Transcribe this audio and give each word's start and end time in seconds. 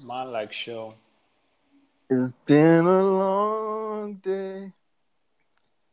Man 0.00 0.32
like 0.32 0.52
show. 0.52 0.94
It's 2.10 2.32
been 2.46 2.86
a 2.86 3.02
long 3.04 4.14
day 4.16 4.72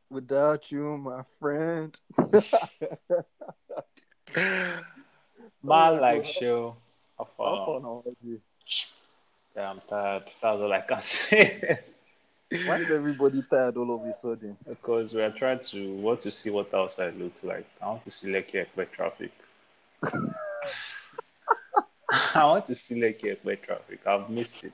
without 0.10 0.72
you, 0.72 0.98
my 0.98 1.24
friend. 1.40 1.96
my 5.64 5.90
like 5.90 6.26
show. 6.26 6.76
How 7.18 7.28
How 7.44 7.58
far? 7.58 7.66
fun 7.66 7.84
was 7.84 8.14
it? 8.26 8.42
Yeah, 9.56 9.70
I'm 9.72 9.82
tired. 9.90 10.24
That's 10.42 10.62
all 10.62 10.72
I 10.74 10.82
can 10.82 11.02
say. 11.02 11.80
Why 12.66 12.78
is 12.80 12.92
everybody 12.92 13.42
tired 13.50 13.78
all 13.78 13.96
of 13.96 14.06
a 14.08 14.14
sudden? 14.14 14.58
Because 14.68 15.14
we 15.14 15.22
are 15.22 15.32
trying 15.32 15.60
to 15.72 15.94
want 15.96 16.22
to 16.24 16.32
see 16.32 16.50
what 16.50 16.74
outside 16.74 17.16
looks 17.18 17.44
like. 17.44 17.66
I 17.82 17.88
want 17.88 18.06
to 18.06 18.12
see 18.12 18.32
like 18.34 18.52
Lekki 18.52 18.66
Epe 18.78 18.92
traffic. 18.94 19.32
I 22.36 22.46
want 22.46 22.68
to 22.68 22.76
see 22.76 22.96
Lekki 22.96 23.32
Epe 23.32 23.62
traffic. 23.64 24.00
I've 24.06 24.30
missed 24.30 24.64
it. 24.64 24.74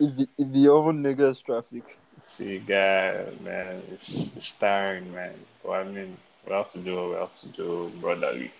If 0.00 0.52
the 0.52 0.68
old 0.68 0.94
niggas 0.94 1.42
traffic. 1.44 1.84
See, 2.24 2.58
guy, 2.58 3.26
man, 3.42 3.82
it's, 3.92 4.30
it's 4.36 4.52
tiring, 4.58 5.12
man. 5.12 5.34
But 5.62 5.70
I 5.70 5.84
mean, 5.84 6.16
we 6.46 6.52
have 6.52 6.72
to 6.72 6.78
do 6.78 6.96
what 6.96 7.08
we 7.10 7.14
have 7.16 7.40
to 7.40 7.48
do, 7.48 7.92
brotherly. 8.00 8.50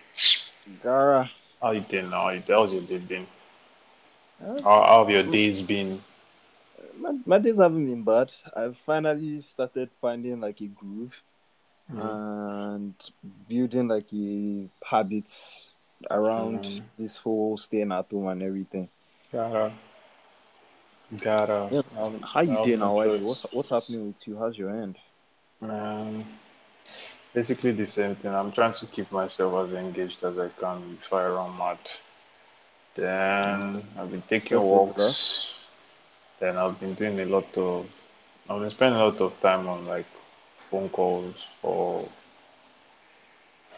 Gara. 0.83 1.29
How 1.61 1.71
you 1.71 1.81
doing 1.81 2.09
now? 2.09 2.31
How's 2.47 2.71
your 2.71 2.81
day 2.81 2.99
been? 2.99 3.27
Huh? 4.41 4.61
How, 4.63 4.83
how 4.83 4.99
have 4.99 5.09
your 5.09 5.23
days 5.23 5.61
been? 5.61 6.01
My, 6.97 7.11
my 7.25 7.37
days 7.39 7.57
haven't 7.57 7.85
been 7.85 8.03
bad. 8.03 8.31
I've 8.55 8.77
finally 8.85 9.41
started 9.41 9.89
finding 9.99 10.39
like 10.39 10.61
a 10.61 10.67
groove 10.67 11.21
mm-hmm. 11.91 11.99
and 11.99 12.93
building 13.47 13.87
like 13.89 14.11
a 14.13 14.69
habit 14.85 15.29
around 16.09 16.63
Mm. 16.63 16.81
this 16.97 17.17
whole 17.17 17.57
staying 17.57 17.91
at 17.91 18.09
home 18.11 18.27
and 18.27 18.41
everything. 18.43 18.89
Gotta, 19.31 19.71
gotta. 21.21 21.69
Yeah. 21.71 21.81
How 22.23 22.41
you 22.41 22.51
have 22.51 22.63
doing 22.63 22.79
no 22.79 22.99
now? 23.03 23.17
What's 23.17 23.41
what's 23.51 23.69
happening 23.69 24.07
with 24.07 24.27
you? 24.27 24.37
How's 24.37 24.57
your 24.57 24.69
end? 24.69 24.97
Um, 25.61 26.25
basically 27.33 27.71
the 27.73 27.85
same 27.85 28.15
thing. 28.15 28.33
I'm 28.33 28.51
trying 28.51 28.73
to 28.75 28.85
keep 28.87 29.11
myself 29.11 29.67
as 29.67 29.73
engaged 29.75 30.23
as 30.23 30.37
I 30.39 30.49
can 30.59 30.95
before 30.95 31.21
I 31.21 31.29
run 31.29 31.57
mad. 31.57 31.79
Then 32.95 33.83
I've 33.97 34.09
been 34.11 34.23
taking 34.29 34.57
Purpose, 34.57 34.63
walks. 34.97 35.45
Then 36.39 36.57
I've 36.57 36.79
been 36.79 36.95
doing 36.95 37.19
a 37.19 37.25
lot 37.25 37.57
of. 37.57 37.85
I've 38.49 38.59
been 38.61 38.71
spending 38.71 38.99
a 38.99 39.05
lot 39.05 39.21
of 39.21 39.39
time 39.41 39.67
on 39.67 39.85
like 39.85 40.07
phone 40.71 40.89
calls 40.89 41.35
for 41.61 42.07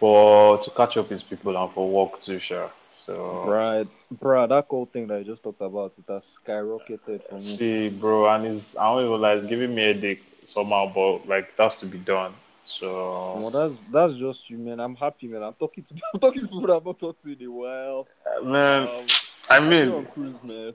for 0.01 0.59
to 0.63 0.71
catch 0.71 0.97
up 0.97 1.11
with 1.11 1.29
people 1.29 1.57
and 1.57 1.73
for 1.73 1.89
work 1.89 2.21
too, 2.21 2.39
sure. 2.41 2.71
So 3.07 3.57
Right, 3.61 3.87
bro, 4.11 4.47
that 4.47 4.67
cool 4.69 4.85
thing 4.87 5.07
that 5.07 5.19
I 5.19 5.23
just 5.23 5.43
talked 5.43 5.61
about, 5.61 5.97
it 5.97 6.05
has 6.09 6.39
skyrocketed 6.45 7.23
for 7.29 7.41
me. 7.41 7.61
see, 7.61 7.89
bro, 7.89 8.27
and 8.33 8.45
it's 8.45 8.77
I 8.77 8.85
don't 8.93 9.05
even 9.05 9.21
like 9.21 9.39
it's 9.39 9.47
giving 9.49 9.75
me 9.75 9.83
a 9.83 9.93
dick 9.93 10.19
somehow, 10.53 10.91
but 10.93 11.27
like 11.27 11.55
that's 11.57 11.79
to 11.81 11.87
be 11.87 11.99
done. 11.99 12.33
So 12.79 13.43
Well, 13.43 13.51
that's 13.51 13.81
that's 13.91 14.13
just 14.15 14.49
you, 14.49 14.57
man. 14.57 14.79
I'm 14.79 14.95
happy, 14.95 15.27
man. 15.27 15.43
I'm 15.43 15.53
talking 15.53 15.83
to 15.85 15.95
I'm 16.13 16.19
talking 16.19 16.41
to 16.41 16.47
people 16.47 16.71
I've 16.73 16.85
not 16.85 16.99
talked 16.99 17.21
to 17.23 17.31
in 17.33 17.41
a 17.43 17.51
while. 17.51 18.09
man, 18.43 18.89
Um, 18.89 19.15
I 19.49 19.59
mean, 19.61 20.07
cruise, 20.13 20.43
man. 20.43 20.73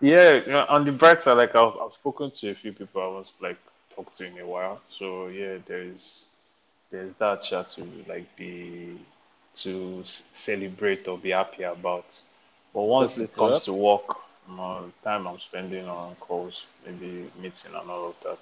Yeah, 0.00 0.34
you 0.34 0.52
know, 0.52 0.66
on 0.68 0.84
the 0.84 0.92
bright 0.92 1.22
side, 1.22 1.34
like 1.38 1.54
I've, 1.54 1.74
I've 1.80 1.92
spoken 1.92 2.30
to 2.40 2.50
a 2.50 2.54
few 2.54 2.72
people 2.72 3.02
I 3.02 3.06
was 3.06 3.26
like 3.40 3.58
talked 3.94 4.16
to 4.18 4.26
in 4.26 4.38
a 4.38 4.46
while. 4.46 4.80
So 4.98 5.28
yeah, 5.28 5.58
there's 5.66 6.26
there's 6.90 7.14
that 7.18 7.42
chat 7.42 7.70
to 7.70 7.86
like 8.08 8.34
be 8.36 8.98
to 9.62 10.04
celebrate 10.34 11.06
or 11.08 11.18
be 11.18 11.30
happy 11.30 11.62
about. 11.62 12.06
But 12.72 12.82
once 12.82 13.18
it 13.18 13.32
comes 13.34 13.64
that. 13.64 13.72
to 13.72 13.74
work, 13.74 14.16
you 14.48 14.56
know, 14.56 14.92
time 15.02 15.26
I'm 15.26 15.38
spending 15.40 15.86
on 15.86 16.14
calls, 16.16 16.54
maybe 16.86 17.30
meeting 17.36 17.74
and 17.74 17.90
all 17.90 18.08
of 18.10 18.14
that, 18.24 18.38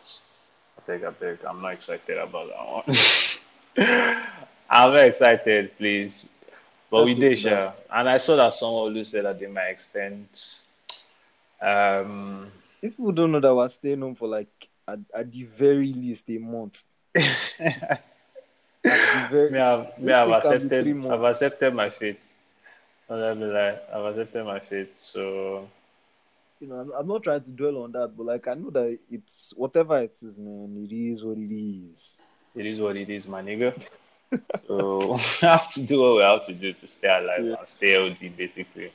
I 0.79 0.81
think 0.83 1.05
I 1.05 1.11
beg, 1.11 1.45
I'm 1.45 1.63
not 1.63 1.75
excited 1.75 2.19
about 2.19 2.49
that 2.49 2.97
one. 3.77 4.25
I'm 4.71 4.93
not 4.93 5.05
excited, 5.05 5.77
please. 5.79 6.25
But 6.91 7.05
we 7.05 7.15
did, 7.15 7.43
that. 7.45 7.85
And 7.91 8.09
I 8.09 8.19
saw 8.19 8.37
that 8.37 8.53
someone 8.55 8.95
who 8.95 9.05
said 9.05 9.25
that 9.25 9.39
they 9.39 9.47
might 9.47 9.69
extend. 9.69 10.29
Um, 11.61 12.51
If 12.81 12.93
people 12.93 13.13
don't 13.13 13.33
know 13.33 13.41
that 13.41 13.55
we're 13.55 13.69
staying 13.69 14.01
home 14.01 14.15
for 14.15 14.29
like 14.29 14.69
at, 14.87 15.01
at 15.15 15.33
the 15.33 15.45
very 15.45 15.93
least 15.93 16.25
a 16.31 16.39
month. 16.39 16.85
me, 18.85 18.91
At 18.91 19.11
the 19.13 19.21
very 19.21 19.51
I've, 19.61 19.99
me, 19.99 20.13
I've 20.13 20.29
thing 20.29 20.37
can 20.37 20.61
be 20.63 20.69
three 20.71 20.95
accepted, 20.95 20.95
I've 21.09 21.23
accepted 21.23 21.75
my 21.75 21.91
fate. 21.91 22.21
Not 23.09 23.19
let 23.19 23.37
me 23.37 23.47
I've 23.95 24.05
accepted 24.07 24.45
my 24.45 24.61
fate. 24.61 24.93
So 24.99 25.69
You 26.61 26.69
know, 26.69 26.77
I'm, 26.77 26.91
I'm 26.93 27.07
not 27.09 27.23
trying 27.23 27.43
to 27.43 27.51
dwell 27.53 27.79
on 27.83 27.93
that, 27.93 28.17
but 28.17 28.27
like 28.27 28.49
I 28.49 28.55
know 28.55 28.71
that 28.71 28.99
it's 29.11 29.53
whatever 29.57 29.99
it 30.01 30.17
is, 30.23 30.39
man. 30.39 30.77
It 30.91 30.95
is 30.95 31.25
what 31.25 31.39
it 31.39 31.53
is. 31.55 32.17
it 32.55 32.67
is 32.67 32.81
what 32.81 32.97
it 32.97 33.09
is, 33.11 33.27
my 33.27 33.43
nigga. 33.43 33.73
So 34.67 35.15
we 35.15 35.21
have 35.49 35.71
to 35.73 35.83
do 35.87 36.01
what 36.01 36.17
we 36.17 36.23
have 36.23 36.47
to 36.47 36.53
do 36.55 36.73
to 36.75 36.87
stay 36.87 37.09
alive 37.09 37.45
Yeah, 37.45 37.55
and 37.59 37.69
stay 37.69 37.93
healthy, 37.93 38.29
basically. 38.29 38.93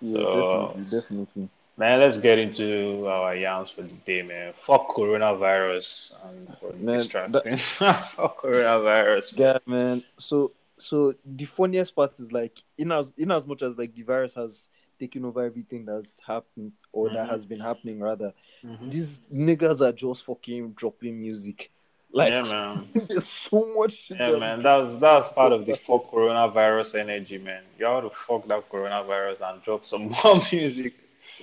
yeah, 0.00 0.24
So, 0.24 0.32
definitely, 0.32 0.84
definitely. 0.84 1.48
Man, 1.80 2.00
let's 2.00 2.18
get 2.18 2.38
into 2.38 3.06
our 3.08 3.34
yarns 3.34 3.70
for 3.70 3.82
the 3.82 3.94
day, 4.06 4.22
man. 4.22 4.54
Fuck 4.66 4.88
coronavirus 4.96 6.14
and 6.28 6.48
for 6.60 6.72
Man, 6.74 7.10
that 7.32 7.44
distracting. 7.48 7.56
Fuck 8.16 8.42
coronavirus, 8.42 9.36
man. 9.36 9.48
Yeah, 9.48 9.58
man. 9.66 10.04
So, 10.18 10.52
so 10.78 11.14
the 11.24 11.46
funniest 11.46 11.94
part 11.96 12.18
is 12.20 12.32
like, 12.32 12.58
in 12.78 12.92
as 12.92 13.14
in 13.18 13.30
as 13.30 13.46
much 13.46 13.62
as 13.62 13.78
like 13.78 13.94
the 13.94 14.02
virus 14.02 14.34
has 14.34 14.68
taken 14.98 15.24
over 15.24 15.44
everything 15.44 15.84
that's 15.86 16.18
happened 16.26 16.72
or 16.92 17.10
that 17.10 17.26
hmm 17.26 17.32
has 17.32 17.44
been 17.46 17.60
happening, 17.60 18.00
rather, 18.00 18.32
hmm 18.62 18.90
these 18.90 19.18
niggas 19.32 19.80
are 19.80 19.92
just 19.92 20.24
fucking 20.26 20.72
dropping 20.72 21.20
music. 21.20 21.70
Like, 22.12 22.32
Yeah, 22.32 22.42
man. 22.42 22.88
there's 23.08 23.26
so 23.28 23.72
much 23.76 23.92
shit 23.94 24.18
Yeah, 24.20 24.38
man, 24.38 24.62
that's 24.62 25.00
that's 25.00 25.28
part 25.30 25.52
of 25.52 25.64
the 25.66 25.76
fuck 25.76 26.04
coronavirus 26.10 26.96
energy, 27.00 27.38
man. 27.38 27.62
You 27.78 27.86
have 27.86 28.04
to 28.04 28.10
fuck 28.26 28.46
that 28.48 28.68
coronavirus 28.70 29.40
and 29.42 29.62
drop 29.62 29.86
some 29.86 30.10
more 30.24 30.42
music. 30.52 30.94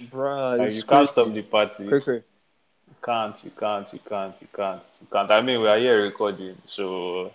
Bruh, 0.01 0.57
Like 0.57 0.73
you 0.75 0.83
can't 0.83 1.07
stop 1.07 1.33
the 1.33 1.41
party. 1.43 1.85
Cray. 1.85 2.23
You 2.87 2.95
can't, 3.03 3.35
you 3.43 3.51
can't, 3.51 3.91
you 3.93 3.99
can't, 4.07 4.35
you 4.41 4.47
can't, 4.55 4.81
you 5.01 5.07
can't. 5.11 5.31
I 5.31 5.41
mean, 5.41 5.61
we 5.61 5.67
are 5.67 5.77
here 5.79 6.03
recording, 6.03 6.57
so 6.67 7.31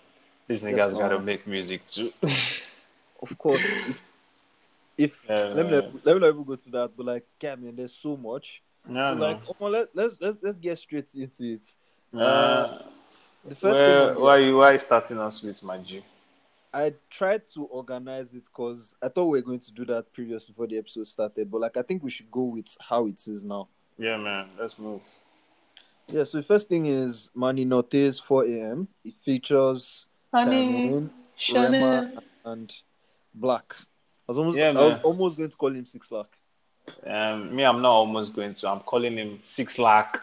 these 0.47 0.61
Yes, 0.67 0.91
niggas 0.91 0.97
gotta 0.97 1.17
uh, 1.17 1.19
make 1.19 1.45
music 1.47 1.85
too. 1.87 2.11
of 3.21 3.37
course. 3.37 3.73
If 3.85 4.01
if 4.97 5.29
Yeah, 5.29 5.53
let 5.53 5.65
me 5.65 5.71
not, 5.73 5.85
let 6.03 6.15
me 6.15 6.19
not 6.21 6.29
even 6.29 6.43
go 6.43 6.55
to 6.55 6.69
that, 6.71 6.91
but 6.95 7.05
like, 7.05 7.25
yeah, 7.41 7.55
man, 7.55 7.75
there's 7.75 7.95
so 7.95 8.17
much. 8.17 8.61
Yeah, 8.89 9.13
So 9.13 9.15
no. 9.15 9.25
like, 9.25 9.41
oh, 9.59 9.65
let, 9.67 9.89
let's 9.95 10.15
let's 10.19 10.37
let's 10.41 10.59
get 10.59 10.77
straight 10.77 11.13
into 11.15 11.43
it. 11.55 11.67
Uh, 12.15 12.65
Uh, 12.65 12.79
the 13.43 13.55
first 13.55 13.83
thing 13.83 13.97
where, 13.97 14.19
the 14.19 14.19
why 14.19 14.37
you, 14.37 14.57
why 14.57 14.73
you 14.73 14.79
starting 14.79 15.19
us 15.19 15.41
with 15.43 15.61
my 15.63 15.77
G? 15.79 16.03
I 16.73 16.93
tried 17.09 17.43
to 17.53 17.65
organize 17.65 18.33
it 18.33 18.45
because 18.45 18.95
I 19.01 19.07
thought 19.09 19.25
we 19.25 19.37
were 19.39 19.45
going 19.45 19.59
to 19.59 19.71
do 19.71 19.85
that 19.85 20.11
previous 20.11 20.45
before 20.45 20.65
the 20.67 20.77
episode 20.77 21.07
started, 21.07 21.51
but 21.51 21.61
like 21.61 21.77
I 21.77 21.83
think 21.83 22.03
we 22.03 22.09
should 22.09 22.31
go 22.31 22.41
with 22.43 22.65
how 22.81 23.07
it 23.07 23.27
is 23.27 23.43
now. 23.43 23.67
Yeah, 23.97 24.17
man, 24.17 24.47
let's 24.59 24.79
move. 24.79 25.01
Yeah, 26.07 26.23
so 26.23 26.39
the 26.39 26.43
first 26.43 26.67
thing 26.67 26.87
is 26.87 27.29
Manny 27.35 27.63
Norte's 27.63 28.19
4 28.19 28.45
a.m. 28.45 28.87
It 29.05 29.13
features 29.21 30.07
Diamond, 30.33 31.11
Rema, 31.53 32.11
and 32.43 32.73
Black. 33.35 33.75
I 33.77 33.83
was 34.27 34.37
almost 34.39 34.57
Yeah, 34.57 34.69
I 34.69 34.81
was 34.81 34.97
almost 35.03 35.37
going 35.37 35.49
to 35.49 35.55
call 35.55 35.73
him 35.73 35.85
Six 35.85 36.11
Lakh. 36.11 36.27
Um, 37.05 37.55
me, 37.55 37.63
I'm 37.63 37.81
not 37.81 37.91
almost 37.91 38.33
going 38.35 38.55
to. 38.55 38.67
I'm 38.67 38.81
calling 38.81 39.17
him 39.17 39.39
Six 39.43 39.77
Lakh. 39.77 40.19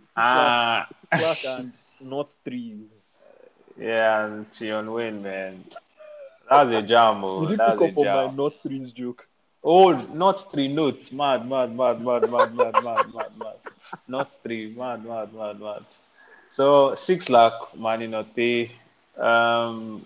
Six 0.00 0.16
Lakh, 0.16 0.26
Ah, 0.26 0.88
Six 1.12 1.22
Lakh 1.22 1.44
and 1.44 1.72
not 2.00 2.32
threes. 2.44 3.18
yeah, 3.78 4.24
and 4.24 4.46
Tion 4.52 4.92
Wayne, 4.92 5.22
man. 5.22 5.64
That's 6.50 6.72
a 6.72 6.82
jam, 6.82 7.22
You 7.22 7.28
oh. 7.28 7.46
didn't 7.46 7.58
That's 7.58 7.78
pick 7.78 7.92
up 7.92 7.98
on 7.98 8.36
my 8.36 8.42
not 8.42 8.62
threes 8.62 8.92
joke. 8.92 9.26
Oh, 9.62 9.92
not 9.92 10.50
three 10.50 10.68
notes. 10.68 11.12
Mad, 11.12 11.48
mad, 11.48 11.76
mad, 11.76 12.02
mad, 12.02 12.30
mad, 12.30 12.54
mad, 12.54 12.82
mad, 12.82 13.14
mad, 13.14 13.38
mad. 13.38 13.56
Not 14.08 14.30
three. 14.42 14.74
Mad, 14.76 15.04
mad, 15.04 15.32
mad, 15.32 15.60
mad. 15.60 15.84
So 16.50 16.94
six 16.96 17.28
lakh, 17.30 17.52
Manny 17.76 18.08
Norte. 18.08 18.70
Um, 19.16 20.04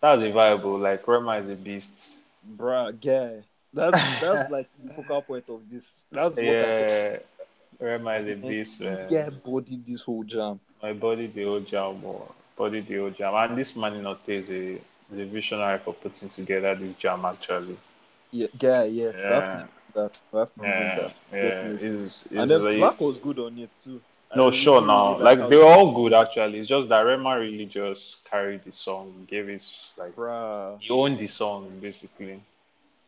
that's 0.00 0.22
a 0.22 0.32
viable. 0.32 0.78
Like 0.78 1.06
Rema 1.06 1.36
is 1.38 1.50
a 1.50 1.54
beast. 1.54 2.16
Bruh, 2.56 2.96
yeah. 3.00 3.42
That's 3.72 4.20
that's 4.20 4.50
like 4.50 4.68
the 4.82 4.92
focal 4.94 5.22
point 5.22 5.44
of 5.48 5.60
this. 5.70 6.04
That's 6.10 6.36
what 6.36 6.44
I 6.44 6.52
Yeah, 6.52 7.16
Rema 7.78 8.14
is 8.16 8.28
a 8.28 8.46
beast, 8.48 8.80
man. 8.80 9.40
bodied 9.44 9.86
this 9.86 10.02
whole 10.02 10.24
jam. 10.24 10.58
My 10.82 10.92
body 10.92 11.28
the 11.28 11.44
whole 11.44 11.60
jam, 11.60 12.00
boy. 12.00 12.22
Body 12.56 12.80
the 12.80 12.96
whole 12.96 13.10
jam. 13.10 13.34
And 13.34 13.56
this 13.56 13.76
Manny 13.76 14.00
Norte 14.00 14.28
is 14.28 14.50
a, 14.50 14.80
is 15.12 15.18
a 15.20 15.26
visionary 15.26 15.78
for 15.84 15.94
putting 15.94 16.28
together 16.30 16.74
this 16.74 16.96
jam 16.96 17.24
actually. 17.24 17.78
Yeah, 18.30 18.46
guy, 18.58 18.84
yes. 18.84 19.14
Yeah, 19.18 19.64
that. 19.94 20.20
I 20.32 20.38
have 20.38 20.52
to 20.54 20.62
yeah, 20.62 20.94
that. 21.00 21.14
yeah. 21.32 21.42
Definitely. 21.42 21.88
Is 21.88 22.24
And 22.34 22.50
then 22.50 22.64
like 22.64 22.76
Black 22.78 23.00
was 23.00 23.18
good 23.18 23.38
on 23.38 23.58
it 23.58 23.70
too. 23.82 24.00
I 24.30 24.36
No, 24.38 24.50
sure 24.50 24.80
really 24.80 24.86
now. 24.86 25.18
like 25.18 25.38
Like 25.38 25.48
they 25.50 25.56
he 25.56 25.56
were 25.56 25.64
all 25.66 25.92
good 25.92 26.14
actually. 26.14 26.60
It's 26.60 26.68
just 26.68 26.88
that 26.88 27.00
Rema 27.00 27.38
really 27.38 27.66
just 27.66 28.24
carried 28.24 28.64
the 28.64 28.72
song, 28.72 29.26
gave 29.30 29.48
it 29.48 29.62
like 29.98 30.16
bruh. 30.16 30.78
he 30.80 30.90
owned 30.90 31.18
the 31.18 31.26
song 31.26 31.78
basically. 31.80 32.42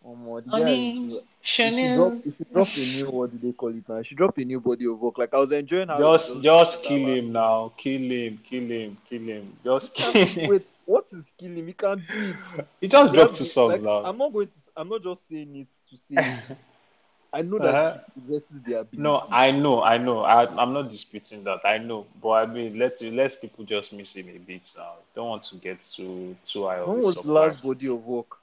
Omo, 0.05 0.45
the 0.45 0.51
Honey, 0.51 0.87
guy 1.11 1.23
if 1.63 1.81
you 1.81 1.89
drop 1.89 2.15
Chanel. 2.15 2.23
if 2.25 2.39
you 2.39 2.47
drop 2.53 2.77
a 2.77 2.85
new 2.87 3.09
what 3.11 3.31
do 3.33 3.39
they 3.39 3.53
call 3.53 3.75
it 3.77 3.89
now? 3.89 3.97
If 3.97 4.11
you 4.11 4.17
drop 4.17 4.37
a 4.39 4.45
new 4.45 4.61
body 4.61 4.87
of 4.87 4.99
work, 5.01 5.19
like 5.19 5.33
I 5.35 5.39
was 5.39 5.53
enjoying 5.53 5.89
how 5.89 6.03
Just, 6.03 6.43
just 6.43 6.83
kill 6.85 6.99
last 7.03 7.19
him 7.19 7.33
now. 7.33 7.73
Kill 7.77 8.01
him, 8.11 8.39
kill 8.49 8.69
him, 8.71 8.99
kill 9.09 9.23
him. 9.23 9.57
Just 9.65 9.95
kill 9.95 10.15
time. 10.15 10.37
him. 10.37 10.51
Wait, 10.51 10.71
what 10.85 11.07
is 11.13 11.31
killing 11.39 11.59
him? 11.59 11.67
He 11.69 11.73
can't 11.75 12.07
do 12.07 12.21
it. 12.21 12.45
He 12.81 12.89
just 12.89 13.13
He 13.13 13.15
dropped 13.15 13.37
two 13.37 13.45
songs 13.45 13.81
like, 13.81 13.83
now. 13.83 14.03
I'm 14.03 14.19
not 14.19 14.33
going 14.33 14.49
to. 14.49 14.55
I'm 14.77 14.89
not 14.89 15.03
just 15.03 15.29
saying 15.29 15.57
it 15.57 15.69
to 15.91 15.97
say 15.97 16.17
it. 16.17 16.43
I 17.33 17.43
know 17.43 17.59
that 17.61 17.77
Uh-huh. 17.77 17.93
he 17.93 18.01
possesses 18.21 18.63
the 18.63 18.75
ability. 18.81 18.97
No, 18.97 19.27
I 19.31 19.51
know, 19.51 19.83
I 19.83 19.99
know. 19.99 20.21
I, 20.21 20.47
I'm 20.63 20.73
not 20.73 20.91
disputing 20.91 21.45
that. 21.45 21.61
I 21.65 21.79
know, 21.79 22.07
but 22.23 22.31
I 22.31 22.47
mean, 22.47 22.79
let 22.79 23.01
let 23.03 23.41
people 23.41 23.65
just 23.65 23.93
miss 23.93 24.15
him 24.15 24.29
a 24.29 24.39
bit 24.39 24.63
now. 24.77 24.95
Don't 25.15 25.29
want 25.29 25.45
to 25.45 25.57
get 25.57 25.79
too 25.83 26.37
too 26.47 26.67
high 26.67 26.83
when 26.83 27.01
was 27.03 27.21
the 27.21 27.33
last 27.33 27.61
body 27.63 27.89
of 27.89 28.05
work? 28.05 28.39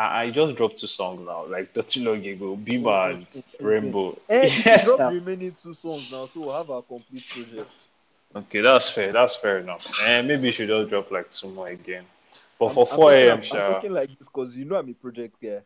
I, 0.00 0.22
I 0.22 0.30
just 0.30 0.56
dropped 0.56 0.78
two 0.80 0.86
songs 0.86 1.20
now, 1.26 1.44
like 1.46 1.74
not 1.76 1.88
too 1.88 2.00
long 2.02 2.24
ago, 2.24 2.56
Beamer 2.56 2.90
Oh, 2.90 3.10
and 3.10 3.28
it's-. 3.34 3.60
Rainbow. 3.60 4.18
Eh, 4.30 4.44
you 4.44 4.48
should 4.50 4.66
Yes, 4.66 4.84
drop 4.86 5.12
remaining 5.12 5.54
two 5.62 5.74
songs 5.74 6.08
now, 6.10 6.24
so 6.26 6.40
we'll 6.40 6.56
have 6.56 6.70
our 6.70 6.82
complete 6.82 7.26
project. 7.28 7.70
Okay, 8.34 8.60
that's 8.62 8.88
fair. 8.88 9.12
That's 9.12 9.36
fair 9.36 9.58
enough. 9.58 9.86
And 10.04 10.28
maybe 10.28 10.46
you 10.46 10.52
should 10.52 10.68
just 10.68 10.88
drop 10.88 11.10
like 11.10 11.30
two 11.32 11.50
more 11.50 11.68
again. 11.68 12.04
But 12.58 12.66
I'm- 12.66 12.74
for 12.74 12.88
I'm 12.90 12.96
4 12.96 13.10
talking- 13.10 13.28
a.m. 13.28 13.38
I'm, 13.66 13.72
talking 13.74 13.92
like 13.92 14.08
this 14.18 14.28
because 14.28 14.56
you 14.56 14.64
know 14.64 14.76
I'm 14.76 14.88
a 14.88 14.94
project 14.94 15.34
guy. 15.42 15.60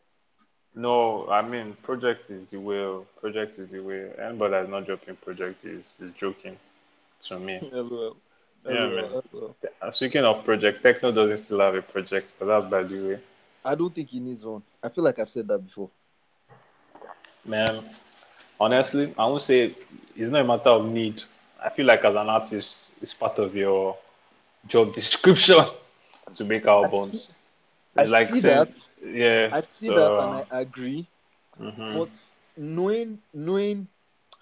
no, 0.74 1.28
I 1.28 1.40
mean 1.42 1.76
project 1.82 2.30
is 2.30 2.42
the 2.50 2.58
way. 2.58 2.78
oh. 2.78 3.06
Project 3.20 3.58
is 3.60 3.70
the 3.70 3.80
way. 3.80 4.10
Anybody 4.20 4.50
that's 4.52 4.68
not 4.70 4.86
dropping 4.86 5.16
project 5.16 5.64
is 5.64 5.84
is 6.00 6.10
joking 6.18 6.56
to 7.28 7.38
me. 7.38 7.60
LOL. 7.72 8.16
Yeah, 8.66 8.72
LOL, 8.72 8.96
man. 8.96 9.22
LOL. 9.32 9.92
Speaking 9.92 10.24
of 10.24 10.44
project, 10.44 10.82
Tekno 10.82 11.14
doesn't 11.14 11.44
still 11.44 11.60
have 11.60 11.74
a 11.76 11.82
project, 11.82 12.30
but 12.38 12.46
that's 12.46 12.66
by 12.70 12.82
the 12.82 13.00
way. 13.08 13.20
I 13.64 13.74
don't 13.74 13.94
think 13.94 14.10
he 14.10 14.20
needs 14.20 14.44
one. 14.44 14.62
I 14.82 14.88
feel 14.88 15.04
like 15.04 15.18
I've 15.18 15.30
said 15.30 15.48
that 15.48 15.58
before. 15.58 15.90
Man, 17.44 17.84
honestly, 18.60 19.14
I 19.18 19.26
won't 19.26 19.42
say 19.42 19.74
it's 20.16 20.30
not 20.30 20.40
a 20.42 20.44
matter 20.44 20.70
of 20.70 20.86
need. 20.86 21.22
I 21.62 21.70
feel 21.70 21.86
like 21.86 22.04
as 22.04 22.14
an 22.14 22.28
artist, 22.28 22.92
it's 23.00 23.14
part 23.14 23.38
of 23.38 23.54
your 23.54 23.96
job 24.66 24.94
description 24.94 25.64
to 26.36 26.44
make 26.44 26.66
albums. 26.66 27.28
I 27.96 28.02
It's 28.02 28.10
like 28.10 28.28
see 28.28 28.40
that. 28.40 28.70
Yeah. 29.04 29.48
I 29.52 29.62
see 29.72 29.86
so, 29.88 29.94
that 29.94 30.12
and 30.12 30.46
I 30.50 30.60
agree. 30.60 31.06
mhm. 31.60 31.98
But 31.98 32.10
knowing 32.56 33.18
knowing 33.32 33.88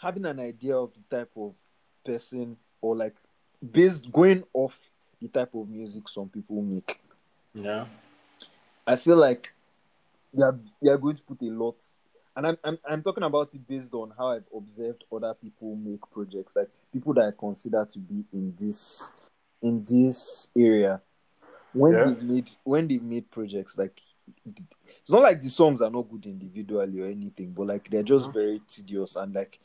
having 0.00 0.24
an 0.26 0.40
idea 0.40 0.76
of 0.76 0.90
the 0.94 1.16
type 1.16 1.30
of 1.36 1.54
person 2.04 2.56
or 2.80 2.96
like 2.96 3.14
based 3.72 4.10
going 4.12 4.42
off 4.52 4.78
the 5.20 5.28
type 5.28 5.54
of 5.54 5.68
music 5.68 6.08
some 6.08 6.28
people 6.28 6.60
make, 6.62 6.98
Yeah. 7.54 7.86
I 8.86 8.96
feel 8.96 9.16
like 9.16 9.52
they 10.34 10.42
are 10.42 10.58
they 10.82 10.90
are 10.90 10.98
going 10.98 11.16
to 11.16 11.22
put 11.22 11.40
a 11.42 11.50
lot. 11.50 11.76
And 12.34 12.46
I'm, 12.46 12.56
I'm 12.64 12.78
I'm 12.88 13.02
talking 13.02 13.24
about 13.24 13.52
it 13.54 13.66
based 13.68 13.92
on 13.92 14.12
how 14.16 14.28
I've 14.28 14.44
observed 14.56 15.04
other 15.12 15.34
people 15.34 15.76
make 15.76 16.00
projects, 16.12 16.56
like 16.56 16.68
people 16.92 17.12
that 17.14 17.24
I 17.26 17.30
consider 17.38 17.86
to 17.92 17.98
be 17.98 18.24
in 18.32 18.54
this 18.58 19.12
in 19.62 19.84
this 19.84 20.48
area. 20.56 21.00
When 21.72 21.92
Yeah. 21.94 22.04
they've 22.04 22.22
made 22.22 22.50
when 22.64 22.88
they've 22.88 23.02
made 23.02 23.30
projects, 23.30 23.76
like 23.76 24.00
it's 24.46 25.10
not 25.10 25.22
like 25.22 25.42
the 25.42 25.48
songs 25.48 25.82
are 25.82 25.90
not 25.90 26.10
good 26.10 26.26
individually 26.26 27.00
or 27.00 27.06
anything, 27.06 27.50
but 27.52 27.66
like 27.66 27.90
they're 27.90 28.02
just 28.02 28.28
Mhm. 28.28 28.34
very 28.34 28.62
tedious 28.68 29.16
and 29.16 29.34
like 29.34 29.58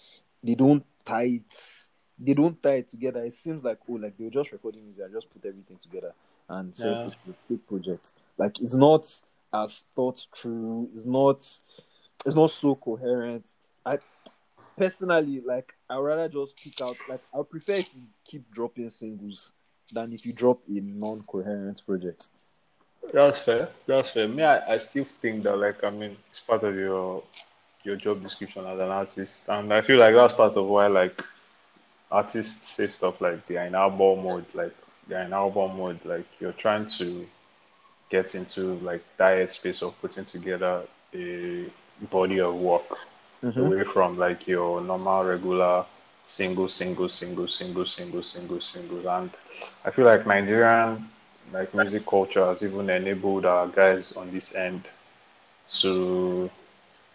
they 0.43 0.55
don't 0.55 0.83
tie 1.05 1.23
it 1.23 1.87
they 2.19 2.33
don't 2.33 2.61
tie 2.61 2.77
it 2.77 2.87
together. 2.89 3.23
It 3.23 3.33
seems 3.33 3.63
like 3.63 3.79
oh 3.89 3.93
like 3.93 4.17
they 4.17 4.25
were 4.25 4.29
just 4.31 4.51
recording 4.51 4.83
music 4.83 5.05
and 5.05 5.13
just 5.13 5.29
put 5.29 5.45
everything 5.45 5.77
together 5.77 6.13
and 6.49 6.73
sell 6.75 7.13
Yeah. 7.25 7.33
big 7.49 7.67
projects. 7.67 8.13
Like 8.37 8.59
it's 8.61 8.75
not 8.75 9.07
as 9.53 9.85
thought 9.95 10.25
through, 10.35 10.89
it's 10.95 11.05
not 11.05 11.37
it's 12.25 12.35
not 12.35 12.51
so 12.51 12.75
coherent. 12.75 13.45
I 13.85 13.99
personally 14.77 15.41
like 15.45 15.73
I'd 15.89 15.97
rather 15.99 16.27
just 16.29 16.55
pick 16.57 16.79
out 16.81 16.97
like 17.09 17.21
I 17.33 17.41
prefer 17.49 17.73
if 17.73 17.93
you 17.95 18.03
keep 18.25 18.49
dropping 18.51 18.89
singles 18.89 19.51
than 19.91 20.13
if 20.13 20.25
you 20.25 20.33
drop 20.33 20.59
a 20.67 20.79
non 20.81 21.23
coherent 21.27 21.81
project. 21.85 22.27
That's 23.13 23.39
fair. 23.39 23.69
That's 23.85 24.09
fair. 24.09 24.27
Me, 24.27 24.43
I, 24.43 24.73
I 24.73 24.77
still 24.79 25.05
think 25.21 25.43
that 25.43 25.55
like 25.57 25.83
I 25.83 25.89
mean 25.89 26.17
it's 26.29 26.39
part 26.41 26.63
of 26.63 26.75
your 26.75 27.23
your 27.83 27.95
job 27.95 28.21
description 28.21 28.65
as 28.65 28.79
an 28.79 28.89
artist, 28.89 29.43
and 29.47 29.71
I 29.73 29.81
feel 29.81 29.97
like 29.97 30.13
that's 30.13 30.33
part 30.33 30.57
of 30.57 30.65
why 30.65 30.87
like 30.87 31.23
artists 32.11 32.69
say 32.69 32.87
stuff 32.87 33.21
like 33.21 33.45
they're 33.47 33.65
in 33.65 33.75
album 33.75 34.23
mode, 34.23 34.45
like 34.53 34.75
they're 35.07 35.23
in 35.23 35.33
album 35.33 35.77
mode, 35.77 35.99
like 36.05 36.25
you're 36.39 36.53
trying 36.53 36.87
to 36.97 37.25
get 38.09 38.35
into 38.35 38.75
like 38.79 39.03
that 39.17 39.51
space 39.51 39.81
of 39.81 39.99
putting 40.01 40.25
together 40.25 40.83
a 41.13 41.65
body 42.11 42.39
of 42.39 42.55
work 42.55 42.83
mm-hmm. 43.43 43.59
away 43.59 43.83
from 43.83 44.17
like 44.17 44.47
your 44.47 44.81
normal 44.81 45.23
regular 45.23 45.85
single 46.25 46.69
single 46.69 47.09
single 47.09 47.47
single 47.47 47.85
single 47.85 48.21
single 48.21 48.59
single 48.59 49.09
and 49.09 49.31
i 49.85 49.91
feel 49.91 50.03
like 50.03 50.27
nigerian 50.27 51.09
like 51.51 51.73
music 51.73 52.05
culture 52.05 52.45
has 52.45 52.61
even 52.61 52.89
enabled 52.89 53.45
our 53.45 53.67
guys 53.67 54.11
on 54.13 54.31
this 54.31 54.53
end 54.53 54.83
to 55.71 56.49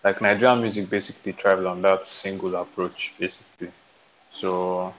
like 0.05 0.21
nigerian 0.21 0.61
music 0.61 0.89
basically 0.91 1.33
thrives 1.33 1.65
on 1.65 1.83
that 1.83 2.07
single 2.07 2.55
approach 2.57 3.13
basically. 3.19 3.71
So 4.41 4.93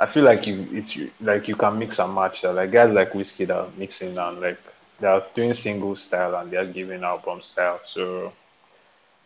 i 0.00 0.06
feel 0.06 0.24
like 0.24 0.46
you 0.46 0.66
it's 0.72 0.96
like 1.20 1.48
you 1.48 1.56
can 1.56 1.78
mix 1.78 1.98
and 1.98 2.14
match 2.14 2.44
uh, 2.44 2.52
like 2.52 2.70
guys 2.72 2.92
like 2.92 3.12
Wizkid 3.12 3.48
that 3.48 3.56
are 3.58 3.70
mixing 3.76 4.16
and 4.18 4.40
like 4.40 4.58
they 5.00 5.06
are 5.06 5.24
doing 5.34 5.54
single 5.54 5.96
style 5.96 6.34
and 6.36 6.50
they 6.50 6.56
are 6.56 6.66
giving 6.66 7.02
album 7.02 7.42
style 7.42 7.80
so 7.84 8.32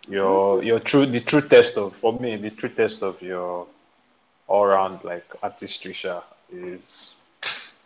your 0.08 0.62
your 0.62 0.78
true 0.80 1.06
the 1.06 1.20
true 1.20 1.40
test 1.40 1.76
of 1.76 1.94
for 1.96 2.12
me 2.18 2.36
the 2.36 2.50
true 2.50 2.68
test 2.68 3.02
of 3.02 3.20
your 3.22 3.66
all 4.48 4.66
round 4.66 5.02
like 5.04 5.24
artistry 5.42 5.96
is 6.52 7.12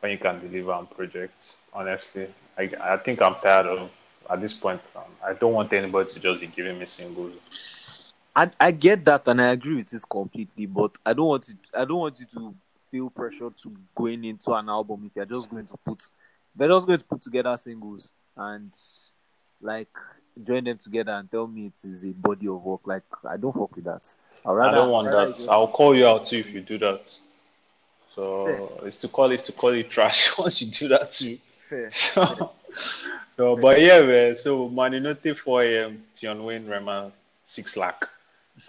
when 0.01 0.13
you 0.13 0.19
can 0.19 0.41
deliver 0.41 0.73
on 0.73 0.87
projects. 0.87 1.57
Honestly, 1.73 2.29
I 2.59 2.71
I 2.81 2.97
think 2.99 3.23
I'm 3.23 3.35
tired 3.43 3.67
of 3.67 3.91
at 4.31 4.41
this 4.41 4.53
point. 4.55 4.81
Um, 4.97 5.03
I 5.25 5.33
don't 5.35 5.53
want 5.53 5.73
anybody 5.73 6.13
to 6.13 6.21
just 6.21 6.41
be 6.41 6.47
giving 6.47 6.79
me 6.79 6.87
singles. 6.87 7.35
I, 8.35 8.51
I 8.61 8.71
get 8.71 9.05
that 9.07 9.27
and 9.29 9.41
I 9.41 9.49
agree 9.53 9.77
with 9.77 9.89
this 9.91 10.05
completely, 10.05 10.67
but 10.67 10.93
I 11.05 11.13
don't 11.13 11.27
want 11.29 11.43
to 11.45 11.55
I 11.75 11.85
don't 11.85 11.99
want 11.99 12.19
you 12.21 12.27
to 12.35 12.55
feel 12.97 13.11
pressure 13.11 13.51
to 13.63 13.77
going 13.95 14.25
into 14.25 14.53
an 14.55 14.69
album 14.69 15.05
if 15.07 15.13
you're 15.17 15.27
just 15.27 15.51
going 15.51 15.67
to 15.67 15.77
put 15.85 16.01
if 16.03 16.61
you're 16.61 16.69
just 16.69 16.87
going 16.87 16.99
to 16.99 17.05
put 17.05 17.21
together 17.23 17.57
singles 17.57 18.11
and 18.37 18.75
like 19.61 19.89
join 20.43 20.65
them 20.65 20.79
together 20.79 21.13
and 21.13 21.31
tell 21.31 21.47
me 21.47 21.67
it 21.67 21.85
is 21.89 22.05
a 22.05 22.13
body 22.13 22.49
of 22.49 22.63
work. 22.63 22.87
Like 22.87 23.03
I 23.29 23.37
don't 23.37 23.53
fuck 23.53 23.75
with 23.77 23.85
that. 23.85 24.07
I'd 24.45 24.51
I 24.51 24.53
rather- 24.53 24.77
don't 24.77 24.91
want 24.91 25.09
rather 25.09 25.27
that. 25.29 25.37
just- 25.37 25.49
I'll 25.49 25.69
call 25.69 25.95
you 25.95 26.07
out 26.07 26.27
too 26.27 26.37
if 26.37 26.49
you 26.49 26.61
do 26.61 26.79
that. 26.79 27.11
So 28.15 28.81
it's 28.85 28.99
to 29.03 29.09
call 29.09 29.31
it's 29.33 29.45
to 29.45 29.53
call 29.53 29.71
it 29.71 29.91
trash 29.91 30.33
once 30.39 30.61
you 30.63 30.71
do 30.71 30.89
that 30.89 31.13
too. 31.13 31.39
fair. 31.69 31.91
So, 32.15 32.53
so 33.37 33.57
but 33.57 33.81
yeah, 33.81 34.01
man. 34.03 34.37
So 34.39 34.69
Manny 34.69 35.01
Norte 35.01 35.35
4 35.37 35.63
a.m. 35.65 36.03
Tion 36.15 36.45
Wayne 36.45 36.67
Rema 36.67 37.11
6 37.47 37.77
lakh 37.77 38.09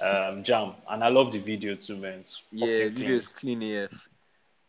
um, 0.02 0.44
jam, 0.44 0.74
and 0.90 1.04
I 1.04 1.08
love 1.10 1.32
the 1.34 1.40
video 1.40 1.76
too, 1.76 1.96
man. 1.98 2.20
It's 2.20 2.42
Yeah, 2.52 2.90
video 2.90 3.16
is 3.16 3.28
clean 3.28 3.62
AF. 3.64 4.10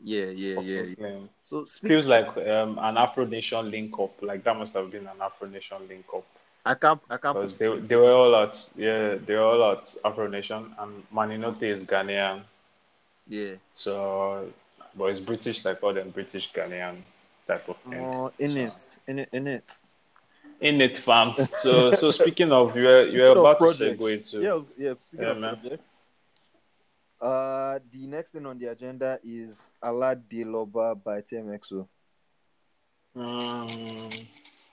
Yeah, 0.02 0.26
yeah, 0.26 0.60
yeah. 0.60 0.82
yeah. 0.98 1.18
So 1.48 1.64
speak, 1.64 1.88
Feels 1.88 2.06
like 2.06 2.36
um, 2.36 2.78
an 2.80 2.96
Afro 2.96 3.24
Nation 3.24 3.70
link 3.70 3.98
up. 3.98 4.12
Like 4.22 4.44
that 4.44 4.56
must 4.56 4.74
have 4.74 4.90
been 4.90 5.06
an 5.06 5.20
Afro 5.20 5.48
Nation 5.48 5.78
link 5.88 6.04
up. 6.14 6.24
I 6.64 6.74
can't 6.74 7.00
I 7.08 7.16
can't 7.16 7.34
Because 7.34 7.56
they, 7.56 7.78
they 7.78 7.96
were 7.96 8.12
all 8.12 8.36
at 8.36 8.56
yeah 8.76 9.14
they 9.24 9.34
were 9.34 9.42
all 9.42 9.72
at 9.72 9.94
Afro 10.04 10.28
Nation 10.28 10.74
and 10.78 11.02
Manny 11.10 11.38
Norte 11.38 11.62
is 11.62 11.82
Ghanaian 11.84 12.42
yeah. 13.26 13.54
so 13.74 14.50
but 14.96 15.06
it's 15.06 15.20
British 15.20 15.64
like 15.64 15.82
all 15.82 15.94
them 15.94 16.10
British 16.10 16.50
Ghanaian 16.52 16.96
type 17.46 17.68
of 17.68 17.76
thing. 17.88 18.04
Oh, 18.04 18.32
in 18.38 18.56
it, 18.56 18.98
in 19.06 19.20
it, 19.20 19.28
in 19.32 19.46
it. 19.46 19.76
In 20.60 20.80
it, 20.80 20.98
fam. 20.98 21.34
So 21.54 21.92
so 21.92 22.10
speaking 22.10 22.52
of 22.52 22.76
you 22.76 22.84
were 22.84 23.06
you 23.06 23.20
were 23.22 23.28
about 23.28 23.60
to 23.60 23.64
segue 23.66 24.12
into 24.12 24.40
Yeah, 24.42 24.54
was- 24.54 24.66
yeah. 24.76 24.94
Speaking 24.98 25.26
Yeah, 25.26 25.32
of 25.32 25.38
man. 25.38 25.56
projects, 25.60 26.04
uh, 27.20 27.78
the 27.92 28.06
next 28.06 28.30
thing 28.32 28.46
on 28.46 28.58
the 28.58 28.66
agenda 28.66 29.18
is 29.22 29.70
Allah 29.82 30.14
De 30.16 30.44
Loba 30.44 30.94
by 31.02 31.20
TMXO. 31.20 31.86
Mm, 33.16 34.12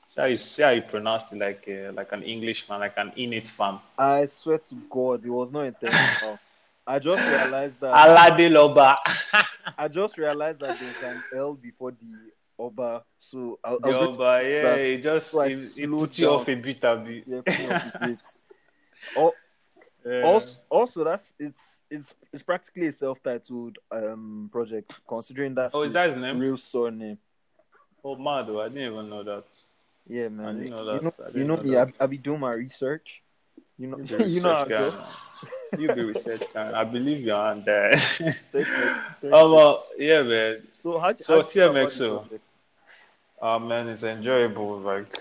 see 0.09 0.21
how 0.21 0.25
you 0.25 0.37
see 0.37 0.61
how 0.61 0.69
you 0.69 0.81
pronounce 0.83 1.31
it 1.31 1.37
like 1.37 1.65
uh, 1.67 1.91
like 1.93 2.11
an 2.11 2.23
Englishman, 2.23 2.79
like 2.79 2.93
an 2.97 3.11
in 3.15 3.33
it 3.33 3.47
fam. 3.47 3.79
I 3.97 4.25
swear 4.27 4.57
to 4.59 4.75
God, 4.89 5.25
it 5.25 5.29
was 5.29 5.51
not 5.51 5.65
intentional. 5.65 6.39
I 6.87 6.99
just 6.99 7.23
realized 7.23 7.79
that. 7.81 7.95
Alade 7.95 8.49
Loba. 8.51 8.97
I 9.77 9.87
just 9.87 10.17
realized 10.17 10.59
that 10.59 10.77
there's 10.79 11.01
an 11.03 11.23
L 11.35 11.53
before 11.55 11.91
the 11.91 12.07
Oba, 12.59 13.03
so 13.19 13.57
I, 13.63 13.69
I 13.69 13.71
was 13.73 13.81
The 13.81 13.91
going 13.91 14.13
to 14.13 14.21
Oba, 14.21 14.41
yeah, 14.43 14.61
that. 14.61 14.79
it 14.79 15.01
just 15.03 15.31
So 15.31 15.41
it, 15.41 15.59
it 15.75 15.89
puts 15.89 16.19
you 16.19 16.29
off 16.29 16.47
a 16.47 16.55
bit 16.55 16.83
a 16.83 16.95
bit. 16.97 17.23
yeah, 17.27 17.41
put 17.45 17.59
me 17.59 17.65
up 17.67 17.85
with 18.01 18.11
it. 18.11 18.19
Oh, 19.17 19.33
Yeah. 20.05 20.21
also, 20.23 20.57
also 20.69 21.03
that's 21.03 21.33
it's 21.39 21.81
it's 21.95 22.13
it's 22.33 22.43
practically 22.43 22.87
a 22.87 22.91
self-titled 22.91 23.77
um 23.91 24.49
project 24.51 24.99
considering 25.07 25.55
that's 25.55 25.73
oh, 25.73 25.83
is 25.83 25.93
that 25.93 26.09
his 26.09 26.17
name? 26.17 26.39
real 26.39 26.57
surname. 26.57 27.17
Oh, 28.03 28.15
mad! 28.15 28.49
I 28.49 28.69
didn't 28.69 28.93
even 28.93 29.09
know 29.09 29.23
that. 29.23 29.45
Yeah, 30.07 30.29
man. 30.29 30.61
you 30.61 30.69
know, 30.69 31.01
you 31.33 31.43
know 31.43 31.55
know 31.55 31.63
me. 31.63 31.77
I, 31.77 31.87
I 31.99 32.05
be 32.05 32.17
doing 32.17 32.39
my 32.39 32.53
research. 32.53 33.23
You 33.79 33.87
know, 33.87 33.97
You 33.97 34.25
you 34.25 34.41
know 34.41 34.53
how 34.53 34.65
guy. 34.65 34.77
go. 34.77 35.03
You 35.79 35.93
be 35.93 36.05
research 36.05 36.43
guy. 36.53 36.79
I 36.79 36.83
believe 36.83 37.21
you're 37.21 37.35
on 37.35 37.63
there. 37.65 37.97
Thanks, 37.97 38.37
man. 38.53 39.01
Thanks, 39.21 39.37
oh 39.37 39.53
well, 39.53 39.85
yeah, 39.97 40.21
man. 40.21 40.67
So 40.83 40.99
how 40.99 41.13
So 41.15 41.41
how 41.41 41.41
do 41.41 41.59
you 41.59 41.65
feel 41.65 41.71
about 41.71 41.91
the 41.91 41.97
TMXO. 41.97 42.39
Oh 43.41 43.59
man, 43.59 43.89
it's 43.89 44.03
enjoyable. 44.03 44.79
Like, 44.79 45.17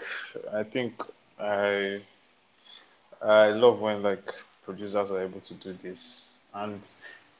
I 0.52 0.62
think 0.62 0.92
I 1.40 2.00
I 3.22 3.48
love 3.48 3.80
when 3.80 4.02
like 4.02 4.24
producers 4.64 5.10
are 5.10 5.22
able 5.22 5.40
to 5.40 5.54
do 5.54 5.76
this. 5.82 6.28
And 6.54 6.80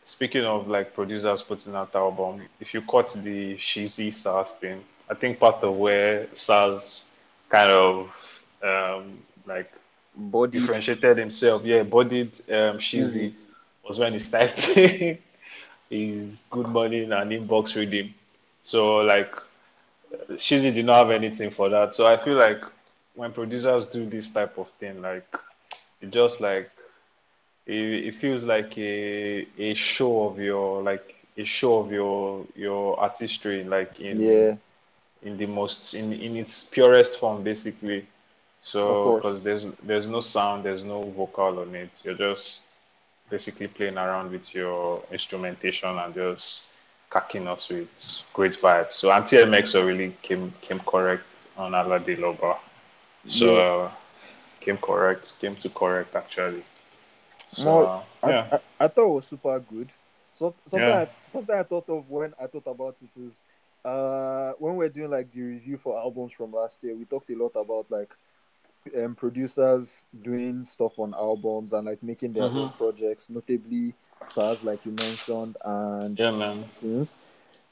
speaking 0.07 0.45
of 0.45 0.69
like 0.69 0.95
producers 0.95 1.43
putting 1.43 1.75
out 1.75 1.95
album, 1.95 2.43
if 2.61 2.75
you 2.75 2.83
caught 2.83 3.13
the 3.15 3.57
Shizzi 3.59 4.09
Sarz 4.09 4.49
thing, 4.61 4.85
I 5.11 5.15
think 5.15 5.39
part 5.41 5.63
of 5.63 5.77
where 5.77 6.29
SARS 6.37 7.05
kind 7.51 7.71
of 7.71 8.11
um 8.63 9.19
like 9.47 9.71
Body. 10.17 10.61
differentiated 10.61 11.19
himself, 11.19 11.63
yeah, 11.65 11.83
bodied 11.83 12.33
um 12.51 12.79
Shizzi. 12.79 13.33
Shizzi 13.33 13.35
was 13.89 13.99
when 13.99 14.13
he 14.15 14.19
started 14.19 15.19
his 15.91 16.45
Good 16.51 16.69
Morning 16.69 17.13
and 17.13 17.31
Inbox 17.31 17.75
Reading. 17.77 18.15
So 18.65 18.97
like 18.99 19.35
Shizzi 20.33 20.73
did 20.75 20.87
not 20.87 20.99
have 21.07 21.11
anything 21.11 21.51
for 21.51 21.69
that. 21.71 21.95
So 21.95 22.07
I 22.07 22.17
feel 22.23 22.35
like 22.37 22.63
when 23.15 23.33
producers 23.33 23.87
do 23.87 24.07
this 24.09 24.31
type 24.31 24.59
of 24.59 24.69
thing, 24.81 25.03
like 25.03 25.27
it 26.01 26.11
just 26.11 26.41
like 26.41 26.71
it, 27.67 28.07
it 28.09 28.15
feels 28.21 28.43
like 28.45 28.77
a 28.79 29.47
a 29.59 29.75
show 29.75 30.29
of 30.29 30.39
your 30.39 30.83
like 30.83 31.15
a 31.37 31.45
show 31.45 31.79
of 31.79 31.93
your 31.93 32.45
your 32.55 32.99
artistry, 33.01 33.65
like 33.65 34.01
in 34.01 34.21
Yeah, 34.25 34.57
in 35.23 35.37
the 35.37 35.47
most 35.47 35.95
in 35.95 36.13
in 36.13 36.37
its 36.37 36.65
purest 36.65 37.19
form, 37.19 37.43
basically. 37.43 38.07
So 38.63 38.83
because 39.03 39.43
there's 39.43 39.65
there's 39.83 40.07
no 40.07 40.21
sound, 40.21 40.65
there's 40.65 40.85
no 40.85 41.03
vocal 41.03 41.61
on 41.61 41.75
it. 41.75 41.91
You're 42.03 42.15
just 42.15 42.61
basically 43.31 43.69
playing 43.69 43.97
around 43.99 44.31
with 44.33 44.55
your 44.55 45.03
instrumentation 45.13 45.89
and 45.99 46.15
just 46.15 46.69
cacking 47.11 47.47
us 47.49 47.69
with 47.69 47.89
great 48.35 48.61
vibes. 48.61 48.93
So 48.95 49.09
TMXO 49.09 49.87
really 49.87 50.17
came 50.23 50.53
came 50.63 50.81
correct 50.81 51.25
on 51.57 51.73
Alade 51.73 52.19
Loba. 52.19 52.57
So 53.27 53.47
Yeah. 53.47 53.63
uh, 53.85 53.91
came 54.61 54.79
correct, 54.79 55.33
came 55.41 55.57
to 55.57 55.69
correct 55.71 56.15
actually. 56.15 56.65
So 57.55 57.89
uh, 57.89 58.05
I, 58.23 58.31
yeah, 58.31 58.47
I, 58.53 58.59
I 58.81 58.89
thought 58.89 59.07
it 59.11 59.15
was 59.15 59.27
super 59.29 59.59
good. 59.61 59.93
So 60.35 60.57
something 60.67 60.93
Yeah. 60.93 60.95
I, 60.95 61.09
something 61.25 61.55
I 61.55 61.63
thought 61.63 61.89
of 61.89 62.09
when 62.09 62.35
I 62.41 62.47
thought 62.47 62.67
about 62.67 62.97
it 63.03 63.17
is 63.17 63.43
uh 63.85 64.53
when 64.59 64.77
we're 64.77 64.89
doing 64.89 65.11
like 65.11 65.31
the 65.31 65.43
review 65.43 65.77
for 65.77 65.99
albums 65.99 66.33
from 66.33 66.53
last 66.53 66.83
year, 66.83 66.97
we 66.97 67.05
talked 67.05 67.31
a 67.31 67.37
lot 67.37 67.53
about 67.57 67.91
like 67.91 68.15
um, 68.97 69.15
producers 69.15 70.07
doing 70.23 70.65
stuff 70.65 70.99
on 70.99 71.15
albums 71.15 71.73
and 71.73 71.87
like 71.87 72.03
making 72.03 72.33
their 72.33 72.47
own 72.47 72.71
Mhm. 72.71 72.77
projects, 72.77 73.31
notably 73.31 73.95
Sarz, 74.23 74.63
like 74.63 74.85
you 74.85 74.93
mentioned, 74.93 75.57
and 75.65 76.19
yeah, 76.19 76.31
man. 76.31 76.71
tunes. 76.73 77.17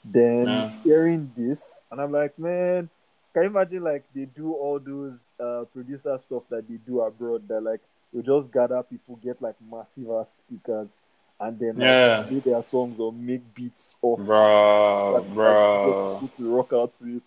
Then 0.05 0.49
Yeah. 0.49 0.71
hearing 0.83 1.33
this, 1.37 1.85
and 1.91 2.01
I'm 2.01 2.13
like, 2.13 2.39
man, 2.39 2.89
can 3.35 3.43
you 3.45 3.49
imagine 3.51 3.83
like 3.85 4.05
they 4.15 4.25
do 4.27 4.53
all 4.53 4.79
those 4.81 5.33
uh 5.41 5.65
producer 5.73 6.19
stuff 6.19 6.45
that 6.51 6.69
they 6.69 6.77
do 6.77 7.01
abroad 7.01 7.49
that 7.49 7.61
like 7.63 7.81
you 8.13 8.23
just 8.23 8.51
gather 8.53 8.83
people, 8.83 9.17
get 9.17 9.41
like 9.41 9.57
massive 9.71 10.11
ass 10.11 10.37
speakers, 10.37 10.99
and 11.41 11.59
then 11.59 11.77
like 11.77 11.89
Yeah. 11.89 12.25
play 12.29 12.41
their 12.41 12.63
songs 12.63 13.01
or 13.01 13.13
make 13.13 13.55
beats 13.55 13.95
off 14.03 14.19
Bro, 14.21 15.27
bro. 15.35 16.19
People 16.21 16.37
to 16.37 16.55
rock 16.57 16.73
out 16.73 16.95
to 16.97 17.17
it. 17.17 17.23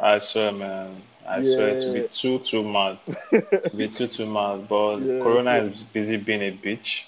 I 0.00 0.18
swear, 0.20 0.52
man. 0.52 1.02
I 1.26 1.42
swear 1.42 1.74
to 1.74 1.92
be 1.92 2.08
too, 2.08 2.38
too 2.40 2.62
mad. 2.62 2.98
To 3.30 3.76
be 3.76 3.88
too, 3.88 4.06
too 4.08 4.26
mad. 4.26 4.68
But 4.68 4.96
Yeah, 5.00 5.20
Corona 5.22 5.58
so- 5.58 5.66
is 5.66 5.82
busy 5.82 6.16
being 6.16 6.42
a 6.42 6.52
bitch. 6.56 7.02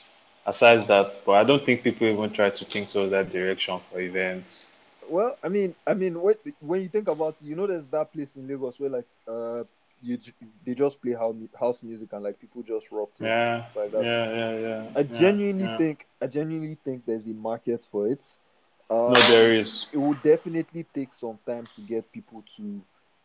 Aside 0.45 0.87
that, 0.87 1.25
but 1.25 1.33
I 1.33 1.43
don't 1.45 1.65
think 1.67 1.83
people 1.83 2.07
even 2.07 2.33
try 2.33 2.51
to 2.51 2.65
think 2.65 2.89
towards 2.89 3.11
that 3.11 3.33
direction 3.33 3.81
for 3.91 4.01
events. 4.01 4.69
Well, 5.09 5.37
I 5.43 5.49
mean, 5.49 5.75
I 5.87 5.95
mean, 5.95 6.21
when 6.21 6.35
when 6.61 6.83
you 6.83 6.89
think 6.89 7.09
about 7.09 7.37
it, 7.41 7.45
you 7.47 7.57
know, 7.57 7.67
there's 7.67 7.89
that 7.89 8.13
place 8.13 8.37
in 8.37 8.47
Lagos 8.47 8.79
where 8.79 8.91
like 8.91 9.07
uh 9.27 9.65
you 10.03 10.19
they 10.65 10.75
just 10.75 11.01
play 11.01 11.13
house 11.13 11.35
house 11.59 11.83
music 11.83 12.13
and 12.13 12.23
like 12.25 12.39
people 12.39 12.63
just 12.63 12.91
rock 12.93 13.15
to 13.15 13.25
it. 13.25 13.29
Yeah, 13.29 13.65
Like 13.75 13.93
yeah, 13.93 14.35
yeah, 14.35 14.59
yeah. 14.59 14.85
I 14.95 15.03
yeah, 15.03 15.19
genuinely 15.21 15.65
yeah. 15.65 15.77
think 15.79 16.07
I 16.23 16.27
genuinely 16.27 16.77
think 16.85 17.05
there's 17.07 17.27
a 17.27 17.33
market 17.35 17.87
for 17.91 18.09
it. 18.09 18.39
Uh, 18.91 19.11
No, 19.11 19.21
there 19.21 19.53
is. 19.55 19.87
it 19.93 19.97
will 19.97 20.15
definitely 20.15 20.85
take 20.95 21.13
some 21.13 21.39
time 21.47 21.65
to 21.75 21.81
get 21.83 22.11
people 22.13 22.45
to 22.57 22.83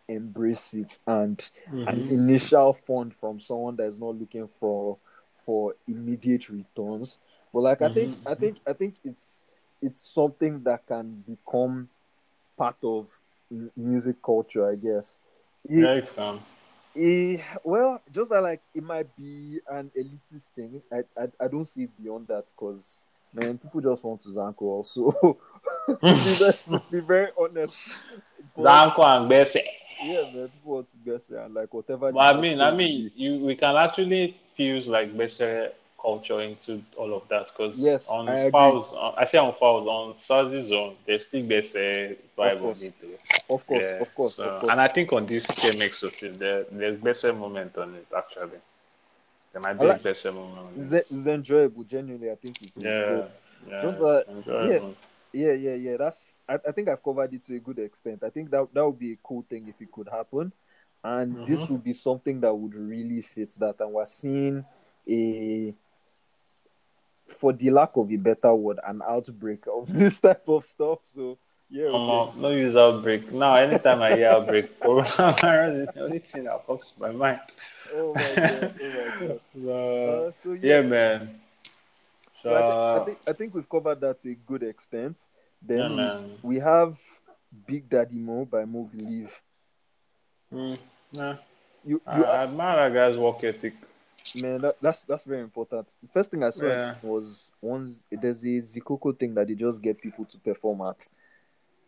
embrace 0.07 0.73
it 0.73 0.99
and 1.07 1.49
an 1.71 1.99
Mhm. 1.99 2.11
initial 2.11 2.73
fund 2.73 3.13
from 3.15 3.39
someone 3.39 3.75
that 3.77 3.85
is 3.85 3.99
not 3.99 4.15
looking 4.19 4.47
for 4.59 4.97
for 5.45 5.75
immediate 5.87 6.49
returns. 6.49 7.17
But 7.53 7.61
like 7.61 7.81
I 7.81 7.89
think 7.89 8.17
I 8.25 8.35
think 8.35 8.57
I 8.67 8.73
think 8.73 8.95
it's 9.03 9.45
it's 9.81 10.01
something 10.01 10.63
that 10.63 10.85
can 10.87 11.23
become 11.27 11.89
part 12.57 12.77
of 12.83 13.19
m- 13.51 13.71
music 13.75 14.21
culture, 14.21 14.69
I 14.69 14.75
guess. 14.75 15.19
It- 15.65 15.77
Yeah, 15.83 15.93
it's 15.93 16.11
calm. 16.11 16.41
Eh, 16.95 17.37
well, 17.63 18.01
just 18.11 18.29
that 18.31 18.41
like 18.41 18.61
it 18.75 18.83
might 18.83 19.15
be 19.15 19.59
an 19.69 19.91
elitist 19.97 20.49
thing. 20.55 20.81
I 20.91 21.03
I, 21.17 21.27
I 21.39 21.47
don't 21.47 21.65
see 21.65 21.83
it 21.83 22.03
beyond 22.03 22.27
that 22.27 22.45
because 22.47 23.03
man, 23.33 23.57
people 23.57 23.81
just 23.81 24.03
want 24.03 24.21
to 24.21 24.29
Zanku 24.29 24.61
also. 24.61 25.11
to, 25.87 25.97
be 26.01 26.35
very, 26.35 26.53
to 26.69 26.83
be 26.91 26.99
very 26.99 27.27
honest. 27.39 27.75
But, 28.55 28.65
Zanku 28.65 29.05
and 29.05 29.31
Gbese. 29.31 29.61
yeah, 30.03 30.21
man, 30.33 30.49
people 30.49 30.73
want 30.73 30.87
to 30.91 30.97
guess 31.05 31.29
it 31.29 31.37
and 31.37 31.53
like 31.53 31.73
whatever. 31.73 32.11
But 32.11 32.35
I 32.35 32.39
mean, 32.39 32.59
I 32.59 32.71
mean, 32.71 33.11
you 33.15 33.39
we 33.39 33.55
can 33.55 33.75
actually 33.75 34.37
fuse 34.53 34.87
like 34.87 35.13
Gbese 35.13 35.71
culture 36.01 36.41
into 36.41 36.81
all 36.97 37.13
of 37.13 37.27
that 37.29 37.47
because 37.47 37.77
Yes, 37.77 38.07
on 38.09 38.27
I 38.27 38.49
fouls, 38.49 38.91
on, 38.93 39.13
I 39.17 39.25
say 39.25 39.37
on 39.37 39.53
fouls 39.59 39.87
on 39.87 40.13
Sazi 40.15 40.61
zone, 40.63 40.95
there's 41.05 41.25
still 41.27 41.41
Gbese 41.43 42.17
vibe 42.37 42.81
it. 42.81 42.93
of 43.49 43.65
course, 43.67 43.83
Yeah, 43.85 44.01
of 44.01 44.15
course, 44.15 44.35
so- 44.35 44.43
of 44.43 44.59
course. 44.61 44.71
And 44.71 44.81
I 44.81 44.87
think 44.87 45.13
on 45.13 45.25
this 45.27 45.45
TMXO, 45.45 46.37
there, 46.39 46.65
there's 46.71 46.99
better 46.99 47.33
moment 47.33 47.77
on 47.77 47.95
it 47.95 48.07
actually. 48.15 48.59
There 49.53 49.61
might 49.61 49.73
be 49.79 49.85
like- 49.85 49.99
a 49.99 50.03
better 50.03 50.31
moment. 50.31 50.77
it's, 50.93 51.11
it's 51.11 51.27
enjoyable. 51.27 51.83
Genuinely, 51.83 52.31
I 52.31 52.35
think 52.35 52.61
it's, 52.61 52.71
Yeah, 52.77 52.93
good. 52.93 53.31
yeah. 53.69 53.81
Just 53.83 53.99
that- 53.99 54.25
enjoyable. 54.29 54.95
Yeah, 55.33 55.53
yeah, 55.53 55.75
yeah. 55.75 55.95
That's 55.97 56.35
I, 56.49 56.55
I 56.55 56.71
think 56.73 56.89
I've 56.89 57.01
covered 57.01 57.33
it 57.33 57.43
to 57.45 57.55
a 57.55 57.59
good 57.59 57.79
extent. 57.79 58.21
I 58.23 58.29
think 58.29 58.49
that 58.51 58.67
that 58.73 58.85
would 58.85 58.99
be 58.99 59.13
a 59.13 59.17
cool 59.23 59.45
thing 59.49 59.65
if 59.69 59.81
it 59.81 59.89
could 59.89 60.09
happen. 60.11 60.51
And 61.03 61.47
this 61.47 61.61
Mhm. 61.61 61.69
would 61.69 61.83
be 61.85 61.93
something 61.93 62.41
that 62.41 62.53
would 62.53 62.75
really 62.75 63.21
fit 63.21 63.51
that. 63.59 63.79
And 63.79 63.93
we're 63.93 64.05
seeing 64.05 64.65
a 65.09 65.73
for 67.31 67.53
the 67.53 67.69
lack 67.69 67.91
of 67.95 68.11
a 68.11 68.15
better 68.17 68.53
word, 68.53 68.79
an 68.85 69.01
outbreak 69.07 69.65
of 69.67 69.91
this 69.93 70.19
type 70.19 70.47
of 70.47 70.63
stuff. 70.63 70.99
So 71.03 71.37
yeah, 71.69 71.85
okay. 71.85 72.33
Um, 72.33 72.41
no 72.41 72.49
use 72.49 72.75
outbreak. 72.75 73.31
Now, 73.31 73.55
anytime 73.55 74.01
I 74.01 74.15
hear 74.15 74.27
outbreak, 74.27 74.77
coronavirus 74.81 75.87
is 75.87 75.95
the 75.95 76.03
only 76.03 76.19
thing 76.19 76.43
that 76.43 76.67
pops 76.67 76.93
my 76.99 77.11
mind. 77.11 77.39
Oh 77.95 78.13
my 78.13 78.21
god, 78.35 78.79
oh 78.81 78.87
my 78.89 79.27
god. 79.27 79.39
So, 79.53 80.27
Uh, 80.27 80.31
so 80.43 80.53
yeah, 80.53 80.59
yeah, 80.63 80.81
man. 80.81 81.41
So, 82.43 82.49
So 82.49 82.55
I, 82.55 82.59
think, 82.59 83.01
I 83.01 83.05
think 83.05 83.19
I 83.27 83.33
think 83.33 83.55
we've 83.55 83.69
covered 83.69 84.01
that 84.01 84.19
to 84.19 84.31
a 84.31 84.35
good 84.35 84.63
extent. 84.63 85.17
Then 85.61 85.91
yeah, 85.91 86.19
we, 86.41 86.59
have 86.59 86.97
Big 87.67 87.87
Daddy 87.87 88.17
Mo 88.17 88.45
by 88.45 88.65
Mo 88.65 88.89
Believe. 88.93 89.31
Mm, 90.53 90.77
yeah. 91.11 91.35
You, 91.85 92.01
I, 92.05 92.17
you 92.17 92.25
I 92.25 92.43
admire 92.43 92.89
that 92.89 92.93
guy's 92.95 93.17
work 93.17 93.43
ethic. 93.43 93.75
Man, 94.35 94.61
that, 94.61 94.77
that's 94.81 95.01
that's 95.03 95.23
very 95.25 95.41
important. 95.41 95.87
The 96.01 96.07
first 96.09 96.31
thing 96.31 96.43
I 96.43 96.49
saw 96.51 96.67
Yeah. 96.67 96.95
was 97.01 97.51
once 97.61 98.01
there's 98.11 98.43
a 98.43 98.47
Zikoko 98.61 99.17
thing 99.17 99.33
that 99.35 99.47
they 99.47 99.55
just 99.55 99.81
get 99.81 100.01
people 100.01 100.25
to 100.25 100.37
perform 100.37 100.81
at. 100.81 101.09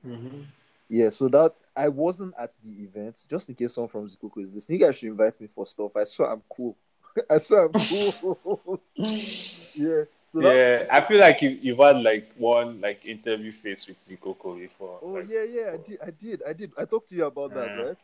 Mm-hmm. 0.05 0.41
Yeah, 0.89 1.09
so 1.09 1.27
that 1.29 1.53
I 1.75 1.87
wasn't 1.87 2.33
at 2.37 2.51
the 2.63 2.83
event. 2.83 3.19
Just 3.29 3.49
in 3.49 3.55
case 3.55 3.73
someone 3.73 3.89
from 3.89 4.09
Zikoko 4.09 4.43
is 4.43 4.53
listening, 4.53 4.79
you 4.79 4.85
guys 4.85 4.95
should 4.97 5.09
invite 5.09 5.39
me 5.39 5.47
for 5.53 5.65
stuff. 5.65 5.95
I 5.95 6.03
swear 6.03 6.31
I'm 6.31 6.43
cool. 6.49 6.75
I 7.29 7.37
swear 7.37 7.65
I'm 7.65 7.71
cool. 7.73 8.81
yeah. 8.95 10.03
So 10.29 10.39
that, 10.41 10.55
Yeah, 10.55 10.87
I 10.91 11.07
feel 11.07 11.19
like 11.19 11.41
you 11.41 11.49
you've 11.61 11.77
had 11.77 11.97
like 12.01 12.33
one 12.37 12.81
like 12.81 13.05
interview 13.05 13.51
face 13.51 13.87
with 13.87 13.99
Zikoko 14.05 14.59
before. 14.59 14.99
Oh 15.01 15.09
like, 15.09 15.29
yeah, 15.29 15.43
yeah, 15.43 15.71
I 15.73 15.77
did, 15.77 15.99
I 16.01 16.11
did, 16.11 16.43
I 16.49 16.53
did. 16.53 16.71
I 16.77 16.85
talked 16.85 17.09
to 17.09 17.15
you 17.15 17.25
about 17.25 17.53
that, 17.53 17.65
Yeah. 17.77 17.83
right? 17.83 17.97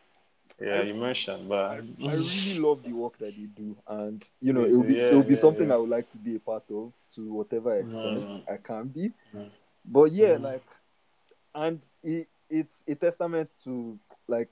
Yeah, 0.61 0.81
you 0.81 0.93
mentioned, 0.93 1.49
but 1.49 1.55
I, 1.65 1.79
I 2.07 2.13
really 2.13 2.55
love 2.55 2.83
the 2.83 2.93
work 2.93 3.17
that 3.19 3.35
they 3.35 3.45
do, 3.45 3.77
and 3.87 4.25
you 4.41 4.53
know, 4.53 4.63
it 4.63 4.73
will 4.75 4.83
be 4.83 4.95
Yeah, 4.95 5.03
it 5.09 5.15
will 5.15 5.23
be 5.23 5.35
yeah, 5.35 5.39
something 5.39 5.69
yeah. 5.69 5.73
I 5.73 5.77
would 5.77 5.89
like 5.89 6.09
to 6.09 6.17
be 6.17 6.35
a 6.35 6.39
part 6.39 6.63
of 6.71 6.93
to 7.15 7.33
whatever 7.33 7.77
extent 7.77 8.25
Mhm. 8.25 8.43
I 8.47 8.57
can 8.57 8.87
be. 8.87 9.11
Mhm. 9.33 9.51
But 9.85 10.11
yeah, 10.11 10.37
Mhm. 10.37 10.41
like, 10.41 10.65
and 11.53 11.85
it, 12.03 12.27
it's 12.49 12.83
a 12.87 12.95
testament 12.95 13.49
to 13.63 13.99
like 14.27 14.49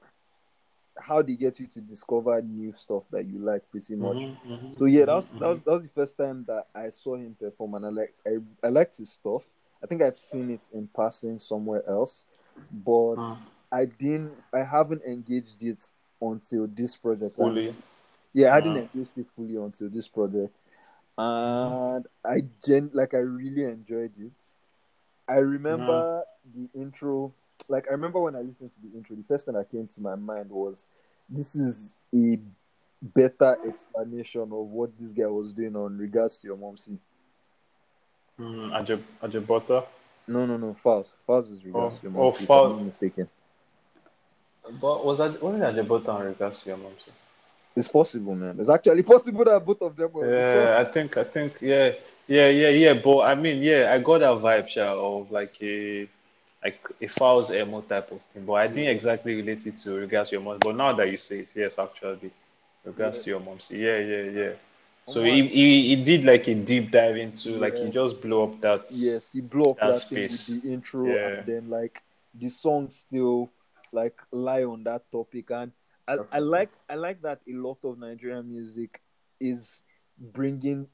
how 0.98 1.22
they 1.22 1.36
get 1.36 1.60
you 1.60 1.68
to 1.68 1.82
discover 1.82 2.42
new 2.42 2.74
stuff 2.74 3.04
that 3.12 3.26
you 3.26 3.40
like, 3.40 3.70
pretty 3.70 3.96
much. 3.96 4.18
Mhm, 4.18 4.38
mhm, 4.48 4.74
So 4.78 4.86
yeah, 4.86 5.06
that 5.06 5.16
was 5.16 5.32
that 5.40 5.48
was 5.48 5.62
that 5.62 5.72
was 5.72 5.84
the 5.84 5.90
first 5.90 6.18
time 6.18 6.44
that 6.48 6.68
I 6.74 6.90
saw 6.90 7.16
him 7.16 7.36
perform, 7.40 7.76
and 7.76 7.86
I 7.86 7.90
like 7.90 8.14
I 8.26 8.38
I 8.64 8.70
liked 8.70 8.98
his 8.98 9.12
stuff. 9.12 9.44
I 9.84 9.88
think 9.88 10.02
I've 10.02 10.18
seen 10.18 10.50
it 10.50 10.68
in 10.74 10.88
passing 10.88 11.40
somewhere 11.40 11.88
else, 11.88 12.24
but 12.72 13.22
mhm. 13.22 13.38
I 13.72 13.86
didn't. 13.86 14.32
I 14.54 14.64
haven't 14.64 15.04
engaged 15.04 15.62
it 15.64 15.80
until 16.22 16.68
this 16.68 16.96
project. 16.96 17.34
fully. 17.36 17.76
Yeah, 18.34 18.56
I 18.56 18.62
didn't 18.62 18.78
Uh, 18.78 18.82
embraced 18.82 19.18
it 19.18 19.28
fully 19.36 19.56
until 19.56 19.90
this 19.90 20.08
project, 20.08 20.60
and 21.18 22.06
I 22.26 22.44
gen 22.66 22.92
like 22.94 23.14
I 23.14 23.18
really 23.18 23.64
enjoyed 23.64 24.18
it. 24.18 24.34
I 25.28 25.38
remember 25.38 26.24
the 26.56 26.70
intro. 26.80 27.34
Like 27.68 27.88
I 27.90 27.92
remember 27.92 28.20
when 28.22 28.36
I 28.36 28.42
listened 28.42 28.72
to 28.74 28.82
the 28.82 28.96
intro, 28.96 29.16
the 29.16 29.24
first 29.24 29.46
thing 29.46 29.56
that 29.56 29.70
came 29.70 29.88
to 29.88 30.02
my 30.02 30.16
mind 30.16 30.50
was, 30.50 30.88
"This 31.30 31.56
is 31.56 31.98
a 32.14 32.40
better 33.02 33.58
explanation 33.68 34.42
of 34.42 34.50
what 34.52 34.98
this 35.00 35.12
guy 35.12 35.26
was 35.26 35.52
doing 35.52 35.76
on 35.76 35.98
regards 35.98 36.38
to 36.40 36.48
your 36.48 36.58
mom." 36.58 36.78
See, 36.78 36.98
mm, 38.40 39.48
Butter. 39.48 39.84
no, 40.28 40.46
no, 40.46 40.58
no, 40.58 40.76
Falz, 40.84 41.12
Falz 41.28 41.52
is 41.52 41.64
regards 41.66 41.96
Oh, 41.96 41.98
to 41.98 42.04
your 42.04 42.12
oh, 42.12 42.32
mom. 42.48 42.72
I'm 42.72 42.78
not 42.78 42.86
mistaken. 42.86 43.30
But 44.82 45.06
was 45.06 45.18
that 45.20 45.42
was 45.42 45.56
it 45.56 45.62
Ajebutter 45.62 46.10
on 46.10 46.26
regards 46.26 46.62
to 46.64 46.70
your 46.70 46.78
mom? 46.78 46.92
too? 47.04 47.12
It's 47.76 47.88
possible, 47.88 48.36
man. 48.36 48.56
It's 48.60 48.70
actually 48.70 49.04
possible 49.04 49.46
that 49.46 49.64
both 49.66 49.82
of 49.82 49.96
them 49.96 50.12
were. 50.12 50.36
Yeah, 50.36 50.80
I 50.80 50.86
think 50.92 51.16
I 51.18 51.24
think 51.24 51.54
yeah 51.62 51.92
yeah 52.28 52.50
yeah 52.50 52.70
yeah. 52.70 52.94
But 52.94 53.20
I 53.22 53.36
mean 53.36 53.62
yeah, 53.62 53.92
I 53.94 54.00
got 54.00 54.20
that 54.20 54.34
vibe 54.42 54.68
sha, 54.70 54.94
of 54.94 55.32
like 55.32 55.54
a 55.62 56.08
like 56.64 56.80
a 57.02 57.08
false 57.08 57.52
emo 57.52 57.82
type 57.82 58.12
of 58.12 58.20
thing. 58.34 58.46
But 58.46 58.54
I 58.54 58.68
didn't 58.68 58.90
exactly 58.96 59.36
relate 59.36 59.66
it 59.66 59.78
to 59.84 59.94
regards 59.96 60.30
to 60.32 60.36
your 60.36 60.44
mom. 60.44 60.58
But 60.60 60.76
now 60.76 60.94
that 60.94 61.10
you 61.12 61.18
say 61.18 61.40
it, 61.40 61.50
yes, 61.56 61.74
actually, 61.78 62.32
regards 62.84 63.18
Yeah. 63.20 63.24
to 63.24 63.30
your 63.30 63.40
mom. 63.40 63.60
Yeah 63.70 64.00
yeah 64.00 64.24
yeah. 64.24 64.54
Oh 65.08 65.14
so 65.14 65.20
Oh, 65.22 65.24
he, 65.24 65.48
he 65.48 65.96
he 65.96 66.04
did 66.04 66.26
like 66.26 66.48
a 66.48 66.56
deep 66.56 66.92
dive 66.92 67.16
into 67.16 67.52
like 67.58 67.76
he 67.76 67.90
just 67.92 68.22
blew 68.22 68.44
up 68.44 68.60
that 68.62 68.86
Yes, 68.90 69.32
he 69.34 69.42
blew 69.42 69.70
up 69.70 69.78
that 69.80 69.94
that, 69.94 70.02
thing 70.04 70.28
space. 70.30 70.50
with 70.50 70.64
the 70.64 70.74
intro, 70.74 71.06
Yeah. 71.06 71.28
and 71.28 71.46
then 71.46 71.70
like 71.70 72.02
the 72.34 72.50
song 72.50 72.90
still 72.90 73.50
like 73.92 74.20
lie 74.32 74.64
on 74.64 74.84
that 74.84 75.10
topic. 75.12 75.50
And 75.52 75.72
I, 76.08 76.18
I 76.32 76.40
like 76.40 76.72
I 76.90 76.96
like 76.96 77.22
that 77.22 77.42
a 77.48 77.54
lot 77.54 77.78
of 77.84 78.00
Nigerian 78.00 78.48
music 78.50 79.02
is 79.40 79.84
bringing 80.20 80.88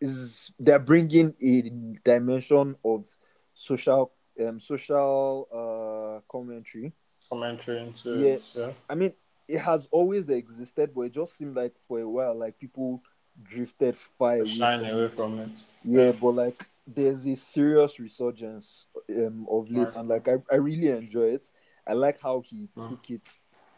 is 0.00 0.52
they're 0.58 0.78
bringing 0.78 1.34
a 1.42 1.70
dimension 2.04 2.76
of 2.84 3.06
social 3.54 4.12
um 4.40 4.60
social 4.60 5.48
uh 5.52 6.20
commentary. 6.30 6.92
commentary 7.30 7.82
into 7.82 8.10
Yeah. 8.18 8.28
it. 8.34 8.42
Yeah. 8.54 8.72
I 8.88 8.94
mean, 8.94 9.12
it 9.48 9.58
has 9.58 9.88
always 9.90 10.28
existed, 10.28 10.90
but 10.94 11.02
it 11.02 11.12
just 11.12 11.36
seemed 11.36 11.56
like 11.56 11.74
for 11.86 12.00
a 12.00 12.08
while, 12.08 12.38
like 12.38 12.58
people 12.58 13.02
drifted 13.42 13.96
far 14.18 14.36
away. 14.36 14.46
Shine 14.48 14.80
from 14.80 14.88
away 14.90 15.04
it. 15.04 15.16
from 15.16 15.38
it. 15.40 15.48
Yeah, 15.84 16.12
but 16.12 16.30
like 16.32 16.66
there's 16.86 17.26
a 17.26 17.34
serious 17.34 17.98
resurgence 17.98 18.86
um, 19.10 19.46
of 19.50 19.70
late, 19.70 19.84
Right. 19.86 19.96
and 19.96 20.08
like 20.08 20.28
I, 20.28 20.36
I 20.50 20.56
really 20.56 20.88
enjoy 20.88 21.34
it. 21.34 21.50
I 21.88 21.92
like 21.94 22.20
how 22.20 22.40
he 22.40 22.68
Mm. 22.76 22.88
took 22.88 23.10
it. 23.10 23.28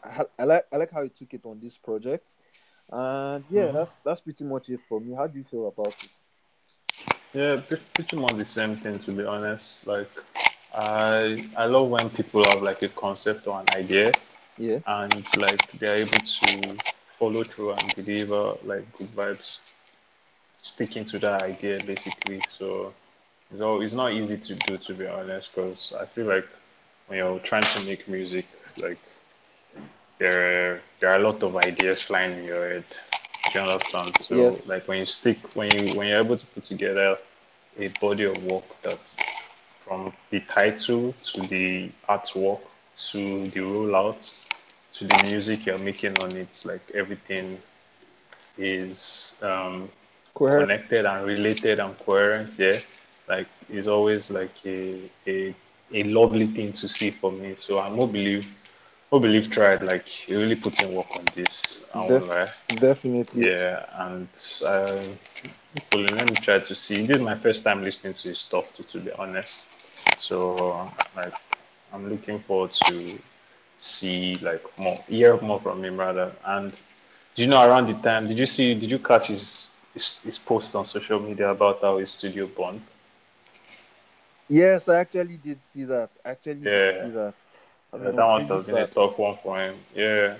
I, 0.03 0.25
I 0.39 0.43
like 0.45 0.65
I 0.71 0.77
like 0.77 0.91
how 0.91 1.03
he 1.03 1.09
took 1.09 1.33
it 1.33 1.45
on 1.45 1.59
this 1.59 1.77
project, 1.77 2.35
and 2.91 3.45
yeah, 3.49 3.67
Mhm. 3.67 3.73
that's 3.73 3.99
that's 3.99 4.21
pretty 4.21 4.43
much 4.43 4.69
it 4.69 4.81
for 4.81 4.99
me. 4.99 5.13
How 5.15 5.27
do 5.27 5.37
you 5.37 5.43
feel 5.45 5.67
about 5.67 5.95
it? 6.03 6.11
Yeah, 7.33 7.61
pretty 7.93 8.17
much 8.17 8.35
the 8.35 8.45
same 8.45 8.75
thing 8.77 8.99
to 8.99 9.11
be 9.11 9.23
honest. 9.23 9.85
Like 9.87 10.09
I 10.73 11.47
I 11.55 11.65
love 11.65 11.89
when 11.89 12.09
people 12.09 12.43
have 12.45 12.61
like 12.61 12.81
a 12.83 12.89
concept 12.89 13.47
or 13.47 13.59
an 13.61 13.69
idea 13.69 14.11
Yeah, 14.57 14.79
and 14.85 15.25
like 15.37 15.71
they're 15.79 15.95
able 15.97 16.19
to 16.19 16.77
follow 17.19 17.43
through 17.43 17.71
and 17.73 17.93
deliver 17.95 18.57
like 18.65 18.91
good 18.97 19.07
vibes, 19.15 19.57
sticking 20.63 21.05
to 21.05 21.19
that 21.19 21.43
idea 21.43 21.81
basically. 21.85 22.41
So 22.57 22.93
it's 23.51 23.61
all, 23.61 23.81
it's 23.81 23.93
not 23.93 24.13
easy 24.13 24.37
to 24.37 24.55
do 24.55 24.77
to 24.77 24.93
be 24.93 25.07
honest, 25.07 25.49
because 25.53 25.93
I 25.99 26.05
feel 26.05 26.25
like 26.25 26.45
when 27.11 27.19
you're 27.19 27.39
trying 27.39 27.63
to 27.63 27.81
make 27.85 28.07
music, 28.07 28.45
like 28.77 28.97
there 30.19 30.75
are, 30.75 30.81
there 30.99 31.09
are 31.11 31.15
a 31.17 31.19
lot 31.19 31.43
of 31.43 31.57
ideas 31.57 32.01
flying 32.01 32.37
in 32.39 32.45
your 32.45 32.69
head. 32.69 32.85
Do 33.51 33.59
you 33.59 33.65
understand? 33.65 34.15
So 34.27 34.35
Yes. 34.37 34.67
like 34.67 34.87
when 34.87 34.99
you 34.99 35.05
stick 35.05 35.37
when 35.55 35.71
you 35.71 35.95
when 35.97 36.07
you're 36.07 36.19
able 36.19 36.37
to 36.37 36.45
put 36.47 36.65
together 36.65 37.17
a 37.77 37.87
body 37.99 38.25
of 38.25 38.41
work 38.43 38.63
that's 38.83 39.17
from 39.85 40.13
the 40.29 40.39
title 40.41 41.13
to 41.33 41.41
the 41.47 41.91
artwork 42.07 42.61
to 43.11 43.49
the 43.49 43.59
rollout 43.59 44.39
to 44.93 45.07
the 45.07 45.17
music 45.23 45.65
you're 45.65 45.79
making 45.79 46.17
on 46.19 46.35
it, 46.37 46.49
like 46.65 46.81
everything 46.93 47.59
is 48.57 49.33
um, 49.41 49.89
coherent. 50.33 50.67
connected 50.67 51.05
and 51.05 51.25
related 51.25 51.79
and 51.79 51.97
coherent. 51.99 52.57
Yeah, 52.57 52.79
like 53.27 53.47
it's 53.69 53.87
always 53.87 54.31
like 54.31 54.51
a 54.65 55.09
a, 55.27 55.55
a 55.93 56.03
lovely 56.03 56.47
thing 56.47 56.73
to 56.73 56.87
see 56.87 57.11
for 57.11 57.31
me. 57.31 57.55
So 57.59 57.79
I 57.79 57.89
more 57.89 58.07
believe, 58.07 58.45
more 59.11 59.21
believe 59.21 59.49
tried 59.49 59.83
like 59.83 60.05
he 60.07 60.35
really 60.35 60.55
put 60.55 60.81
in 60.81 60.93
work 60.95 61.07
on 61.15 61.25
this. 61.35 61.83
Def- 62.07 62.23
Definitely. 62.79 63.49
Yeah, 63.49 63.85
and 63.93 64.27
uh, 64.65 65.01
hopefully, 65.73 66.07
let 66.13 66.29
me 66.29 66.35
try 66.35 66.59
to 66.59 66.75
see. 66.75 67.05
This 67.05 67.17
is 67.17 67.23
my 67.23 67.37
first 67.37 67.63
time 67.63 67.83
listening 67.83 68.13
to 68.15 68.29
his 68.29 68.39
stuff, 68.39 68.65
to, 68.75 68.83
to 68.83 68.99
be 68.99 69.11
honest. 69.13 69.65
So, 70.19 70.89
like, 71.15 71.33
I'm 71.93 72.09
looking 72.09 72.39
forward 72.39 72.71
to 72.87 73.17
see 73.79 74.37
like 74.41 74.63
more, 74.77 74.99
hear 75.07 75.39
more 75.41 75.59
from 75.59 75.83
him 75.83 75.97
rather. 75.97 76.31
And 76.45 76.71
do 77.35 77.41
you 77.41 77.47
know 77.47 77.63
around 77.67 77.87
the 77.87 77.93
time? 78.01 78.27
Did 78.27 78.37
you 78.37 78.47
see? 78.47 78.73
Did 78.75 78.89
you 78.89 78.99
catch 78.99 79.27
his 79.27 79.71
his, 79.93 80.17
his 80.23 80.37
posts 80.39 80.75
on 80.75 80.85
social 80.85 81.19
media 81.19 81.49
about 81.49 81.81
how 81.81 81.97
his 81.97 82.11
studio 82.11 82.47
burned? 82.47 82.81
Yes, 84.51 84.89
I 84.89 84.97
actually 84.99 85.37
did 85.37 85.61
see 85.61 85.85
that. 85.85 86.09
I 86.25 86.31
actually 86.31 86.55
did 86.55 86.71
Yeah. 86.71 87.01
see 87.01 87.09
that. 87.11 87.35
Yeah, 87.93 87.99
that 87.99 88.15
must 88.17 88.49
really 88.49 88.49
have 88.57 88.65
been 88.65 88.77
a 88.77 88.87
tough 88.87 89.17
one 89.17 89.37
for 89.41 89.57
him. 89.57 89.75
Yeah, 89.95 90.35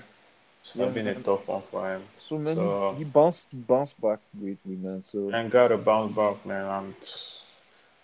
it's 0.64 0.74
Yeah, 0.74 0.86
been 0.86 1.06
a 1.08 1.14
tough 1.14 1.48
one 1.48 1.62
for 1.70 1.88
him. 1.94 2.02
So 2.18 2.36
man, 2.38 2.56
So- 2.56 2.94
he, 2.98 3.04
bounced 3.04 3.48
he 3.50 3.56
bounced 3.56 3.98
back 4.00 4.20
greatly, 4.38 4.76
man. 4.76 5.00
So 5.00 5.30
And 5.32 5.50
got 5.50 5.68
to 5.68 5.78
bounce 5.78 6.14
back, 6.14 6.44
man. 6.44 6.66
And 6.66 6.94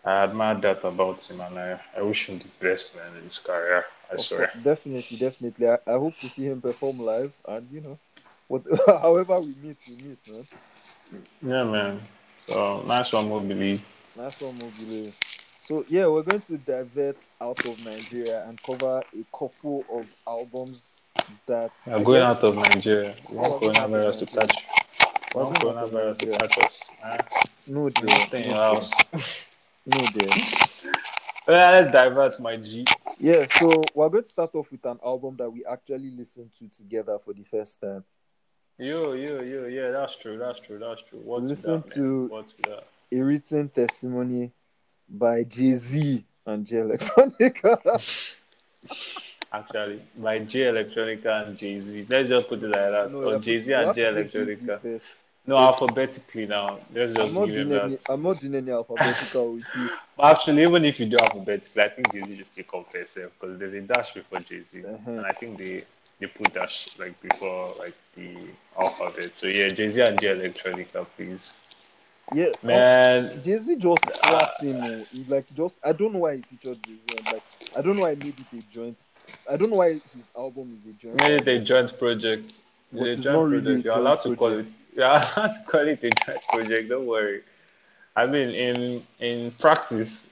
I 0.03 0.25
admire 0.25 0.55
that 0.63 0.83
about 0.87 1.23
him, 1.25 1.41
and 1.43 1.59
I, 1.59 1.79
I 1.95 2.01
wish 2.01 2.27
him 2.31 2.39
the 2.39 2.49
best, 2.67 2.97
man, 2.97 3.15
in 3.19 3.25
his 3.29 3.39
career. 3.39 3.85
I 4.11 4.15
Of 4.15 4.25
swear. 4.25 4.51
course, 4.55 4.65
definitely, 4.65 5.19
definitely. 5.19 5.69
I, 5.69 5.77
I 5.87 5.93
hope 5.93 6.17
to 6.19 6.31
see 6.31 6.45
him 6.45 6.63
perform 6.63 7.01
live, 7.01 7.35
and 7.47 7.69
you 7.71 7.83
know, 7.83 7.99
what, 8.47 8.63
however 8.87 9.39
we 9.41 9.55
meet, 9.63 9.77
we 9.87 10.09
meet, 10.09 10.19
man. 10.27 10.47
Yeah, 11.43 11.65
man. 11.65 12.01
So 12.47 12.83
nice 12.87 13.13
one, 13.13 13.29
Mobili. 13.29 13.83
Nice 14.17 14.41
one, 14.41 14.55
Mobile. 14.59 15.13
So 15.69 15.85
yeah, 15.87 16.07
we're 16.07 16.23
going 16.23 16.41
to 16.41 16.57
divert 16.57 17.19
out 17.43 17.67
of 17.67 17.85
Nigeria 17.85 18.43
and 18.49 18.59
cover 18.63 19.03
a 19.15 19.37
couple 19.39 19.85
of 19.93 20.07
albums 20.27 21.03
that 21.47 21.73
We're 21.87 22.03
going 22.03 22.21
guess- 22.23 22.37
out 22.39 22.43
of 22.45 22.55
Nigeria. 22.55 23.15
We 23.29 23.37
want 23.37 23.61
we're 23.61 23.75
going 23.75 23.91
coronavirus 23.91 24.19
to. 24.21 24.49
We 25.35 25.43
going 25.43 25.55
coronavirus 25.57 26.19
to 26.21 26.39
catch 26.39 26.59
us. 26.65 26.81
No, 27.67 27.91
dear. 27.91 28.27
stay 28.29 28.45
in 28.45 28.49
your 28.49 28.55
house. 28.57 28.91
No, 29.85 30.07
dear. 30.15 30.31
Yeah, 31.47 31.71
let's 31.71 31.93
divert, 31.93 32.41
my 32.41 32.57
G. 32.57 32.87
Yeah, 33.19 33.45
so 33.59 33.71
we're 33.95 34.09
going 34.09 34.25
to 34.25 34.31
start 34.31 34.55
off 34.55 34.73
with 34.73 34.87
an 34.87 34.99
album 35.05 35.37
that 35.37 35.51
we 35.51 35.67
actually 35.71 36.13
listened 36.13 36.53
to 36.61 36.69
together 36.69 37.19
for 37.23 37.35
the 37.35 37.45
first 37.45 37.79
time. 37.79 38.05
Yo, 38.79 39.13
yo, 39.13 39.43
yo, 39.43 39.67
yeah, 39.67 39.91
that's 39.91 40.17
true, 40.17 40.39
that's 40.39 40.61
true, 40.61 40.79
that's 40.79 41.03
true. 41.11 41.19
What 41.23 41.43
Listen 41.43 41.83
to 41.83 41.89
that, 41.89 41.95
to- 41.95 42.01
man? 42.01 42.29
What 42.31 42.49
to 42.49 42.71
that? 42.71 42.85
A 43.13 43.23
written 43.23 43.69
testimony 43.69 44.53
by 45.09 45.45
Jay 45.45 45.75
Z 45.75 46.25
and 46.47 46.67
Jay 46.67 46.77
Electronica. 46.77 48.03
Actually, 49.53 50.03
by 50.17 50.41
Jay 50.41 50.61
Electronica 50.61 51.47
and 51.49 51.59
Jay 51.59 51.81
Z. 51.81 52.07
Let's 52.09 52.29
just 52.29 52.49
put 52.49 52.63
it 52.63 52.69
like 52.69 52.91
that. 52.91 53.11
No, 53.11 53.23
or 53.31 53.39
Jay 53.39 53.65
Z 53.65 53.73
and 53.73 53.95
Jay 53.95 54.03
Electronica. 54.03 55.01
No, 55.47 55.57
alphabetically 55.57 56.45
now. 56.45 56.79
Let's 56.93 57.13
I'm 57.13 57.17
just 57.17 57.35
not 57.35 57.47
give 57.47 57.55
doing 57.55 57.73
any. 57.81 57.97
that. 57.97 58.01
I'm 58.11 58.23
not 58.23 58.39
doing 58.41 58.55
any 58.57 58.71
alphabetical 58.71 59.53
with 59.55 59.65
you. 59.75 59.89
But 60.17 60.37
actually, 60.37 60.63
even 60.63 60.85
if 60.85 61.01
you 61.01 61.07
do 61.07 61.17
alphabetically, 61.19 61.83
I 61.83 61.89
think 61.89 62.13
Jay 62.13 62.21
Z 62.21 62.37
just 62.37 62.53
still 62.53 62.87
first 62.93 63.15
because 63.15 63.59
there's 63.59 63.73
a 63.73 63.81
dash 63.81 64.13
before 64.13 64.41
Jay 64.41 64.63
Z, 64.71 64.85
Uh-huh. 64.85 65.11
and 65.11 65.25
I 65.27 65.33
think 65.33 65.57
they 65.57 65.85
they 66.21 66.27
put 66.27 66.53
dash 66.53 66.89
like 66.99 67.19
before 67.23 67.75
like 67.79 67.95
the 68.17 68.37
alphabet. 68.79 69.31
So 69.35 69.47
yeah, 69.47 69.69
Jay 69.69 69.91
Z 69.91 70.01
and 70.03 70.21
Jay 70.21 70.29
Electronica, 70.29 71.07
please, 71.17 71.53
Yeah, 72.35 72.47
oh, 72.63 72.67
man. 72.67 73.43
Jay 73.43 73.59
Z 73.59 73.77
just 73.77 74.05
slapped 74.21 74.63
him. 74.63 74.77
oh. 74.83 75.05
He, 75.11 75.25
like 75.25 75.47
just, 75.55 75.81
I 75.83 75.93
don't 75.93 76.13
know 76.13 76.21
why 76.21 76.37
he 76.37 76.43
featured 76.43 76.79
Jay 76.85 76.97
Z. 76.97 77.19
Like, 77.25 77.43
I 77.77 77.81
don't 77.81 77.97
know 77.97 78.03
why 78.03 78.15
he 78.15 78.17
made 78.17 78.39
it 78.39 78.59
a 78.59 78.63
joint. 78.75 78.99
I 79.51 79.57
don't 79.57 79.71
know 79.71 79.77
why 79.77 79.95
his 79.95 80.31
album 80.37 80.79
is 80.85 80.91
a 80.91 80.93
joint. 80.95 81.17
Made 81.23 81.47
it 81.47 81.49
a 81.49 81.65
joint 81.65 81.99
project. 81.99 82.61
But 82.93 83.07
It's 83.09 83.19
it's 83.19 83.27
not 83.27 83.49
joint 83.49 83.51
really 83.51 83.81
a 83.81 83.83
project. 83.83 83.85
You're 83.85 83.95
joint 83.95 84.07
allowed 84.07 84.23
to 84.23 84.37
call 84.37 84.49
it. 84.53 84.55
project. 84.57 84.75
You're 84.95 85.07
allowed 85.07 85.53
to 85.53 85.65
call 85.67 85.89
it 85.89 86.05
a 86.05 86.11
joint 86.27 86.43
project. 86.53 86.89
Don't 86.89 87.07
worry. 87.07 87.43
I 88.17 88.27
mean, 88.27 88.51
in 88.51 89.07
in 89.21 89.51
practice, 89.53 90.27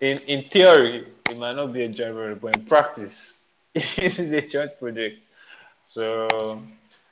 in 0.00 0.18
in 0.20 0.48
theory, 0.50 1.06
it 1.28 1.38
might 1.38 1.54
not 1.56 1.72
be 1.72 1.82
a 1.84 1.88
joint 1.88 2.14
project, 2.14 2.40
but 2.42 2.56
in 2.56 2.64
practice, 2.66 3.38
it 3.74 4.18
is 4.18 4.32
a 4.32 4.42
joint 4.42 4.78
project. 4.78 5.18
So, 5.92 6.62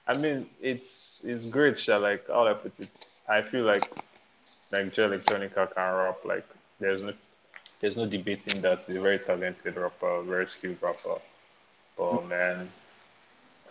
I 0.09 0.15
mean, 0.17 0.49
it's 0.61 1.23
it's 1.25 1.47
great. 1.47 1.87
Like 1.89 2.29
how 2.29 2.49
I 2.49 2.55
put 2.55 2.81
it, 2.81 2.91
I 3.29 3.43
feel 3.43 3.65
like 3.65 3.89
like 4.73 4.95
Jay 4.95 5.03
Electronica 5.03 5.73
can 5.75 5.95
rap. 5.95 6.19
Like 6.25 6.47
there's 6.81 7.03
no 7.03 7.15
there's 7.81 7.97
no 7.97 8.07
debating 8.07 8.63
that. 8.63 8.85
He's 8.87 8.97
a 8.97 9.01
very 9.01 9.19
talented 9.21 9.77
rapper, 9.77 10.23
very 10.23 10.49
skilled 10.49 10.79
rapper. 10.83 11.19
But 11.99 12.25
man, 12.27 12.71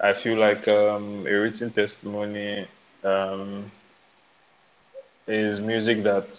I 0.01 0.13
feel 0.13 0.37
like 0.37 0.67
um, 0.67 1.25
a 1.27 1.33
written 1.33 1.71
testimony 1.71 2.67
um, 3.03 3.71
is 5.27 5.59
music 5.59 6.03
that 6.03 6.37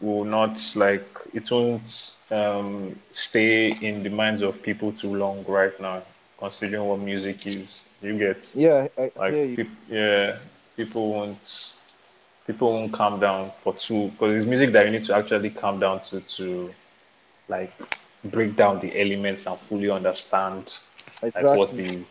will 0.00 0.24
not 0.24 0.60
like 0.76 1.06
it 1.34 1.50
won't 1.50 2.16
um, 2.30 2.98
stay 3.12 3.70
in 3.72 4.02
the 4.02 4.10
minds 4.10 4.42
of 4.42 4.62
people 4.62 4.92
too 4.92 5.14
long 5.14 5.44
right 5.46 5.78
now, 5.80 6.02
considering 6.38 6.84
what 6.84 7.00
music 7.00 7.46
is. 7.46 7.82
You 8.06 8.18
get 8.18 8.56
Yeah, 8.56 8.88
I, 8.98 9.10
like 9.18 9.38
you. 9.42 9.56
peop- 9.56 9.88
yeah, 9.88 10.38
people 10.76 11.10
won't 11.10 11.74
people 12.46 12.72
won't 12.72 12.92
calm 12.92 13.20
down 13.20 13.52
for 13.62 13.74
two 13.74 14.08
because 14.10 14.36
it's 14.36 14.46
music 14.46 14.72
that 14.72 14.86
you 14.86 14.92
need 14.92 15.04
to 15.04 15.14
actually 15.14 15.50
calm 15.50 15.80
down 15.80 16.00
to 16.00 16.20
to 16.20 16.74
like 17.48 17.72
break 18.24 18.56
down 18.56 18.80
the 18.80 19.00
elements 19.00 19.46
and 19.46 19.58
fully 19.68 19.90
understand 19.90 20.78
like 21.34 21.52
what 21.52 21.70
Exactly. 21.72 22.06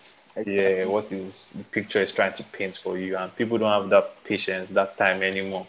yeah 0.46 0.86
what 0.86 1.12
is 1.12 1.52
the 1.56 1.64
picture 1.66 2.02
is 2.02 2.12
trying 2.12 2.34
to 2.34 2.44
paint 2.46 2.76
for 2.78 2.98
you 2.98 3.18
and 3.18 3.36
people 3.36 3.58
don't 3.58 3.82
have 3.82 3.90
that 3.90 4.24
patience 4.26 4.70
that 4.74 4.98
time 4.98 5.24
anymore 5.24 5.68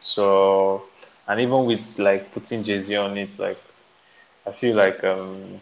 so 0.00 0.82
and 1.28 1.40
even 1.40 1.66
with 1.66 1.98
like 1.98 2.32
putting 2.32 2.64
jay-z 2.64 2.94
on 2.96 3.16
it 3.18 3.38
like 3.38 3.58
i 4.46 4.52
feel 4.52 4.76
like 4.76 5.02
um 5.04 5.60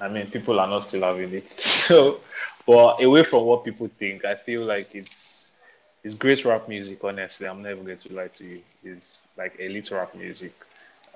i 0.00 0.08
mean 0.08 0.26
people 0.30 0.58
are 0.60 0.68
not 0.68 0.86
still 0.86 1.02
having 1.02 1.32
it 1.34 1.50
so 1.88 2.20
but 2.66 3.02
away 3.02 3.22
from 3.24 3.44
what 3.44 3.64
people 3.64 3.88
think 3.98 4.24
i 4.24 4.34
feel 4.34 4.64
like 4.64 4.88
it's 4.94 5.48
it's 6.04 6.14
great 6.14 6.44
rap 6.44 6.68
music 6.68 7.02
honestly 7.04 7.46
i'm 7.46 7.62
never 7.62 7.82
going 7.82 7.98
to 7.98 8.12
lie 8.12 8.28
to 8.28 8.44
you 8.44 8.60
it's 8.84 9.20
like 9.36 9.54
elite 9.58 9.90
rap 9.90 10.14
music 10.14 10.52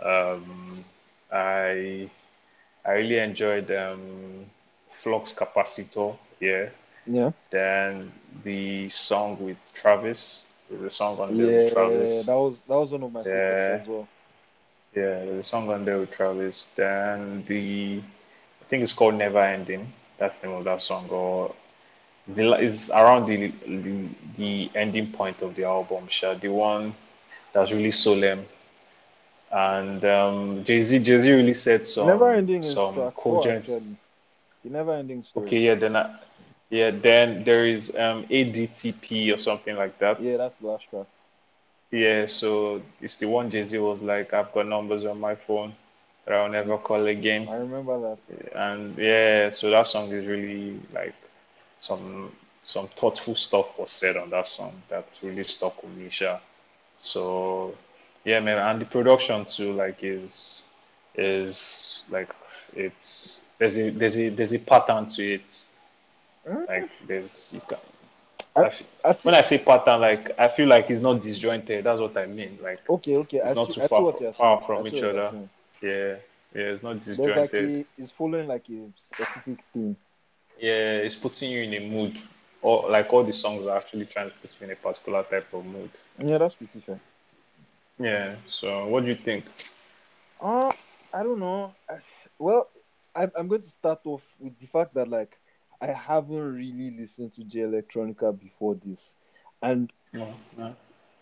um 0.02 0.84
i 1.32 2.08
i 2.84 2.90
really 2.92 3.18
enjoyed 3.18 3.70
um 3.70 4.44
flux 5.02 5.32
capacitor 5.32 6.16
yeah 6.40 6.66
Yeah. 7.06 7.32
then 7.50 8.12
the 8.44 8.88
song 8.90 9.36
with 9.40 9.56
Travis, 9.74 10.44
the 10.70 10.90
song 10.90 11.18
on 11.18 11.36
there 11.36 11.50
with 11.50 11.66
Yeah, 11.68 11.70
Travis. 11.72 12.28
that 12.28 12.34
was 12.34 12.60
that 12.68 12.76
was 12.76 12.92
one 12.92 13.02
of 13.02 13.12
my 13.12 13.24
favorites 13.24 13.68
as 13.68 13.86
well. 13.86 14.08
yeah, 14.94 15.20
a 15.40 15.42
song 15.42 15.68
on 15.70 15.84
there 15.84 15.98
with 15.98 16.10
Travis. 16.10 16.66
Then 16.76 17.44
the, 17.46 18.00
I 18.60 18.64
think 18.68 18.82
it's 18.82 18.92
called 18.92 19.14
Never 19.14 19.42
Ending. 19.42 19.92
That's 20.18 20.38
the 20.38 20.48
name 20.48 20.56
of 20.56 20.64
that 20.64 20.82
song. 20.82 21.08
Or 21.10 21.54
it's, 22.28 22.90
around 22.90 23.26
the, 23.26 23.52
the 23.66 24.08
the 24.36 24.70
ending 24.74 25.12
point 25.12 25.42
of 25.42 25.54
the 25.56 25.64
album, 25.64 26.06
Sha, 26.08 26.34
the 26.34 26.48
one 26.48 26.94
that's 27.52 27.72
really 27.72 27.90
solemn. 27.90 28.46
And 29.50 30.04
um, 30.04 30.64
Jay 30.64 30.82
Z, 30.82 30.98
Jay 31.00 31.20
Z 31.20 31.30
really 31.32 31.54
said 31.54 31.86
Never 32.00 32.30
some 32.30 32.32
ending 32.32 32.64
is 32.64 32.74
some 32.74 33.10
cogent. 33.16 33.66
The 34.64 34.70
never 34.70 34.92
ending 34.92 35.22
story. 35.22 35.46
Okay, 35.46 35.58
yeah, 35.58 35.74
then 35.74 35.96
I, 35.96 36.14
yeah, 36.70 36.90
then 36.90 37.44
there 37.44 37.66
is 37.66 37.94
um 37.96 38.26
ADTP 38.30 39.32
or 39.32 39.38
something 39.38 39.76
like 39.76 39.98
that. 39.98 40.20
Yeah, 40.20 40.36
that's 40.36 40.58
the 40.58 40.66
last 40.66 40.88
track. 40.90 41.06
Yeah, 41.90 42.26
so 42.26 42.82
it's 43.00 43.16
the 43.16 43.26
one 43.26 43.50
Jay 43.50 43.64
Z 43.64 43.78
was 43.78 44.00
like, 44.02 44.32
I've 44.34 44.52
got 44.52 44.66
numbers 44.66 45.04
on 45.04 45.18
my 45.20 45.34
phone 45.34 45.74
that 46.28 46.36
I'll 46.36 46.50
never 46.50 46.78
call 46.78 47.06
again. 47.06 47.48
I 47.48 47.56
remember 47.56 48.00
that. 48.00 48.52
And 48.54 48.98
yeah, 48.98 49.52
so 49.54 49.70
that 49.70 49.86
song 49.86 50.12
is 50.12 50.26
really 50.26 50.80
like 50.94 51.14
some 51.80 52.32
some 52.64 52.88
thoughtful 52.88 53.36
stuff 53.36 53.78
was 53.78 53.92
said 53.92 54.16
on 54.16 54.30
that 54.30 54.46
song 54.46 54.82
that 54.90 55.06
really 55.22 55.44
stuck 55.44 55.82
with 55.82 55.92
me. 55.92 56.10
So 56.98 57.74
yeah, 58.24 58.40
man, 58.40 58.58
and 58.58 58.80
the 58.80 58.86
production 58.86 59.44
too, 59.46 59.72
like 59.72 59.98
is 60.02 60.68
is 61.14 62.02
like 62.10 62.30
it's 62.74 63.42
there's 63.58 63.76
a 63.78 63.90
there's 63.90 64.18
a 64.18 64.28
there's 64.30 64.54
a 64.54 64.58
pattern 64.58 65.06
to 65.10 65.34
it. 65.34 65.64
Mm, 66.46 66.66
Like 66.68 66.88
there's 67.06 67.50
you 67.52 67.60
can 67.68 67.78
I, 68.56 68.62
I 68.62 68.66
f- 68.66 68.82
I 69.04 69.12
when 69.22 69.34
I 69.34 69.42
say 69.42 69.58
pattern, 69.58 70.00
like 70.00 70.38
I 70.38 70.48
feel 70.48 70.68
like 70.68 70.90
it's 70.90 71.00
not 71.00 71.22
disjointed. 71.22 71.84
That's 71.84 72.00
what 72.00 72.16
I 72.16 72.26
mean. 72.26 72.58
Like 72.62 72.80
okay, 72.88 73.16
okay. 73.16 73.40
I 73.40 73.52
it's 73.52 73.54
not 73.54 73.72
see 73.72 73.72
too 73.72 73.82
I 73.82 73.88
far 73.88 74.02
what 74.02 74.20
you're 74.20 74.32
far 74.36 74.60
saying. 74.60 74.70
I 74.76 74.82
from 74.82 74.86
each 74.88 75.02
what 75.02 75.10
you're 75.12 75.22
other. 75.22 75.34
Yeah, 75.82 76.16
yeah, 76.54 76.62
it's 76.72 76.82
not 76.82 77.02
There's 77.04 77.18
like 77.20 77.52
disjointed. 77.54 77.70
a 77.70 77.86
it's 77.96 78.10
following 78.10 78.48
like 78.48 78.68
a 78.70 78.88
specific 78.96 79.62
theme. 79.72 79.96
Yeah, 80.60 80.98
it's 80.98 81.14
putting 81.14 81.50
you 81.50 81.62
in 81.62 81.74
a 81.74 81.88
mood. 81.88 82.18
Or 82.60 82.90
like 82.90 83.12
all 83.12 83.22
the 83.22 83.32
songs 83.32 83.64
are 83.66 83.76
actually 83.76 84.06
trying 84.06 84.30
to 84.30 84.36
put 84.42 84.50
you 84.58 84.66
in 84.66 84.72
a 84.72 84.76
particular 84.76 85.22
type 85.22 85.52
of 85.52 85.64
mood. 85.64 85.90
Yeah, 86.18 86.38
that's 86.38 86.56
pretty 86.56 86.80
fair. 86.80 87.00
Yeah. 87.98 88.36
So 88.48 88.86
what 88.88 89.04
do 89.04 89.10
you 89.10 89.14
think? 89.16 89.44
Uh, 90.40 90.72
I 91.12 91.22
don't 91.22 91.38
know. 91.38 91.72
I, 91.88 91.98
well, 92.38 92.68
I, 93.14 93.28
I'm 93.36 93.48
going 93.48 93.62
to 93.62 93.70
start 93.70 94.00
off 94.06 94.22
with 94.40 94.58
the 94.58 94.66
fact 94.66 94.94
that 94.94 95.08
like 95.08 95.38
I 95.80 95.88
haven't 95.88 96.54
really 96.54 96.90
listened 96.98 97.32
to 97.34 97.44
Jay 97.44 97.60
Electronica 97.60 98.36
before 98.36 98.74
this, 98.74 99.14
and 99.62 99.92
No, 100.12 100.34
no. 100.56 100.74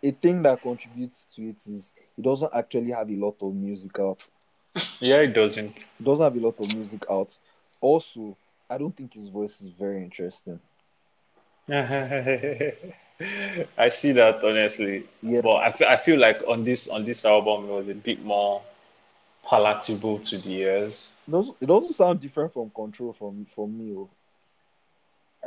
a 0.03 0.11
thing 0.11 0.43
that 0.43 0.63
contributes 0.63 1.27
to 1.35 1.43
it 1.43 1.67
is 1.67 1.95
it 2.17 2.23
doesn't 2.23 2.53
actually 2.55 2.91
have 2.93 3.11
a 3.11 3.17
lot 3.17 3.37
of 3.43 3.55
music 3.55 3.99
out. 3.99 4.27
Yeah, 5.01 5.17
it 5.17 5.35
doesn't. 5.35 5.85
Doesn't 6.03 6.25
have 6.25 6.37
a 6.37 6.41
lot 6.41 6.59
of 6.61 6.75
music 6.75 7.05
out. 7.11 7.37
Also, 7.81 8.37
I 8.69 8.79
don't 8.79 8.95
think 8.97 9.15
his 9.15 9.29
voice 9.29 9.61
is 9.61 9.71
very 9.71 9.99
interesting. 10.03 10.59
I 11.69 12.73
see 13.91 14.13
that 14.13 14.43
honestly, 14.45 15.05
Yes, 15.23 15.43
but 15.43 15.57
I 15.57 15.73
feel, 15.73 15.87
I 15.89 15.97
feel 15.97 16.19
like 16.19 16.43
on 16.47 16.65
this 16.65 16.89
on 16.89 17.05
this 17.05 17.25
album 17.25 17.65
it 17.65 17.73
was 17.73 17.89
a 17.89 17.95
bit 17.95 18.23
more 18.25 18.63
palatable 19.45 20.19
to 20.21 20.39
the 20.39 20.51
ears. 20.51 21.13
it 21.27 21.31
doesn't, 21.31 21.57
it 21.61 21.67
doesn't 21.67 22.21
different 22.21 22.53
from 22.53 22.71
Control 22.71 23.13
from 23.13 23.47
from 23.55 23.79
me. 23.79 23.95
oh. 23.97 24.09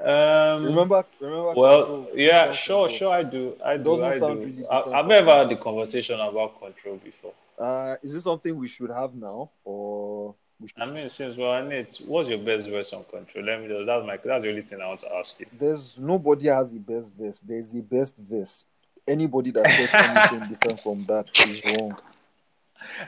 Um, 0.01 0.63
Remember, 0.65 1.05
remember 1.19 1.53
well, 1.53 1.85
Control? 1.85 2.07
yeah, 2.15 2.47
Control 2.47 2.55
sure, 2.55 2.87
Control. 2.89 2.97
sure, 2.97 3.13
I 3.13 3.23
do, 3.23 3.53
I 3.63 3.73
it 3.73 3.77
do. 3.77 3.83
Doesn't 3.83 4.05
I 4.05 4.19
sound 4.19 4.39
do. 4.41 4.45
Really 4.45 4.65
I, 4.67 4.77
I've 4.79 4.83
from 4.91 5.07
never 5.07 5.31
had 5.31 5.49
the 5.49 5.55
conversation 5.57 6.19
about 6.19 6.59
control 6.59 6.97
before. 7.03 7.28
Uh, 7.59 7.95
is 8.01 8.13
this 8.13 8.23
something 8.23 8.55
we 8.55 8.67
should 8.67 8.89
have 8.89 9.13
now, 9.13 9.49
or 9.65 10.33
we 10.61 10.69
should? 10.69 10.81
I 10.81 10.85
mean, 10.85 11.09
since 11.09 11.35
we're 11.35 11.47
on 11.47 11.71
it, 11.71 11.99
what's 12.05 12.29
your 12.29 12.37
best 12.39 12.69
verse 12.69 12.93
on 12.93 13.03
control? 13.05 13.43
Let 13.43 13.61
me 13.61 13.67
just, 13.67 13.85
that's 13.85 14.05
my, 14.05 14.17
that's 14.17 14.43
the 14.43 14.49
only 14.49 14.61
thing 14.61 14.81
I 14.81 14.87
want 14.87 15.01
to 15.01 15.13
ask 15.15 15.39
you. 15.39 15.45
There's 15.59 15.97
nobody 15.97 16.47
has 16.47 16.71
the 16.71 16.79
best 16.79 17.13
verse. 17.13 17.39
There's 17.45 17.71
the 17.71 17.81
best 17.81 18.17
verse. 18.17 18.65
Anybody 19.07 19.51
that 19.51 19.65
says 19.65 19.89
anything 19.93 20.47
different 20.49 20.81
from 20.81 21.05
that 21.07 21.29
is 21.47 21.63
wrong. 21.65 21.97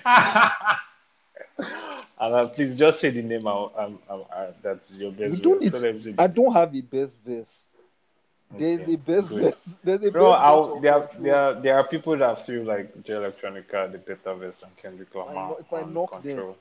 And 2.22 2.36
uh, 2.36 2.48
please 2.50 2.76
just 2.76 3.00
say 3.00 3.10
the 3.10 3.24
name. 3.24 3.48
I'm, 3.48 3.70
I'm, 3.76 4.00
I'm, 4.08 4.22
uh, 4.32 4.46
that's 4.62 4.94
your 4.94 5.12
best 5.12 5.34
You 5.34 5.38
don't 5.38 5.54
verse. 5.54 5.62
need. 5.62 5.72
Don't 5.72 5.82
let 5.82 5.96
me 5.96 6.04
say 6.04 6.16
I 6.20 6.28
don't 6.28 6.54
have 6.54 6.76
a 6.76 6.82
best 6.82 7.18
verse. 7.26 7.66
There's 8.58 8.82
Okay, 8.82 8.94
a 8.94 8.98
best 8.98 9.30
verse. 9.30 9.76
There's 9.84 10.04
a 10.04 10.12
best 10.12 10.16
No, 10.16 10.32
I'll, 10.32 10.80
there, 10.80 10.94
are, 10.94 11.10
there, 11.20 11.36
are, 11.36 11.62
there 11.62 11.78
are 11.78 11.88
people 11.88 12.18
that 12.18 12.46
feel 12.46 12.64
like 12.64 13.04
Jay 13.04 13.14
Electronica 13.14 13.92
the 13.92 13.98
better 14.00 14.34
verse 14.36 14.58
than 14.62 14.70
Kendrick 14.82 15.14
Lamar 15.16 15.58
if 15.60 15.72
I 15.74 15.84
knock 15.84 16.22
them, 16.24 16.36
control. 16.36 16.58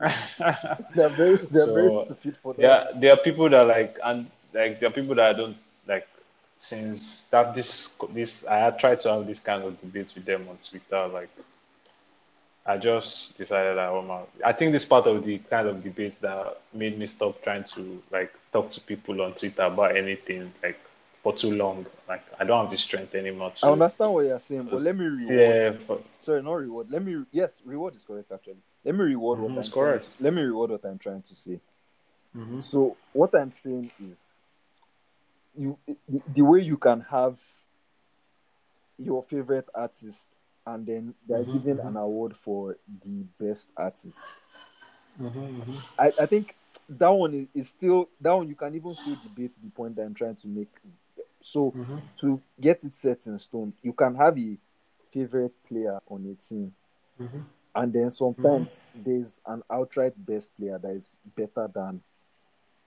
they're 0.00 1.08
very, 1.10 1.36
they're 1.36 1.72
very 1.72 1.92
stupid 2.04 2.36
for 2.42 2.54
there, 2.54 2.68
that. 2.68 3.00
there 3.00 3.12
are 3.12 3.16
people 3.18 3.48
that 3.50 3.62
like, 3.62 3.96
and 4.04 4.30
like 4.52 4.80
there 4.80 4.88
are 4.88 4.92
people 4.92 5.14
that 5.14 5.26
I 5.26 5.32
don't 5.32 5.56
like. 5.86 6.06
Since 6.60 7.26
that 7.30 7.54
this 7.54 7.94
this 8.12 8.44
I 8.46 8.70
tried 8.70 9.00
to 9.02 9.10
have 9.10 9.26
this 9.26 9.38
kind 9.40 9.62
of 9.62 9.80
debate 9.80 10.08
with 10.14 10.24
them 10.24 10.48
on 10.48 10.58
Twitter, 10.68 11.06
like 11.08 11.30
I 12.66 12.78
just 12.78 13.36
decided 13.38 13.78
I 13.78 13.86
oh 13.86 14.02
my, 14.02 14.22
I 14.44 14.52
think 14.52 14.72
this 14.72 14.84
part 14.84 15.06
of 15.06 15.24
the 15.24 15.38
kind 15.38 15.68
of 15.68 15.84
debates 15.84 16.18
that 16.20 16.60
made 16.72 16.98
me 16.98 17.06
stop 17.06 17.42
trying 17.42 17.64
to 17.74 18.02
like 18.10 18.32
talk 18.52 18.70
to 18.70 18.80
people 18.80 19.22
on 19.22 19.34
Twitter 19.34 19.62
about 19.62 19.96
anything 19.96 20.52
like 20.62 20.80
for 21.26 21.36
too 21.36 21.50
long. 21.50 21.84
Like 22.08 22.22
I 22.38 22.44
don't 22.44 22.62
have 22.62 22.70
the 22.70 22.78
strength 22.78 23.16
anymore 23.16 23.52
I 23.60 23.70
understand 23.72 24.12
what 24.12 24.26
you're 24.26 24.38
saying, 24.38 24.68
but 24.70 24.80
let 24.80 24.96
me 24.96 25.04
reward. 25.06 25.56
yeah. 25.56 25.72
For, 25.84 25.98
Sorry, 26.20 26.40
not 26.40 26.52
reward. 26.52 26.86
Let 26.88 27.02
me. 27.02 27.24
Yes, 27.32 27.60
reward 27.64 27.96
is 27.96 28.04
correct 28.04 28.30
actually. 28.30 28.62
Let 28.84 28.94
me 28.94 29.02
reward 29.06 29.40
what 29.40 29.50
Mhm, 29.50 29.54
I'm 29.54 29.58
it's 29.58 29.68
trying 29.70 29.74
correct. 29.74 30.04
to, 30.04 30.22
Let 30.22 30.34
me 30.34 30.42
reward 30.42 30.70
what 30.70 30.84
I'm 30.84 30.98
trying 30.98 31.22
to 31.22 31.34
say. 31.34 31.60
Mhm. 32.36 32.62
So 32.62 32.96
what 33.12 33.34
I'm 33.34 33.50
saying 33.50 33.90
is, 33.98 34.40
you 35.58 35.76
the, 36.08 36.22
the 36.32 36.42
way 36.42 36.60
you 36.60 36.76
can 36.76 37.00
have 37.00 37.40
your 38.96 39.24
favorite 39.24 39.68
artist, 39.74 40.28
and 40.64 40.86
then 40.86 41.14
they're 41.26 41.42
Mhm, 41.42 41.52
giving 41.52 41.78
mhm. 41.78 41.88
an 41.88 41.96
award 41.96 42.36
for 42.36 42.76
the 43.02 43.24
best 43.40 43.68
artist. 43.76 44.22
Mhm, 45.20 45.60
mhm. 45.60 45.82
I, 45.98 46.12
I 46.20 46.26
think 46.26 46.54
that 46.88 47.08
one 47.10 47.34
is, 47.34 47.48
is 47.52 47.68
still 47.70 48.10
that 48.20 48.32
one. 48.32 48.48
You 48.48 48.54
can 48.54 48.76
even 48.76 48.94
still 48.94 49.16
debate 49.20 49.54
the 49.60 49.70
point 49.70 49.96
that 49.96 50.02
I'm 50.02 50.14
trying 50.14 50.36
to 50.36 50.46
make. 50.46 50.70
So 51.46 51.70
Mhm. 51.70 52.02
to 52.20 52.42
get 52.60 52.82
it 52.82 52.94
set 52.94 53.26
in 53.26 53.38
stone, 53.38 53.72
you 53.82 53.92
can 53.92 54.14
have 54.16 54.36
a 54.38 54.58
favorite 55.12 55.52
player 55.64 56.00
on 56.08 56.26
a 56.26 56.34
team, 56.34 56.74
Mhm. 57.20 57.44
and 57.74 57.92
then 57.92 58.10
sometimes 58.10 58.80
there's 58.92 59.40
an 59.46 59.62
outright 59.70 60.14
best 60.16 60.54
player 60.56 60.78
that 60.78 60.90
is 60.90 61.14
better 61.36 61.68
than 61.72 62.02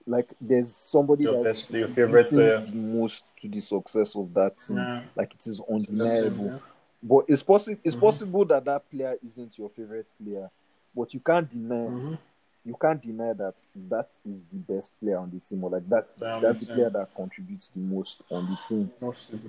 like 0.06 0.34
there's 0.40 0.74
somebody 0.76 1.24
Your 1.24 1.42
that's 1.44 1.62
best, 1.62 1.70
your 1.70 1.88
favorite 1.88 2.28
player. 2.28 2.60
the 2.66 2.74
most 2.74 3.24
to 3.40 3.48
the 3.48 3.60
success 3.60 4.14
of 4.16 4.32
that 4.34 4.58
team. 4.58 4.78
Yeah. 4.78 5.04
Like 5.14 5.34
it 5.34 5.46
is 5.46 5.60
undeniable. 5.70 6.46
yeah. 6.46 6.58
But 7.02 7.24
it's 7.28 7.42
possible 7.42 7.78
it's 7.82 7.96
Mhm. 7.96 8.00
possible 8.00 8.44
that 8.46 8.64
that 8.66 8.90
player 8.90 9.16
isn't 9.24 9.56
your 9.58 9.70
favorite 9.70 10.06
player, 10.22 10.50
but 10.94 11.14
you 11.14 11.20
can't 11.20 11.48
deny 11.48 11.86
Mhm. 11.88 12.18
You 12.64 12.76
can't 12.80 13.00
deny 13.00 13.32
that 13.32 13.54
that 13.88 14.10
is 14.24 14.44
the 14.52 14.58
best 14.58 14.92
player 15.00 15.18
on 15.18 15.30
the 15.30 15.40
team, 15.40 15.64
or 15.64 15.70
like 15.70 15.88
that's 15.88 16.10
Player 16.10 16.32
on 16.32 16.42
that's 16.42 16.58
the 16.60 16.66
the 16.66 16.72
player 16.74 16.90
that 16.90 17.14
contributes 17.14 17.68
the 17.68 17.80
most 17.80 18.22
on 18.30 18.46
the 18.46 18.56
team. 18.56 18.90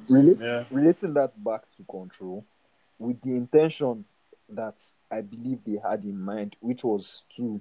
Relate, 0.09 0.37
Yeah. 0.39 0.63
relating 0.69 1.13
that 1.15 1.43
back 1.43 1.63
to 1.77 1.83
control 1.83 2.45
with 2.99 3.21
the 3.21 3.35
intention 3.35 4.05
that 4.49 4.75
I 5.09 5.21
believe 5.21 5.59
they 5.65 5.77
had 5.83 6.03
in 6.03 6.19
mind, 6.19 6.55
which 6.61 6.83
was 6.83 7.23
to 7.37 7.59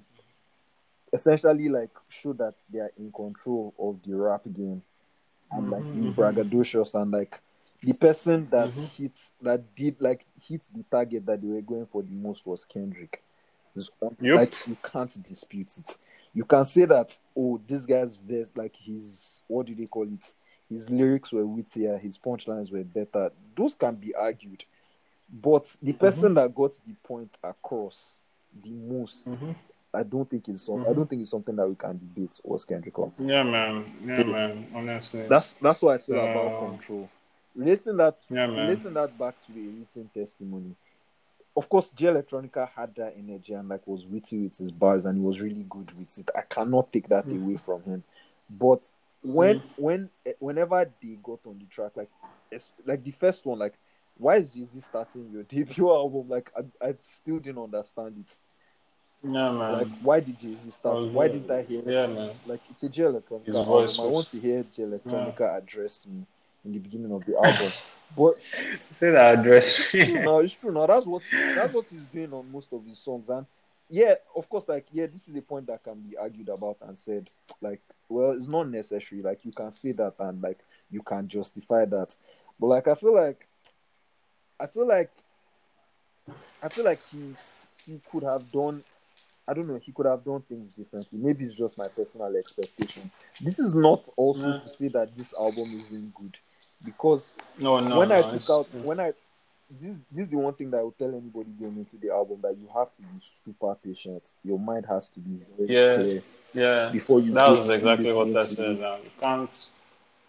essentially 1.13 1.69
like 1.69 1.89
show 2.09 2.33
that 2.33 2.55
they 2.71 2.79
are 2.79 2.91
in 2.97 3.11
control 3.11 3.73
of 3.77 3.99
the 4.03 4.15
rap 4.15 4.43
game 4.53 4.81
and 5.51 5.69
like 5.69 5.83
be 5.91 5.99
Mhm, 5.99 6.13
mhm. 6.13 6.15
braggadocious 6.15 6.95
and 6.95 7.11
like 7.11 7.41
the 7.83 7.93
person 7.93 8.47
that 8.51 8.69
Mhm. 8.69 8.87
hits 8.87 9.33
that 9.41 9.75
did 9.75 9.99
like 9.99 10.25
hit 10.47 10.61
the 10.73 10.83
target 10.83 11.25
that 11.25 11.41
they 11.41 11.47
were 11.49 11.61
going 11.61 11.85
for 11.87 12.01
the 12.03 12.13
most 12.13 12.45
was 12.45 12.63
Kendrick. 12.63 13.23
Yep. 13.75 14.35
Like 14.35 14.53
you 14.67 14.77
can't 14.83 15.23
dispute 15.27 15.71
it. 15.77 15.97
You 16.33 16.43
can 16.45 16.65
say 16.65 16.85
that 16.85 17.17
oh 17.35 17.59
this 17.67 17.85
guy's 17.85 18.15
verse 18.15 18.51
like 18.55 18.75
his 18.75 19.43
what 19.47 19.65
do 19.65 19.75
they 19.75 19.85
call 19.85 20.03
it? 20.03 20.33
His 20.69 20.89
lyrics 20.89 21.31
were 21.33 21.45
wittier, 21.45 21.97
his 21.97 22.17
punchlines 22.17 22.71
were 22.71 22.83
better. 22.83 23.31
Those 23.57 23.73
can 23.75 23.95
be 23.95 24.13
argued. 24.15 24.63
But 25.33 25.75
the 25.81 25.93
person 25.93 26.33
that 26.35 26.53
got 26.55 26.71
the 26.87 26.93
point 27.03 27.31
across 27.43 28.19
the 28.63 28.69
most, 28.71 29.29
Mhm. 29.29 29.55
I 29.93 30.03
don't 30.03 30.29
think 30.29 30.47
it's 30.47 30.63
some, 30.63 30.81
I 30.81 30.89
Mhm. 30.89 30.95
don't 30.95 31.09
think 31.09 31.21
it's 31.21 31.31
something 31.31 31.55
that 31.55 31.67
we 31.67 31.75
can 31.75 31.97
debate 31.97 32.39
was 32.43 32.63
Kendrick 32.63 32.97
Lamar. 32.97 33.13
Yeah, 33.19 33.43
man. 33.43 33.93
Yeah, 34.05 34.23
man. 34.23 34.67
Honestly. 34.73 35.27
That's 35.27 35.53
that's 35.53 35.81
what 35.81 35.95
I 35.95 35.97
feel 35.97 36.15
So- 36.15 36.21
about 36.31 36.69
control. 36.69 37.09
Relating 37.53 37.97
that 37.97 38.17
yeah, 38.29 38.47
man. 38.47 38.55
relating 38.69 38.93
that 38.93 39.17
back 39.17 39.35
to 39.45 39.51
the 39.51 39.67
written 39.67 40.09
testimony. 40.13 40.73
Of 41.55 41.67
course, 41.67 41.91
Jay 41.91 42.07
Electronica 42.07 42.67
had 42.69 42.95
that 42.95 43.13
energy 43.17 43.53
and 43.53 43.67
like 43.67 43.85
was 43.85 44.05
witty 44.07 44.39
with 44.43 44.57
his 44.57 44.71
bars 44.71 45.05
and 45.05 45.17
he 45.17 45.23
was 45.23 45.41
really 45.41 45.65
good 45.69 45.91
with 45.97 46.17
it. 46.17 46.29
I 46.35 46.41
cannot 46.41 46.93
take 46.93 47.09
that 47.09 47.25
Mm. 47.27 47.37
away 47.41 47.57
from 47.57 47.83
him. 47.83 48.03
But 48.49 48.89
when 49.21 49.59
Mm. 49.59 49.63
when 49.75 50.09
eh, 50.25 50.33
whenever 50.39 50.85
they 51.01 51.17
got 51.21 51.45
on 51.45 51.59
the 51.59 51.65
track, 51.65 51.97
like 51.97 52.09
it's 52.51 52.71
like 52.85 53.03
the 53.03 53.11
first 53.11 53.45
one, 53.45 53.59
like 53.59 53.77
why 54.17 54.37
is 54.37 54.51
Jay 54.53 54.63
Z 54.65 54.79
starting 54.79 55.29
your 55.29 55.43
debut 55.75 55.89
album? 55.89 56.29
Like 56.29 56.51
I, 56.57 56.87
I 56.87 56.95
still 56.99 57.39
didn't 57.39 57.61
understand 57.63 58.17
it. 58.19 58.39
Yeah, 59.23 59.51
man. 59.51 59.73
Like 59.73 59.87
why 60.01 60.19
did 60.21 60.39
Jay 60.39 60.55
Z 60.55 60.71
start? 60.71 60.99
Oh, 61.03 61.07
Why 61.07 61.27
didn't 61.27 61.51
I 61.51 61.61
hear? 61.63 61.81
yeah, 61.85 62.07
man. 62.07 62.39
Like 62.45 62.61
it's 62.69 62.83
a 62.83 62.89
Jay 62.89 63.03
Electronica 63.03 63.55
album. 63.55 63.99
I 63.99 64.07
want 64.07 64.27
to 64.29 64.39
hear 64.39 64.63
Jay 64.63 64.83
Electronica 64.83 65.57
address 65.57 66.05
me 66.07 66.25
in 66.65 66.71
the 66.71 66.79
beginning 66.79 67.11
of 67.11 67.25
the 67.25 67.35
album. 67.37 67.71
but 68.15 68.33
Say 68.99 69.09
that 69.11 69.39
address. 69.39 69.93
no, 69.93 70.39
it's 70.39 70.53
true. 70.53 70.71
Now 70.73 70.85
that's 70.87 71.05
what 71.07 71.23
that's 71.55 71.73
what 71.73 71.85
he's 71.89 72.07
doing 72.07 72.31
on 72.33 72.51
most 72.51 72.71
of 72.73 72.85
his 72.85 72.99
songs, 72.99 73.29
and 73.29 73.45
yeah, 73.89 74.13
of 74.35 74.47
course, 74.47 74.67
like 74.69 74.85
yeah, 74.91 75.07
this 75.07 75.27
is 75.27 75.35
a 75.35 75.41
point 75.41 75.67
that 75.67 75.83
can 75.83 75.99
be 76.01 76.15
argued 76.17 76.49
about 76.49 76.77
and 76.81 76.97
said, 76.97 77.29
like, 77.61 77.81
well, 78.07 78.31
it's 78.31 78.47
not 78.47 78.69
necessary. 78.69 79.21
Like 79.21 79.43
you 79.43 79.51
can 79.51 79.71
say 79.73 79.91
that 79.93 80.13
and 80.19 80.41
like 80.41 80.59
you 80.89 81.01
can 81.01 81.27
justify 81.27 81.85
that, 81.85 82.15
but 82.59 82.67
like 82.67 82.87
I 82.87 82.95
feel 82.95 83.13
like, 83.15 83.47
I 84.59 84.67
feel 84.67 84.87
like, 84.87 85.11
I 86.61 86.69
feel 86.69 86.85
like 86.85 87.01
he 87.11 87.35
he 87.85 87.99
could 88.11 88.23
have 88.23 88.51
done. 88.51 88.83
I 89.47 89.53
don't 89.53 89.67
know. 89.67 89.79
He 89.83 89.91
could 89.91 90.05
have 90.05 90.23
done 90.23 90.41
things 90.47 90.69
differently. 90.69 91.17
Maybe 91.19 91.43
it's 91.43 91.55
just 91.55 91.77
my 91.77 91.87
personal 91.87 92.33
expectation. 92.37 93.11
This 93.41 93.57
is 93.59 93.73
not 93.73 94.07
also 94.15 94.51
Yeah. 94.51 94.59
to 94.59 94.69
say 94.69 94.87
that 94.89 95.15
this 95.15 95.33
album 95.33 95.73
isn't 95.79 96.13
good, 96.13 96.37
because 96.83 97.33
no, 97.57 97.79
no. 97.79 97.99
when 97.99 98.09
no, 98.09 98.15
I 98.15 98.21
took 98.29 98.49
out 98.49 98.73
when 98.73 98.99
I 98.99 99.13
this 99.79 99.95
this 100.11 100.25
is 100.25 100.31
the 100.31 100.37
one 100.37 100.53
thing 100.53 100.69
that 100.71 100.77
I 100.79 100.81
will 100.83 100.91
tell 100.91 101.09
anybody 101.09 101.49
going 101.59 101.77
into 101.77 101.95
the 101.97 102.11
album 102.13 102.39
that 102.41 102.57
you 102.57 102.67
have 102.75 102.93
to 102.95 103.01
be 103.01 103.19
super 103.21 103.75
patient. 103.75 104.33
Your 104.43 104.59
mind 104.59 104.85
has 104.87 105.07
to 105.09 105.19
be 105.19 105.39
very 105.57 105.69
Yeah. 105.73 105.95
clear 105.95 106.23
Yeah. 106.53 106.89
before 106.91 107.19
you. 107.21 107.31
That 107.33 107.49
was 107.49 107.69
exactly 107.69 108.13
what 108.13 108.35
I 108.35 108.45
said. 108.47 108.83
Um, 108.83 108.99
you 109.03 109.11
can't 109.19 109.71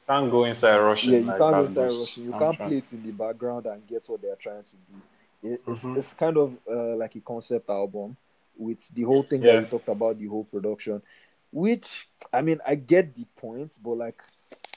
can't 0.07 0.31
go 0.31 0.45
inside 0.45 0.79
rushing. 0.79 1.13
Yeah, 1.13 1.19
you 1.21 1.25
like 1.27 1.39
can't 1.39 1.53
go 1.55 1.65
inside 1.65 1.87
rushing. 1.87 2.25
You 2.25 2.33
I'm 2.35 2.39
can't 2.39 2.57
trying- 2.57 2.69
play 2.69 2.79
it 2.79 2.93
in 2.93 3.03
the 3.05 3.13
background 3.13 3.67
and 3.67 3.87
get 3.87 4.05
what 4.09 4.23
they 4.23 4.29
are 4.29 4.37
trying 4.37 4.63
to 4.63 4.71
do. 4.91 5.51
It, 5.55 5.63
it's 5.67 5.81
Mhm. 5.83 5.97
it's 5.99 6.13
kind 6.13 6.37
of 6.37 6.57
uh, 6.71 6.95
like 6.97 7.17
a 7.17 7.21
concept 7.21 7.69
album 7.69 8.17
with 8.57 8.87
the 8.95 9.03
whole 9.03 9.23
thing 9.25 9.43
Yeah. 9.43 9.55
that 9.55 9.65
we 9.65 9.71
talked 9.71 9.89
about, 9.89 10.19
the 10.19 10.27
whole 10.27 10.45
production. 10.45 11.03
Which 11.51 12.09
I 12.33 12.43
mean, 12.43 12.61
I 12.67 12.77
get 12.77 13.15
the 13.17 13.25
point, 13.37 13.77
but 13.83 13.97
like, 13.97 14.23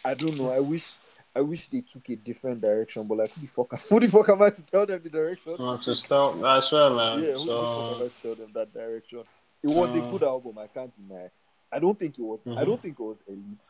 I 0.04 0.16
don't 0.16 0.38
know. 0.38 0.50
I 0.50 0.60
wish. 0.60 0.92
I 1.36 1.42
wish 1.42 1.68
they 1.68 1.82
took 1.82 2.08
a 2.10 2.16
different 2.16 2.62
direction, 2.62 3.04
but 3.08 3.18
like, 3.18 3.32
who 3.34 3.42
the 3.42 3.48
fuck, 3.48 3.78
who 3.90 4.00
the 4.00 4.08
fuck 4.08 4.30
am 4.30 4.42
I 4.42 4.50
to 4.52 4.62
tell 4.64 4.86
them 4.86 5.02
the 5.04 5.10
direction? 5.10 5.56
Want 5.60 5.84
to 5.84 5.96
start? 5.96 6.42
I 6.44 6.62
swear, 6.62 6.90
man. 6.92 7.22
Yeah, 7.24 7.34
who 7.34 7.46
the 7.46 7.46
fuck 7.46 7.92
am 7.92 8.00
so 8.00 8.06
I 8.06 8.08
to 8.08 8.14
tell 8.22 8.36
them 8.36 8.52
that 8.54 8.74
direction? 8.74 9.24
It 9.62 9.68
was 9.68 9.94
a 9.96 10.00
Uh, 10.00 10.12
good 10.12 10.24
album, 10.24 10.58
I 10.58 10.68
can't 10.68 10.94
deny. 10.96 11.30
I 11.72 11.80
don't 11.80 11.98
think 11.98 12.18
it 12.18 12.22
was. 12.22 12.46
I 12.48 12.50
Mhm. 12.52 12.66
don't 12.66 12.82
think 12.82 13.00
it 13.00 13.04
was 13.04 13.22
elite. 13.28 13.68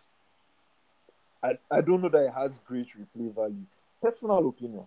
I 1.41 1.57
I 1.71 1.81
don't 1.81 2.01
know 2.01 2.09
that 2.09 2.25
it 2.25 2.33
has 2.33 2.59
great 2.59 2.87
replay 2.89 3.33
value. 3.33 3.65
Personal 4.01 4.47
opinion. 4.47 4.85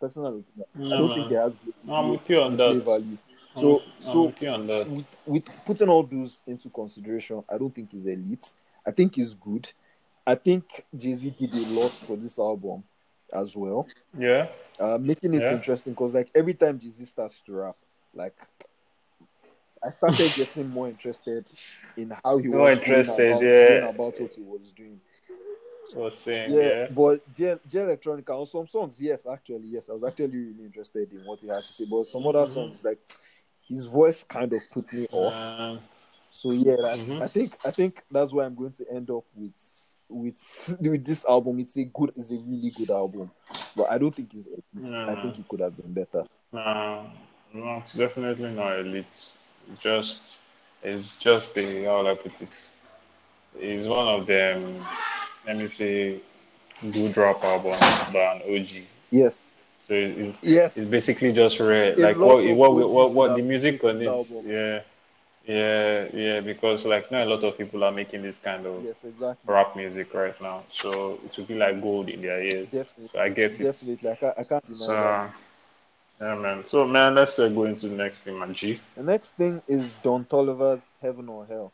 Personal 0.00 0.38
opinion. 0.38 0.92
I 0.92 0.96
don't 0.96 1.14
think 1.14 1.30
it 1.30 1.34
has 1.36 1.56
great 1.56 1.74
No, 1.84 1.94
I'm 1.94 2.04
replay, 2.06 2.12
with 2.20 2.30
you 2.30 2.40
on 2.40 2.52
replay 2.56 2.78
that. 2.78 2.84
value. 2.84 3.18
I'm 3.56 3.60
So 3.60 3.80
I'm 3.80 4.02
so 4.02 4.22
with 4.24 4.42
on 4.44 4.66
that. 4.66 4.88
with 4.90 5.06
with 5.26 5.44
putting 5.66 5.88
all 5.88 6.02
those 6.04 6.40
into 6.46 6.70
consideration, 6.70 7.44
I 7.48 7.58
don't 7.58 7.74
think 7.74 7.92
it's 7.92 8.04
elite. 8.06 8.52
I 8.86 8.90
think 8.92 9.18
it's 9.18 9.34
good. 9.34 9.70
I 10.26 10.34
think 10.34 10.84
Jay 10.96 11.14
Z 11.14 11.30
did 11.38 11.52
a 11.54 11.66
lot 11.68 11.96
for 12.06 12.16
this 12.16 12.38
album 12.38 12.84
as 13.32 13.56
well 13.56 13.88
Yeah. 14.18 14.48
uh, 14.78 14.98
making 14.98 15.34
it 15.34 15.42
Yeah. 15.42 15.52
interesting 15.52 15.92
because 15.92 16.14
like 16.14 16.30
every 16.34 16.54
time 16.54 16.78
Jay 16.78 16.90
Z 16.90 17.04
starts 17.04 17.40
to 17.46 17.52
rap, 17.52 17.76
like 18.14 18.36
I 19.82 19.90
started 19.90 20.32
getting 20.36 20.68
more 20.68 20.88
interested 20.88 21.50
in 21.96 22.12
how 22.24 22.38
he 22.38 22.48
More 22.48 22.60
was 22.70 22.78
interested, 22.78 23.30
about, 23.30 23.42
yeah. 23.42 23.88
about 23.88 24.20
what 24.20 24.34
he 24.34 24.42
was 24.42 24.72
doing. 24.72 25.00
Was 25.94 26.18
saying. 26.18 26.50
Yeah, 26.50 26.60
Yeah. 26.62 26.86
but 26.90 27.32
J, 27.32 27.56
Jay 27.68 27.78
Electronica 27.80 28.30
on 28.30 28.46
some 28.46 28.66
songs, 28.66 29.00
yes, 29.00 29.26
actually, 29.30 29.68
yes, 29.68 29.88
I 29.88 29.92
was 29.92 30.02
actually 30.04 30.28
really 30.28 30.64
interested 30.64 31.12
in 31.12 31.24
what 31.24 31.40
he 31.40 31.48
had 31.48 31.60
to 31.62 31.72
say. 31.72 31.84
But 31.84 32.06
some 32.06 32.26
other 32.26 32.40
Mhm. 32.40 32.48
songs, 32.48 32.82
like 32.84 32.98
his 33.68 33.86
voice, 33.86 34.24
kind 34.24 34.52
of 34.52 34.62
put 34.72 34.90
me 34.92 35.06
off. 35.12 35.34
Um, 35.36 35.80
So 36.30 36.50
yeah, 36.50 36.72
I, 36.72 36.96
Mhm. 36.96 37.22
I 37.22 37.28
think 37.28 37.56
I 37.64 37.70
think 37.70 38.02
that's 38.10 38.32
where 38.32 38.44
I'm 38.44 38.56
going 38.56 38.72
to 38.72 38.90
end 38.90 39.08
up 39.10 39.24
with 39.36 39.54
with 40.08 40.76
with 40.80 41.04
this 41.04 41.24
album. 41.26 41.60
It's 41.60 41.76
a 41.76 41.84
good, 41.84 42.12
it's 42.16 42.30
a 42.30 42.34
really 42.34 42.70
good 42.76 42.90
album, 42.90 43.30
but 43.76 43.90
I 43.90 43.98
don't 43.98 44.14
think 44.14 44.32
it's 44.34 44.46
elite. 44.46 44.94
I 44.94 45.14
think 45.22 45.38
it 45.38 45.48
could 45.48 45.60
have 45.60 45.76
been 45.76 45.92
better. 45.92 46.24
no, 46.52 47.10
no, 47.52 47.82
it's 47.84 47.94
definitely 47.94 48.50
not 48.50 48.78
elite. 48.80 49.30
Just 49.80 50.38
it's 50.82 51.16
just 51.18 51.54
the 51.54 51.84
how 51.84 52.06
I 52.06 52.14
put 52.14 52.40
it. 52.42 52.74
It's 53.58 53.86
one 53.86 54.08
of 54.08 54.26
them. 54.26 54.84
Let 55.46 55.56
me 55.58 55.68
say, 55.68 56.20
good 56.92 57.16
rap 57.16 57.42
album 57.44 57.78
by 58.12 58.34
an 58.34 58.42
OG. 58.42 58.84
Yes, 59.10 59.54
So 59.86 59.94
it's 59.94 60.42
yes. 60.42 60.76
it's 60.76 60.90
basically 60.90 61.32
just 61.32 61.60
rare. 61.60 61.92
A 61.92 61.96
Like 61.96 62.16
lot 62.16 62.42
what 62.56 62.74
what 62.74 62.90
what 62.90 63.12
what 63.12 63.36
the 63.36 63.42
music 63.42 63.82
on 63.84 63.96
this 63.96 64.04
it. 64.04 64.08
album. 64.08 64.44
Yeah, 64.48 64.80
yeah, 65.46 66.08
yeah. 66.12 66.40
Because 66.40 66.84
like 66.84 67.10
not 67.10 67.26
a 67.26 67.30
lot 67.30 67.44
of 67.44 67.56
people 67.58 67.84
are 67.84 67.92
making 67.92 68.22
this 68.22 68.38
kind 68.38 68.66
of 68.66 68.84
Yes, 68.84 69.04
exactly. 69.04 69.52
rap 69.52 69.76
music 69.76 70.12
right 70.14 70.38
now. 70.40 70.64
So 70.72 71.18
it 71.24 71.36
will 71.36 71.44
be 71.44 71.54
like 71.54 71.80
gold 71.82 72.08
in 72.08 72.22
their 72.22 72.42
ears. 72.42 72.68
Definitely, 72.70 73.08
So 73.12 73.18
I 73.20 73.28
get 73.28 73.52
it. 73.60 73.62
definitely. 73.62 74.10
I 74.10 74.14
can't, 74.16 74.38
I 74.38 74.44
can't 74.44 74.66
deny 74.68 74.86
So 74.86 74.94
that. 74.96 75.32
yeah, 76.20 76.34
man. 76.36 76.64
So 76.68 76.86
man, 76.86 77.14
let's 77.14 77.38
uh, 77.38 77.48
go 77.48 77.64
into 77.64 77.88
the 77.88 77.96
next 77.96 78.20
thing, 78.20 78.38
man. 78.38 78.54
G. 78.54 78.80
The 78.96 79.02
next 79.04 79.36
thing 79.36 79.62
is 79.68 79.92
Don 80.02 80.24
Toliver's 80.24 80.96
Heaven 81.00 81.28
or 81.28 81.46
Hell. 81.46 81.72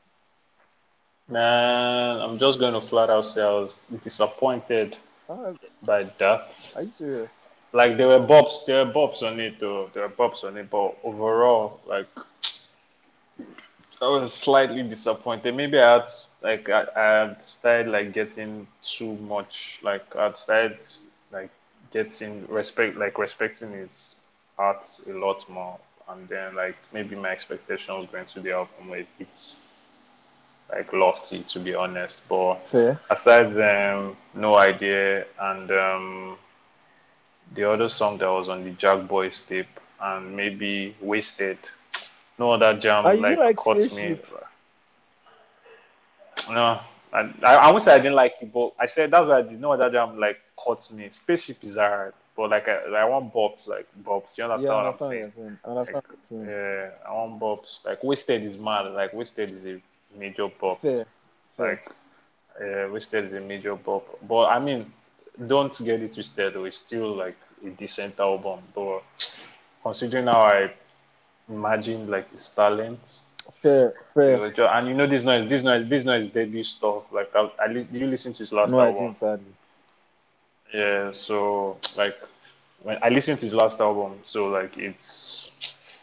Man, 1.28 2.20
I'm 2.20 2.38
just 2.38 2.58
going 2.58 2.74
to 2.74 2.86
flat 2.88 3.08
out 3.10 3.22
say 3.26 3.42
I 3.42 3.50
was 3.52 3.74
disappointed 4.02 4.96
Ah, 5.28 5.52
by 5.82 6.04
that. 6.18 6.74
are 6.74 6.82
you 6.82 6.90
serious? 6.98 7.38
Like 7.72 7.96
there 7.96 8.08
were 8.08 8.20
bops, 8.26 8.64
there 8.66 8.84
were 8.84 8.92
bops 8.92 9.22
on 9.22 9.38
it 9.40 9.58
though. 9.60 9.90
There 9.94 10.02
were 10.02 10.14
bops 10.14 10.44
on 10.44 10.56
it, 10.56 10.70
but 10.70 10.96
overall, 11.04 11.80
like 11.86 12.08
I 14.02 14.08
was 14.08 14.32
slightly 14.32 14.82
disappointed. 14.82 15.54
Maybe 15.54 15.78
I 15.78 15.92
had 15.92 16.08
like 16.42 16.68
I, 16.68 16.86
I 16.96 17.26
had 17.26 17.44
started 17.44 17.88
like 17.88 18.12
getting 18.12 18.66
too 18.84 19.14
much. 19.16 19.78
Like 19.82 20.16
I'd 20.16 20.38
started 20.38 20.78
like 21.32 21.50
getting 21.92 22.46
respect, 22.46 22.96
like 22.96 23.18
respecting 23.18 23.72
his 23.72 24.14
art 24.58 24.88
a 25.06 25.12
lot 25.12 25.48
more, 25.50 25.78
and 26.08 26.26
then 26.28 26.54
like 26.54 26.76
maybe 26.92 27.14
my 27.14 27.30
expectations 27.30 28.08
going 28.10 28.26
to 28.34 28.40
the 28.40 28.52
album 28.52 28.88
were 28.88 28.98
a 28.98 29.06
bit 29.18 29.54
like 30.70 30.92
lofty, 30.92 31.42
to 31.48 31.58
be 31.58 31.74
honest. 31.74 32.22
But 32.28 32.66
Fair. 32.66 32.98
aside 33.10 33.60
um, 33.60 34.16
no 34.34 34.56
idea 34.56 35.26
and 35.40 35.70
um, 35.70 36.38
the 37.54 37.70
other 37.70 37.88
song 37.88 38.18
that 38.18 38.28
was 38.28 38.48
on 38.48 38.64
the 38.64 38.70
Jack 38.70 39.06
Boys 39.08 39.42
tape 39.46 39.80
and 40.00 40.34
maybe 40.34 40.96
wasted 41.02 41.58
no 42.40 42.52
other 42.52 42.72
jam 42.84 43.04
you 43.14 43.20
like 43.20 43.38
like 43.38 43.56
caught 43.56 43.76
me 43.98 44.18
no 46.48 46.80
I, 47.12 47.20
I, 47.42 47.54
I 47.54 47.70
won't 47.70 47.82
say 47.84 47.94
I 47.94 47.98
didn't 47.98 48.14
like 48.14 48.34
it 48.40 48.52
but 48.52 48.72
I 48.78 48.86
said 48.86 49.10
that's 49.10 49.26
why 49.28 49.38
I 49.38 49.42
did 49.42 49.60
no 49.60 49.72
other 49.72 49.90
jam 49.90 50.18
like 50.18 50.38
caught 50.56 50.90
me 50.92 51.08
spaceship 51.12 51.58
is 51.64 51.76
alright 51.76 52.14
for 52.34 52.48
like 52.48 52.66
like 52.66 52.94
I 52.94 53.04
want 53.04 53.32
bobs, 53.32 53.66
like 53.66 53.86
bobs. 53.96 54.32
You 54.36 54.44
understand 54.44 54.64
Yeah, 54.64 54.74
I 54.74 54.76
what 54.76 54.80
I'm 54.80 54.86
understand 54.86 55.08
what 55.08 55.10
saying? 55.10 55.20
you're 55.20 55.32
saying. 55.32 55.58
I 55.64 55.68
understand 55.68 56.02
saying. 56.22 56.44
Yeah, 56.46 56.90
I 57.08 57.12
want 57.12 57.40
bobs. 57.40 57.80
Like 57.84 58.02
wasted 58.02 58.42
is 58.44 58.56
mad. 58.56 58.82
Like 58.92 59.12
wasted 59.12 59.50
is 59.50 59.64
a 59.66 59.80
major 60.18 60.48
bob. 60.60 60.80
Fair. 60.80 61.06
Fair. 61.56 61.66
Like 61.66 61.90
uh, 62.62 62.88
wasted 62.90 63.26
is 63.26 63.32
a 63.34 63.40
major 63.40 63.74
bob. 63.74 64.04
But 64.26 64.44
I 64.46 64.58
mean, 64.58 64.92
don't 65.46 65.76
get 65.84 66.00
it 66.02 66.14
twisted. 66.14 66.56
It's 66.56 66.78
still 66.78 67.14
like 67.14 67.36
a 67.66 67.70
decent 67.70 68.18
album. 68.18 68.60
But 68.74 69.02
considering 69.82 70.26
how 70.26 70.42
I 70.42 70.72
imagine 71.50 72.08
like 72.08 72.30
his 72.30 72.48
talent, 72.50 73.00
fair. 73.54 73.94
Fair. 74.14 74.44
and 74.44 74.88
you 74.88 74.94
know 74.94 75.06
this 75.06 75.24
noise, 75.24 75.48
this 75.48 75.62
noise, 75.62 75.88
this 75.88 76.04
noise 76.04 76.28
debut 76.28 76.64
stuff. 76.64 77.04
Like 77.12 77.30
I, 77.34 77.50
I 77.62 77.72
did 77.72 77.88
you 77.92 78.06
listen 78.06 78.32
to 78.34 78.38
his 78.40 78.52
last 78.52 78.70
No, 78.70 78.80
I 78.80 78.92
didn't 78.92 79.16
sadly. 79.16 79.52
Yeah, 80.72 81.12
so 81.14 81.78
like 81.96 82.16
when 82.82 82.98
I 83.02 83.08
listened 83.08 83.40
to 83.40 83.46
his 83.46 83.54
last 83.54 83.80
album, 83.80 84.20
so 84.24 84.46
like 84.46 84.76
it's 84.76 85.50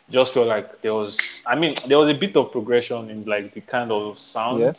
just 0.10 0.34
felt 0.34 0.48
like 0.48 0.82
there 0.82 0.94
was 0.94 1.18
I 1.46 1.56
mean, 1.56 1.76
there 1.88 1.98
was 1.98 2.10
a 2.10 2.18
bit 2.18 2.36
of 2.36 2.52
progression 2.52 3.10
in 3.10 3.26
like 3.26 3.54
the 3.54 3.62
kind 3.62 3.92
of 3.92 4.20
sound. 4.20 4.60
Yeah. 4.60 4.74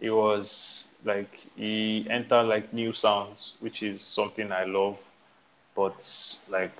It 0.00 0.10
was 0.10 0.84
like 1.04 1.30
he 1.56 2.06
entered 2.10 2.44
like 2.44 2.72
new 2.72 2.92
sounds, 2.92 3.52
which 3.60 3.82
is 3.82 4.02
something 4.02 4.52
I 4.52 4.64
love. 4.64 4.98
But 5.74 6.38
like 6.48 6.78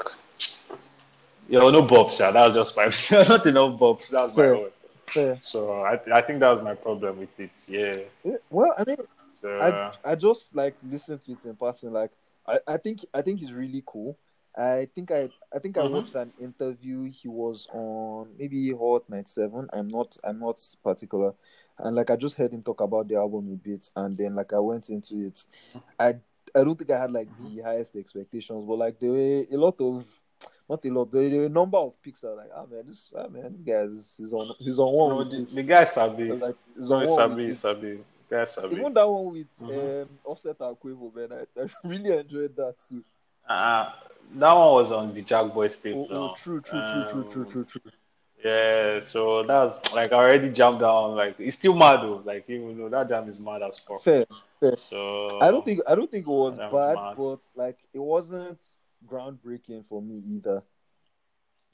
you 1.49 1.59
know, 1.59 1.71
no 1.71 1.83
bobs, 1.83 2.19
yeah, 2.19 2.31
that 2.31 2.47
was 2.49 2.55
just 2.55 2.77
my 2.77 2.87
not 3.29 3.47
enough 3.47 3.79
bobs, 3.79 4.09
that 4.11 4.23
was 4.27 4.35
my 4.37 4.43
Fair. 4.43 4.55
own. 4.55 4.71
Fair. 5.09 5.39
So 5.43 5.83
I 5.83 5.99
I 6.13 6.23
think 6.23 6.41
that 6.41 6.51
was 6.51 6.63
my 6.63 6.75
problem 6.75 7.19
with 7.19 7.39
it. 7.39 7.51
Yeah. 7.69 7.97
Yeah, 8.25 8.37
Well, 8.51 8.75
I 8.79 8.85
mean, 8.87 8.97
So 9.41 9.49
I 9.61 10.13
I 10.13 10.15
just 10.15 10.55
like 10.55 10.77
listened 10.83 11.23
to 11.23 11.33
it 11.33 11.45
in 11.45 11.55
passing. 11.57 11.93
Like 11.93 12.11
I, 12.47 12.59
I 12.67 12.77
think 12.79 13.01
I 13.13 13.23
think 13.23 13.41
he's 13.41 13.53
really 13.53 13.83
cool. 13.87 14.17
I 14.57 14.89
think 14.95 15.11
I 15.11 15.31
I 15.55 15.59
think 15.59 15.77
I 15.77 15.83
Mhm. 15.83 15.93
watched 15.93 16.15
an 16.15 16.33
interview. 16.39 17.11
He 17.11 17.29
was 17.29 17.67
on 17.73 18.29
maybe 18.39 18.73
Hot 18.73 19.09
Night 19.09 19.29
Seven. 19.29 19.69
I'm 19.73 19.89
not 19.89 20.17
I'm 20.25 20.39
not 20.39 20.61
particular, 20.83 21.35
and 21.79 21.95
like 21.97 22.11
I 22.11 22.17
just 22.17 22.37
heard 22.37 22.53
him 22.53 22.63
talk 22.63 22.81
about 22.81 23.09
the 23.09 23.17
album 23.17 23.53
a 23.53 23.57
bit, 23.57 23.91
and 23.97 24.17
then 24.17 24.35
like 24.35 24.53
I 24.53 24.61
went 24.61 24.89
into 24.89 25.17
it. 25.27 25.47
I 25.99 26.15
I 26.57 26.63
don't 26.65 26.77
think 26.79 26.91
I 26.91 27.01
had 27.01 27.13
like 27.13 27.29
the 27.37 27.61
highest 27.63 27.97
expectations, 27.97 28.65
but 28.67 28.79
like 28.79 28.99
there 29.01 29.11
were 29.11 29.45
a 29.51 29.57
lot 29.57 29.81
of 29.81 30.07
not 30.69 30.85
a 30.85 30.89
lot, 30.91 31.13
there 31.13 31.29
were 31.29 31.45
a 31.47 31.49
number 31.49 31.79
of 31.79 32.01
picks. 32.03 32.25
I 32.25 32.29
was 32.29 32.39
like, 32.39 32.51
ah 32.55 32.65
man, 32.71 32.85
this 32.87 33.11
ah 33.17 33.29
man, 33.29 33.53
this 33.53 33.63
guy 33.63 33.83
is 33.83 34.15
he's 34.17 34.33
on 34.33 34.55
he's 34.59 34.79
on 34.79 34.93
one 34.93 35.11
no, 35.11 35.17
with 35.19 35.31
the, 35.31 35.37
this. 35.39 35.51
the 35.53 35.63
guy 35.63 35.85
Sabi. 35.85 36.33
Like, 36.33 36.57
he's 36.79 36.89
No, 36.89 36.97
on 36.97 37.03
it's 37.03 37.11
one 37.13 37.19
Sabi, 37.19 37.35
with 37.43 37.51
it's 37.51 37.63
this. 37.63 37.73
Sabi. 37.73 37.99
Guy 38.31 38.45
Sabi. 38.47 38.77
Even 38.77 38.95
that 38.95 39.09
one 39.09 39.33
with 39.33 39.47
Mhm. 39.61 40.03
um, 40.03 40.09
Offset 40.25 40.57
and 40.61 40.77
Quavo, 40.81 41.15
man, 41.15 41.33
I, 41.57 41.61
I 41.63 41.67
really 41.89 42.17
enjoyed 42.17 42.57
that 42.57 42.75
too. 42.89 43.05
Uh, 43.49 43.93
that 44.37 44.53
one 44.55 44.73
was 44.73 44.91
on 44.91 45.13
the 45.15 45.21
Jack 45.23 45.53
Boy 45.53 45.69
tape 45.69 45.95
Oh, 45.97 46.07
oh 46.11 46.27
now. 46.29 46.35
true, 46.39 46.61
true, 46.63 46.81
true, 46.81 47.05
true, 47.11 47.25
true, 47.31 47.43
Um, 47.45 47.51
true, 47.51 47.65
true. 47.65 47.81
Yeah, 48.43 49.01
so 49.09 49.43
that's 49.43 49.95
like 49.95 50.13
I 50.13 50.17
already 50.17 50.51
jammed 50.51 50.81
down. 50.81 51.15
Like 51.15 51.37
it's 51.39 51.57
still 51.57 51.75
mad 51.75 52.03
though. 52.03 52.23
Like 52.25 52.45
even 52.49 52.77
though 52.77 52.89
that 52.91 53.09
jam 53.09 53.29
is 53.31 53.39
mad 53.39 53.63
as 53.63 53.79
fuck. 53.79 54.03
Fair. 54.03 54.27
So 54.77 55.41
I 55.41 55.51
don't 55.51 55.65
think 55.65 55.81
I 55.87 55.95
don't 55.95 56.11
think 56.11 56.27
it 56.27 56.31
was 56.31 56.59
was 56.59 56.73
bad, 56.73 56.95
mad. 56.95 57.17
but 57.17 57.39
like 57.55 57.79
it 57.95 57.99
wasn't 58.01 58.59
groundbreaking 59.07 59.85
for 59.89 60.03
me 60.03 60.19
either. 60.19 60.63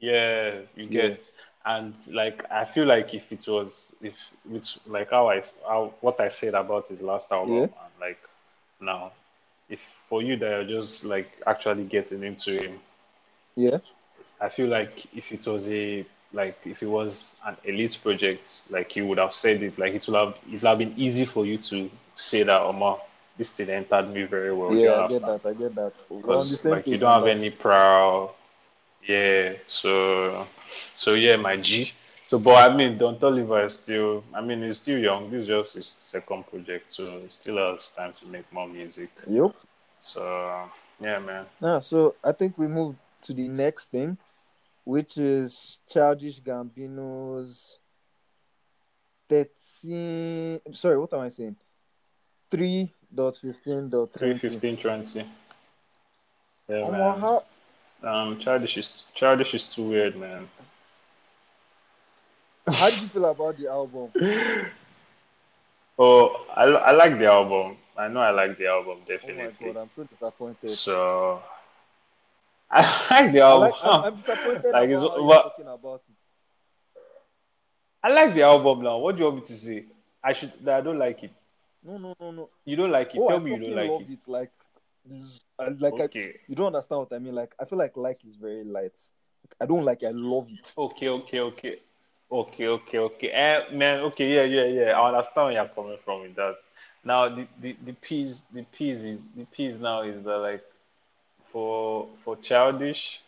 Yeah, 0.01 0.61
you 0.77 0.87
Yeah. 0.89 0.89
get. 0.89 1.31
And 1.65 1.95
like 2.09 2.45
I 2.51 2.65
feel 2.65 2.87
like 2.87 3.13
if 3.15 3.31
it 3.33 3.47
was 3.47 3.91
if 4.01 4.15
which 4.45 4.79
like 4.87 5.11
how 5.11 5.29
I 5.31 5.43
how 5.67 5.93
what 6.01 6.21
I 6.21 6.29
said 6.29 6.55
about 6.55 6.89
his 6.89 7.01
last 7.03 7.31
album 7.31 7.59
Yeah. 7.59 7.69
and 7.83 7.93
like 8.01 8.19
now, 8.81 9.13
if 9.69 9.81
for 10.09 10.23
you 10.23 10.37
that 10.39 10.49
you're 10.67 10.81
just 10.83 11.05
like 11.05 11.31
actually 11.47 11.85
getting 11.85 12.23
into 12.23 12.53
him, 12.53 12.81
Yeah, 13.57 13.79
I 14.41 14.49
feel 14.49 14.69
like 14.69 15.07
if 15.15 15.33
it 15.33 15.47
was 15.47 15.69
a 15.69 16.05
like 16.33 16.59
if 16.65 16.83
it 16.83 16.87
was 16.87 17.37
an 17.47 17.57
elite 17.65 17.99
project, 18.03 18.63
like 18.71 18.95
you 18.97 19.07
would 19.07 19.19
have 19.19 19.35
said 19.35 19.63
it, 19.63 19.79
like 19.79 19.95
it 19.95 20.07
would 20.07 20.17
have 20.17 20.35
it 20.47 20.53
would 20.55 20.63
have 20.63 20.79
been 20.79 20.95
easy 20.97 21.25
for 21.25 21.45
you 21.47 21.59
to 21.59 21.91
say 22.17 22.43
that 22.43 22.61
Omar, 22.61 23.01
this 23.41 23.53
thing 23.53 23.71
entered 23.71 24.13
me 24.13 24.23
very 24.25 24.53
well. 24.53 24.75
yeah, 24.75 25.05
I 25.05 25.09
get 25.09 25.23
that. 25.23 25.47
I 25.47 25.53
get 25.55 25.75
that. 25.75 25.95
Because 26.09 26.65
like 26.65 26.87
you 26.87 26.99
don't 26.99 27.17
have 27.19 27.25
that. 27.25 27.41
any 27.41 27.51
proud 27.51 28.31
yeah, 29.07 29.55
so 29.67 30.47
so 30.97 31.15
yeah, 31.15 31.37
my 31.37 31.57
G. 31.57 31.93
So 32.29 32.39
but 32.39 32.71
I 32.71 32.75
mean 32.75 32.99
Don 32.99 33.19
Toliver 33.19 33.67
is 33.67 33.75
still 33.75 34.23
I 34.35 34.41
mean 34.41 34.63
he's 34.63 34.79
still 34.79 34.99
young. 34.99 35.31
This 35.31 35.43
is 35.43 35.49
just 35.49 35.75
his 35.75 35.95
second 35.99 36.47
project, 36.47 36.87
so 36.91 37.21
he 37.21 37.29
still 37.41 37.57
has 37.57 37.91
time 37.97 38.13
to 38.21 38.27
make 38.27 38.51
more 38.53 38.69
music. 38.69 39.11
Yep. 39.27 39.57
So 40.01 40.69
yeah 41.01 41.19
man. 41.19 41.47
Nah, 41.61 41.81
so 41.81 42.15
I 42.23 42.33
think 42.33 42.59
we 42.59 42.69
move 42.69 42.97
to 43.23 43.33
the 43.33 43.49
next 43.49 43.87
thing, 43.87 44.19
which 44.85 45.17
is 45.17 45.81
Childish 45.89 46.41
Gambino's 46.41 47.79
thirteen. 49.29 50.61
Sorry, 50.73 50.99
what 50.99 51.13
am 51.15 51.21
I 51.21 51.31
saying? 51.31 51.57
Three 52.51 52.93
dot 53.15 53.37
fifteen 53.37 53.89
dot 53.89 54.11
Three 54.17 54.35
fifteen 54.39 54.77
twenty. 54.77 55.27
Yeah 56.69 56.87
Omo, 56.87 56.91
man. 56.91 57.21
how 57.21 57.45
Um, 58.03 58.39
childish 58.41 58.77
is 58.79 59.05
childish 59.15 59.55
is 59.55 59.67
too 59.67 59.89
weird, 59.89 60.17
man. 60.17 60.49
how 62.67 62.91
do 62.91 62.97
you 63.01 63.09
feel 63.09 63.25
about 63.27 63.57
the 63.57 63.69
album? 63.69 64.11
Oh, 65.99 66.47
I, 66.57 66.65
I 66.65 66.91
like 66.93 67.19
the 67.19 67.27
album. 67.27 67.77
I 67.97 68.09
know 68.09 68.21
I 68.21 68.31
like 68.31 68.57
the 68.59 68.67
album 68.67 68.99
definitely. 69.07 69.43
Oh 69.43 69.73
my 69.73 69.73
god, 69.73 69.77
I'm 69.77 69.91
so 69.95 70.05
disappointed. 70.05 70.79
So 70.79 71.43
I 72.71 72.83
like 73.11 73.33
the 73.33 73.41
I 73.41 73.53
album. 73.53 73.71
like, 73.71 73.75
I'm, 73.83 73.99
I'm 74.03 74.17
disappointed 74.17 74.65
Like, 74.73 74.91
about 74.91 75.27
how 75.29 75.43
talking 75.43 75.67
about 75.67 76.03
it. 76.09 76.17
I 78.03 78.09
like 78.11 78.35
the 78.35 78.43
album 78.43 78.83
now. 78.83 78.99
What 78.99 79.17
do 79.17 79.23
you 79.25 79.31
want 79.31 79.43
me 79.51 79.57
to 79.57 79.59
say? 79.59 79.85
I 80.23 80.33
should. 80.33 80.53
I 80.69 80.81
don't 80.81 80.99
like 80.99 81.23
it. 81.23 81.33
No, 81.83 81.97
no, 81.97 82.15
no, 82.21 82.31
no. 82.31 82.49
You 82.65 82.77
don't 82.77 82.91
like 82.91 83.15
it. 83.15 83.21
Oh, 83.21 83.29
Tell 83.29 83.39
I 83.39 83.43
me 83.43 83.55
you 83.55 83.61
don't 83.61 83.75
like 83.77 83.91
love 83.91 84.03
it. 84.03 84.13
it. 84.13 84.19
Like, 84.27 84.53
this, 85.05 85.41
I, 85.59 85.69
like 85.79 85.95
I, 85.95 86.05
Okay. 86.05 86.35
you 86.49 86.55
don't 86.55 86.67
understand 86.67 87.01
what 87.01 87.13
I 87.13 87.19
mean. 87.19 87.35
Like, 87.35 87.55
I 87.59 87.65
feel 87.65 87.79
like 87.79 87.97
like 87.97 88.21
is 88.29 88.37
very 88.37 88.65
light. 88.65 88.97
I 89.61 89.67
don't 89.67 89.85
like. 89.85 90.03
it. 90.03 90.07
I 90.07 90.11
love 90.11 90.49
it. 90.51 90.73
Okay, 90.77 91.09
okay, 91.09 91.41
okay. 91.41 91.77
Okay, 92.31 92.67
okay, 92.69 92.99
okay. 92.99 93.29
Eh, 93.29 93.75
man, 93.75 94.01
okay, 94.01 94.29
yeah, 94.33 94.43
yeah, 94.45 94.65
yeah. 94.67 94.91
I 94.93 95.09
understand 95.09 95.47
where 95.47 95.53
you're 95.55 95.69
coming 95.69 95.99
from 96.05 96.23
with 96.23 96.37
that. 96.37 96.57
Now 97.03 97.29
the, 97.29 97.47
the, 97.61 97.77
the 97.85 97.93
piece 97.95 98.43
the 98.53 98.63
piece 98.65 99.01
is 99.01 99.19
the 99.37 99.47
piece 99.47 99.81
now 99.81 100.03
is 100.03 100.23
that 100.25 100.37
like 100.37 100.63
for 101.51 102.07
for 102.25 102.37
childish, 102.37 103.21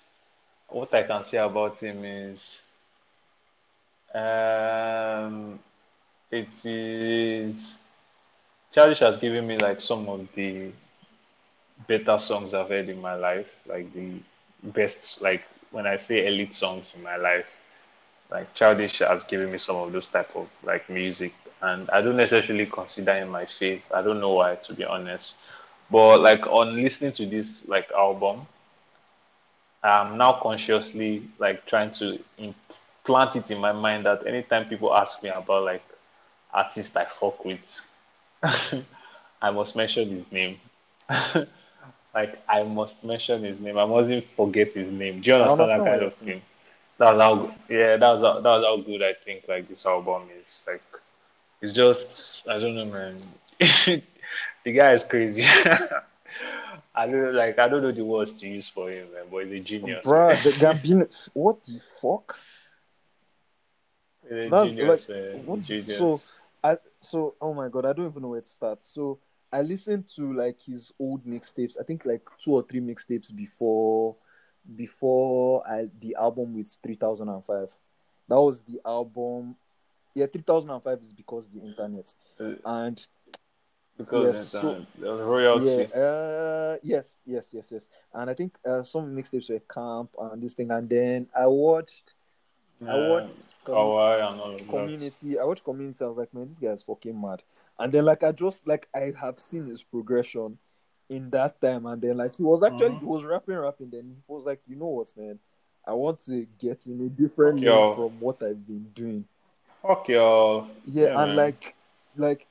what 0.68 0.92
I 0.94 1.02
can 1.02 1.24
say 1.24 1.38
about 1.38 1.78
him 1.80 2.04
is 2.04 2.62
um 4.14 5.58
it 6.30 6.64
is 6.64 7.78
childish 8.72 9.00
has 9.00 9.16
given 9.18 9.46
me 9.46 9.58
like 9.58 9.80
some 9.80 10.08
of 10.08 10.26
the 10.34 10.72
better 11.88 12.18
songs 12.18 12.54
I've 12.54 12.68
heard 12.68 12.88
in 12.88 13.00
my 13.00 13.14
life, 13.14 13.48
like 13.66 13.92
the 13.94 14.14
best 14.62 15.20
like 15.22 15.42
when 15.70 15.86
I 15.86 15.96
say 15.96 16.26
elite 16.26 16.54
songs 16.54 16.86
in 16.94 17.02
my 17.02 17.16
life 17.16 17.46
like 18.30 18.52
childish 18.54 19.00
has 19.00 19.24
given 19.24 19.52
me 19.52 19.58
some 19.58 19.76
of 19.76 19.92
those 19.92 20.08
type 20.08 20.34
of 20.34 20.48
like 20.64 20.88
music. 20.88 21.32
And 21.60 21.88
i 21.90 22.00
don't 22.00 22.16
necessarily 22.16 22.66
consider 22.66 23.14
him 23.14 23.28
my 23.28 23.44
fave. 23.44 23.82
I 23.94 24.02
don't 24.02 24.20
know 24.20 24.32
why 24.32 24.56
to 24.66 24.74
be 24.74 24.84
honest. 24.84 25.34
But 25.90 26.20
like 26.20 26.46
on 26.46 26.82
listening 26.82 27.12
to 27.12 27.26
this 27.26 27.62
like 27.68 27.90
album 27.92 28.46
i'm 29.84 30.16
now 30.16 30.38
consciously 30.40 31.22
like 31.38 31.66
trying 31.66 31.90
to 31.90 32.18
implant 32.38 33.36
it 33.36 33.50
in 33.50 33.58
my 33.58 33.72
mind 33.72 34.06
that 34.06 34.24
anytime 34.26 34.64
people 34.68 34.94
ask 34.94 35.22
me 35.22 35.28
about 35.28 35.64
like 35.64 35.82
artists 36.54 36.94
i 36.96 37.04
fuck 37.20 37.44
with 37.44 37.80
i 38.42 39.50
must 39.50 39.76
mention 39.76 40.10
his 40.10 40.24
name. 40.32 40.58
Like 42.14 42.38
i 42.46 42.62
must 42.62 43.02
mention 43.04 43.42
his 43.42 43.58
name. 43.58 43.78
I 43.78 43.86
mustn't 43.86 44.26
forget 44.36 44.72
his 44.74 44.90
name. 44.92 45.22
Do 45.22 45.30
you 45.30 45.36
understand 45.36 45.70
that 45.70 45.78
kind 45.90 46.02
of 46.02 46.14
thing? 46.14 46.42
That's 46.98 47.18
how 47.18 47.54
yeah 47.70 47.96
that's 47.96 48.20
how 48.20 48.34
that's 48.40 48.64
how 48.64 48.76
good 48.76 49.02
I 49.02 49.14
think 49.24 49.44
like 49.48 49.66
this 49.66 49.86
album 49.86 50.24
is. 50.44 50.60
Like 50.66 50.82
it's 51.62 51.72
just 51.72 52.46
I 52.46 52.58
don't 52.58 52.74
know 52.74 52.84
man. 52.84 53.22
The 54.64 54.72
guy 54.72 54.92
is 54.92 55.04
crazy. 55.04 55.42
I 56.94 57.06
don't 57.06 57.34
like 57.34 57.58
I 57.58 57.66
don't 57.68 57.82
know 57.82 57.92
the 57.92 58.04
words 58.04 58.38
to 58.40 58.46
use 58.46 58.68
for 58.68 58.90
him 58.90 59.06
man 59.14 59.24
but 59.30 59.46
he's 59.46 59.54
a 59.54 59.60
genius. 59.60 60.04
Bruh, 60.04 60.40
the 60.42 60.50
Gambino. 60.50 61.28
what 61.32 61.64
the 61.64 61.80
fuck? 62.02 62.38
he's 64.22 64.32
a 64.32 64.48
That's 64.50 64.68
genius 64.70 64.88
like 64.88 65.08
man. 65.08 65.46
what 65.46 65.62
genius. 65.62 65.96
so 65.98 66.20
I 66.64 66.78
so 67.00 67.34
oh 67.40 67.54
my 67.54 67.68
god, 67.68 67.86
I 67.86 67.92
don't 67.92 68.06
even 68.06 68.22
know 68.22 68.28
where 68.28 68.40
to 68.40 68.46
start. 68.48 68.82
So 68.82 69.18
I 69.52 69.62
listened 69.62 70.08
to 70.16 70.32
like 70.32 70.60
his 70.62 70.92
old 70.98 71.26
mixtapes. 71.26 71.78
I 71.80 71.84
think 71.84 72.04
like 72.04 72.22
two 72.42 72.52
or 72.54 72.62
three 72.62 72.80
mixtapes 72.80 73.34
before 73.34 74.16
before 74.76 75.66
I 75.68 75.88
the 76.00 76.16
album 76.18 76.54
with 76.54 76.76
three 76.82 76.94
thousand 76.96 77.28
and 77.28 77.44
five. 77.44 77.70
That 78.28 78.40
was 78.40 78.62
the 78.62 78.80
album. 78.86 79.56
Yeah, 80.14 80.26
three 80.26 80.42
thousand 80.42 80.70
and 80.70 80.82
five 80.82 81.00
is 81.02 81.12
because 81.12 81.48
the 81.48 81.60
internet 81.60 82.06
Uh, 82.38 82.54
and 82.64 83.04
because 83.98 84.36
Yes, 84.36 84.48
so- 84.50 84.86
royalty. 85.00 85.66
Yeah, 85.92 86.00
uh, 86.00 86.76
yes, 86.82 87.18
yes, 87.26 87.48
yes, 87.52 87.68
yes. 87.70 87.88
And 88.14 88.30
I 88.30 88.34
think 88.34 88.56
uh, 88.64 88.82
some 88.84 89.14
mixtapes 89.14 89.50
were 89.50 89.58
camp 89.60 90.10
and 90.18 90.42
this 90.42 90.54
thing. 90.54 90.70
And 90.70 90.88
then 90.88 91.26
I 91.38 91.46
watched, 91.46 92.14
I 92.88 92.96
Yeah, 92.96 93.08
watched 93.08 93.34
Com- 93.64 93.74
Kawhi 93.74 94.30
and 94.30 94.40
all 94.40 94.52
of 94.52 94.58
that. 94.58 94.68
Community. 94.68 95.38
I 95.38 95.44
watched 95.44 95.64
Community. 95.64 96.04
I 96.04 96.08
was 96.08 96.16
like, 96.16 96.34
man, 96.34 96.48
this 96.48 96.58
guy 96.58 96.68
is 96.68 96.82
fucking 96.82 97.20
mad. 97.20 97.42
And 97.78 97.92
then 97.92 98.04
like 98.04 98.22
I 98.22 98.32
just 98.32 98.66
like 98.66 98.88
I 98.94 99.12
have 99.20 99.38
seen 99.38 99.66
his 99.66 99.82
progression 99.82 100.58
in 101.08 101.30
that 101.30 101.60
time. 101.60 101.86
And 101.86 102.00
then 102.00 102.16
like 102.16 102.36
he 102.36 102.42
was 102.42 102.62
actually 102.62 102.90
he 102.90 102.96
mm-hmm. 102.96 103.06
was 103.06 103.24
rapping, 103.24 103.56
rapping. 103.56 103.90
Then 103.90 104.16
he 104.26 104.32
was 104.32 104.46
like, 104.46 104.60
you 104.66 104.76
know 104.76 104.86
what, 104.86 105.12
man, 105.16 105.38
I 105.86 105.92
want 105.92 106.24
to 106.26 106.46
get 106.58 106.86
in 106.86 107.00
a 107.04 107.08
different 107.08 107.60
lane 107.60 107.94
from 107.96 108.20
what 108.20 108.42
I've 108.42 108.66
been 108.66 108.86
doing. 108.94 109.24
Fuck 109.82 110.08
y'all. 110.08 110.68
Yeah, 110.86 111.04
Yeah, 111.04 111.22
and 111.22 111.34
man. 111.34 111.36
like, 111.36 111.74
like, 112.16 112.46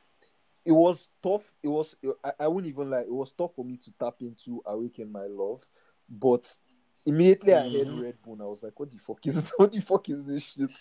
it 0.65 0.71
was 0.71 1.07
tough. 1.23 1.51
It 1.63 1.69
was. 1.69 1.95
I, 2.23 2.32
I 2.41 2.47
wouldn't 2.47 2.71
even 2.71 2.89
like. 2.89 3.05
It 3.05 3.13
was 3.13 3.32
tough 3.32 3.55
for 3.55 3.65
me 3.65 3.77
to 3.77 3.91
tap 3.93 4.15
into 4.19 4.61
"Awaken 4.65 5.11
My 5.11 5.25
Love," 5.25 5.65
but 6.09 6.53
immediately 7.05 7.53
I 7.53 7.63
heard 7.69 7.87
Mhm. 7.87 7.99
Redbone. 8.01 8.41
I 8.41 8.45
was 8.45 8.63
like, 8.63 8.79
"What 8.79 8.91
the 8.91 8.97
fuck 8.97 9.25
is? 9.27 9.49
What 9.57 9.71
the 9.71 9.79
fuck 9.81 10.09
is 10.09 10.25
this 10.25 10.43
shit?" 10.43 10.71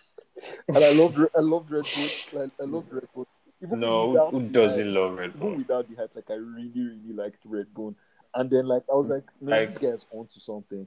And 0.69 0.79
I 0.79 0.93
loved. 0.93 1.19
I 1.37 1.41
loved 1.41 1.71
Redbone. 1.71 2.33
Like, 2.33 2.51
I 2.61 2.65
loved 2.65 2.91
Redbone. 2.91 3.27
Even 3.63 3.81
No, 3.81 4.31
who, 4.31 4.49
doesn't 4.49 4.87
hype- 4.87 4.95
love 4.95 5.13
Red 5.19 5.31
Even 5.31 5.41
Bull? 5.41 5.57
without 5.57 5.89
the 5.89 5.95
hype, 5.95 6.15
like 6.17 6.31
I 6.31 6.35
really, 6.35 6.73
really 6.81 7.13
liked 7.13 7.45
Red 7.45 7.67
Redbone. 7.75 7.95
And 8.35 8.49
then 8.49 8.67
like 8.67 8.85
I 8.91 8.95
was 8.95 9.11
like, 9.11 9.25
man, 9.41 9.61
Like- 9.61 9.69
this 9.69 9.79
guy's 9.79 10.07
onto 10.13 10.41
something. 10.41 10.87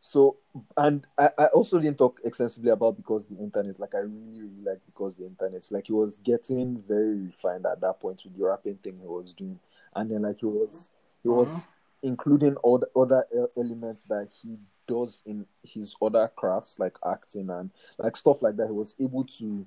So 0.00 0.36
and 0.76 1.04
I, 1.16 1.30
I 1.36 1.46
also 1.46 1.78
didn't 1.80 1.98
talk 1.98 2.20
extensively 2.24 2.70
about 2.70 2.96
because 2.96 3.26
the 3.26 3.36
internet. 3.38 3.80
Like 3.80 3.94
I 3.94 3.98
really, 3.98 4.42
really 4.42 4.62
like 4.64 4.80
because 4.86 5.16
the 5.16 5.26
internet. 5.26 5.64
Like 5.70 5.86
he 5.88 5.92
was 5.92 6.18
getting 6.18 6.78
very 6.86 7.14
refined 7.16 7.66
at 7.66 7.80
that 7.80 7.98
point 8.00 8.22
with 8.24 8.36
the 8.36 8.44
rapping 8.44 8.76
thing 8.76 8.98
he 9.00 9.06
was 9.06 9.34
doing, 9.34 9.58
and 9.96 10.10
then 10.10 10.22
like 10.22 10.40
he 10.40 10.46
was 10.46 10.90
he 11.22 11.28
was 11.28 11.48
Mhm. 11.48 11.66
Including 12.02 12.56
all 12.56 12.78
the 12.78 12.88
other 12.96 13.26
elements 13.56 14.02
that 14.04 14.28
he 14.42 14.56
does 14.86 15.22
in 15.26 15.44
his 15.62 15.94
other 16.00 16.30
crafts 16.34 16.78
like 16.78 16.96
acting 17.06 17.50
and 17.50 17.70
like 17.98 18.16
stuff 18.16 18.42
like 18.42 18.56
that. 18.56 18.66
He 18.66 18.72
was 18.72 18.94
able 19.00 19.24
to 19.38 19.66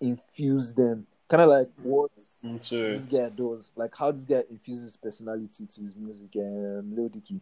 infuse 0.00 0.74
them, 0.74 1.06
kind 1.28 1.42
of 1.42 1.48
like 1.48 1.68
what 1.82 2.10
this 2.12 3.06
guy 3.06 3.28
does, 3.28 3.72
like 3.76 3.94
how 3.96 4.10
this 4.10 4.24
guy 4.24 4.42
infuses 4.50 4.96
personality 4.96 5.66
to 5.66 5.80
his 5.82 5.94
music. 5.96 6.30
Um, 6.36 6.94
Lil 6.94 7.08
Dicky. 7.08 7.40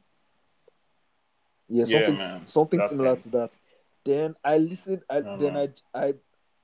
Yeah, 1.68 1.84
Yeah, 1.86 1.98
something 2.06 2.16
man. 2.16 2.46
something 2.46 2.82
similar 2.82 3.16
to 3.16 3.28
that. 3.30 3.50
Then 4.04 4.34
I 4.44 4.58
listened. 4.58 5.02
I 5.08 5.18
Yeah, 5.18 5.36
then 5.36 5.54
man. 5.54 5.74
I 5.94 6.00
I 6.08 6.14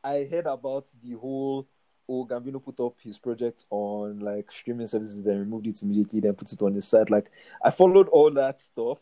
I 0.04 0.28
heard 0.30 0.46
about 0.46 0.86
the 1.02 1.12
whole. 1.16 1.66
Oh, 2.08 2.24
Gambino 2.24 2.62
put 2.62 2.78
up 2.80 2.94
his 3.02 3.18
project 3.18 3.64
on 3.70 4.20
like 4.20 4.52
streaming 4.52 4.86
services, 4.86 5.24
then 5.24 5.40
removed 5.40 5.66
it 5.66 5.82
immediately, 5.82 6.20
then 6.20 6.34
put 6.34 6.52
it 6.52 6.62
on 6.62 6.74
his 6.74 6.86
site. 6.86 7.10
Like 7.10 7.30
I 7.64 7.70
followed 7.70 8.08
all 8.08 8.30
that 8.32 8.60
stuff, 8.60 8.98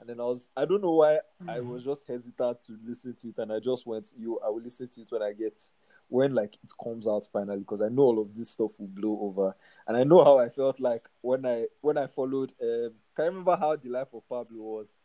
and 0.00 0.08
then 0.08 0.20
I 0.20 0.24
was 0.24 0.48
I 0.56 0.64
don't 0.64 0.82
know 0.82 0.94
why 0.94 1.20
I 1.48 1.60
was 1.60 1.84
just 1.84 2.06
hesitant 2.06 2.60
to 2.66 2.76
listen 2.84 3.14
to 3.14 3.28
it, 3.28 3.38
and 3.38 3.52
I 3.52 3.60
just 3.60 3.86
went, 3.86 4.12
"You, 4.16 4.40
I 4.44 4.48
will 4.48 4.62
listen 4.62 4.88
to 4.88 5.00
it 5.02 5.08
when 5.10 5.22
I 5.22 5.32
get 5.32 5.62
when 6.08 6.34
like 6.34 6.54
it 6.54 6.72
comes 6.82 7.06
out 7.06 7.28
finally," 7.32 7.60
because 7.60 7.80
I 7.82 7.88
know 7.88 8.02
all 8.02 8.20
of 8.20 8.34
this 8.34 8.50
stuff 8.50 8.72
will 8.78 8.88
blow 8.88 9.18
over, 9.22 9.54
and 9.86 9.96
I 9.96 10.04
know 10.04 10.24
how 10.24 10.38
I 10.38 10.48
felt 10.48 10.80
like 10.80 11.08
when 11.20 11.46
I 11.46 11.66
when 11.80 11.96
I 11.96 12.06
followed. 12.06 12.52
Um, 12.60 12.92
can 13.14 13.24
you 13.24 13.30
remember 13.30 13.56
how 13.56 13.76
the 13.76 13.88
life 13.88 14.08
of 14.12 14.28
Pablo 14.28 14.58
was? 14.62 14.96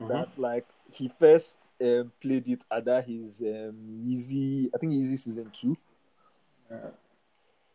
Mhm. 0.00 0.08
that 0.08 0.38
like 0.38 0.66
he 0.90 1.08
first 1.18 1.56
um, 1.80 2.12
played 2.20 2.48
it 2.48 2.60
under 2.70 3.00
his 3.00 3.40
um, 3.40 4.04
Yeezy, 4.06 4.70
I 4.74 4.78
think 4.78 4.92
Yeezy 4.92 5.18
season 5.18 5.50
two. 5.52 5.76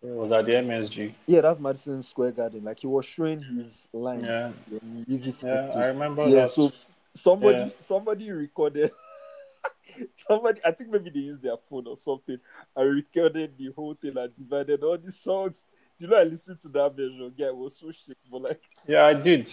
It 0.02 0.08
was 0.08 0.32
at 0.32 0.46
the 0.46 0.54
MSG. 0.54 1.14
Yeah, 1.28 1.42
that's 1.42 1.60
Madison 1.60 2.02
Square 2.04 2.32
Garden. 2.34 2.64
Like 2.64 2.80
he 2.80 2.88
was 2.88 3.06
showing 3.06 3.42
his 3.42 3.88
line 3.92 4.24
Yeah, 4.24 4.52
in 4.72 5.06
Yeezy 5.06 5.24
season 5.34 5.50
yeah, 5.50 5.68
two. 5.68 5.80
I 5.80 5.86
remember 5.88 6.28
yeah, 6.30 6.42
that. 6.42 6.50
so 6.50 6.72
somebody 7.16 7.58
Yeah. 7.58 7.70
somebody 7.82 8.32
recorded 8.32 8.92
somebody 10.28 10.62
I 10.66 10.72
think 10.72 10.90
maybe 10.92 11.10
they 11.10 11.20
used 11.20 11.42
their 11.42 11.58
phone 11.70 11.88
or 11.88 11.98
something. 11.98 12.38
I 12.76 12.82
recorded 12.82 13.58
the 13.58 13.72
whole 13.76 13.94
thing 13.96 14.16
and 14.18 14.36
divided 14.38 14.84
all 14.84 14.98
the 14.98 15.12
songs. 15.12 15.64
Do 15.98 16.06
you 16.06 16.12
know 16.12 16.18
I 16.18 16.24
listened 16.24 16.62
to 16.62 16.70
that 16.70 16.96
version? 16.96 17.34
Yeah, 17.36 17.48
it 17.48 17.58
was 17.58 17.78
so 17.78 17.92
shit, 17.92 18.18
but 18.32 18.42
like 18.42 18.62
Yeah, 18.88 19.06
I 19.06 19.14
did. 19.14 19.52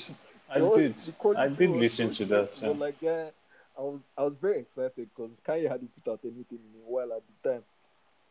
I 0.49 0.61
was- 0.63 0.79
did. 0.79 0.95
I 1.37 1.49
did 1.49 1.71
listen 1.71 2.13
so 2.13 2.19
to 2.19 2.25
that. 2.27 2.55
shit, 2.55 2.63
yeah. 2.65 2.69
Like, 2.71 2.97
yeah, 3.01 3.31
I 3.79 3.81
was 3.83 4.11
I 4.17 4.23
was 4.23 4.35
very 4.41 4.61
excited 4.61 5.09
because 5.15 5.41
Kanye 5.41 5.69
hadn't 5.69 5.91
put 5.95 6.11
out 6.13 6.21
anything 6.25 6.59
in 6.59 6.81
a 6.81 6.91
while 6.91 7.13
at 7.13 7.23
the 7.43 7.51
time, 7.51 7.63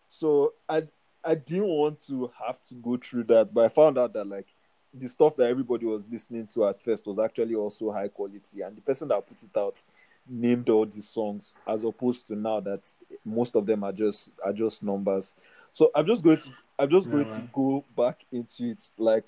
so 0.08 0.54
I 0.68 0.88
I 1.24 1.36
didn't 1.36 1.68
want 1.68 2.00
to 2.08 2.32
have 2.46 2.62
to 2.66 2.76
go 2.76 2.98
through 2.98 3.26
that. 3.26 3.54
But 3.54 3.66
I 3.66 3.70
found 3.70 3.98
out 3.98 4.14
that 4.14 4.26
like 4.28 4.48
the 4.94 5.08
stuff 5.10 5.36
that 5.36 5.48
everybody 5.48 5.86
was 5.86 6.10
listening 6.10 6.48
to 6.48 6.68
at 6.68 6.82
first 6.82 7.06
was 7.06 7.20
actually 7.20 7.56
also 7.56 7.92
high 7.92 8.08
quality, 8.08 8.62
and 8.62 8.78
the 8.78 8.82
person 8.82 9.08
that 9.10 9.28
put 9.28 9.42
it 9.44 9.56
out 9.58 9.82
named 10.28 10.70
all 10.70 10.86
these 10.86 11.08
songs 11.08 11.54
as 11.68 11.84
opposed 11.84 12.26
to 12.28 12.36
now 12.36 12.60
that 12.60 12.90
most 13.24 13.56
of 13.56 13.66
them 13.66 13.84
are 13.84 13.92
just 13.92 14.32
are 14.44 14.54
just 14.54 14.82
numbers. 14.84 15.34
So 15.74 15.92
I'm 15.94 16.08
just 16.08 16.24
going 16.24 16.38
to 16.38 16.50
I'm 16.80 16.90
just 16.90 17.08
Yeah, 17.08 17.14
going 17.14 17.26
to 17.28 17.44
go 17.54 17.86
back 17.96 18.26
into 18.32 18.72
it. 18.72 18.82
Like 18.98 19.26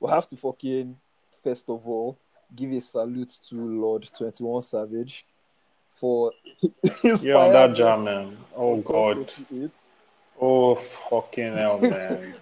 we 0.00 0.10
have 0.10 0.26
to 0.28 0.36
fucking 0.36 0.96
first 1.44 1.68
of 1.68 1.86
all 1.86 2.18
give 2.56 2.72
a 2.72 2.80
salute 2.80 3.38
to 3.48 3.54
Lord 3.54 4.08
Twenty 4.16 4.44
One 4.44 4.62
Savage 4.62 5.24
for 5.94 6.32
his 7.02 7.22
Yeah, 7.22 7.34
on 7.36 7.52
that 7.52 7.74
jam, 7.74 8.04
man. 8.04 8.36
Oh 8.56 8.76
God. 8.78 9.30
Oh 10.40 10.76
fucking 11.08 11.56
hell, 11.56 11.78
man. 11.80 12.34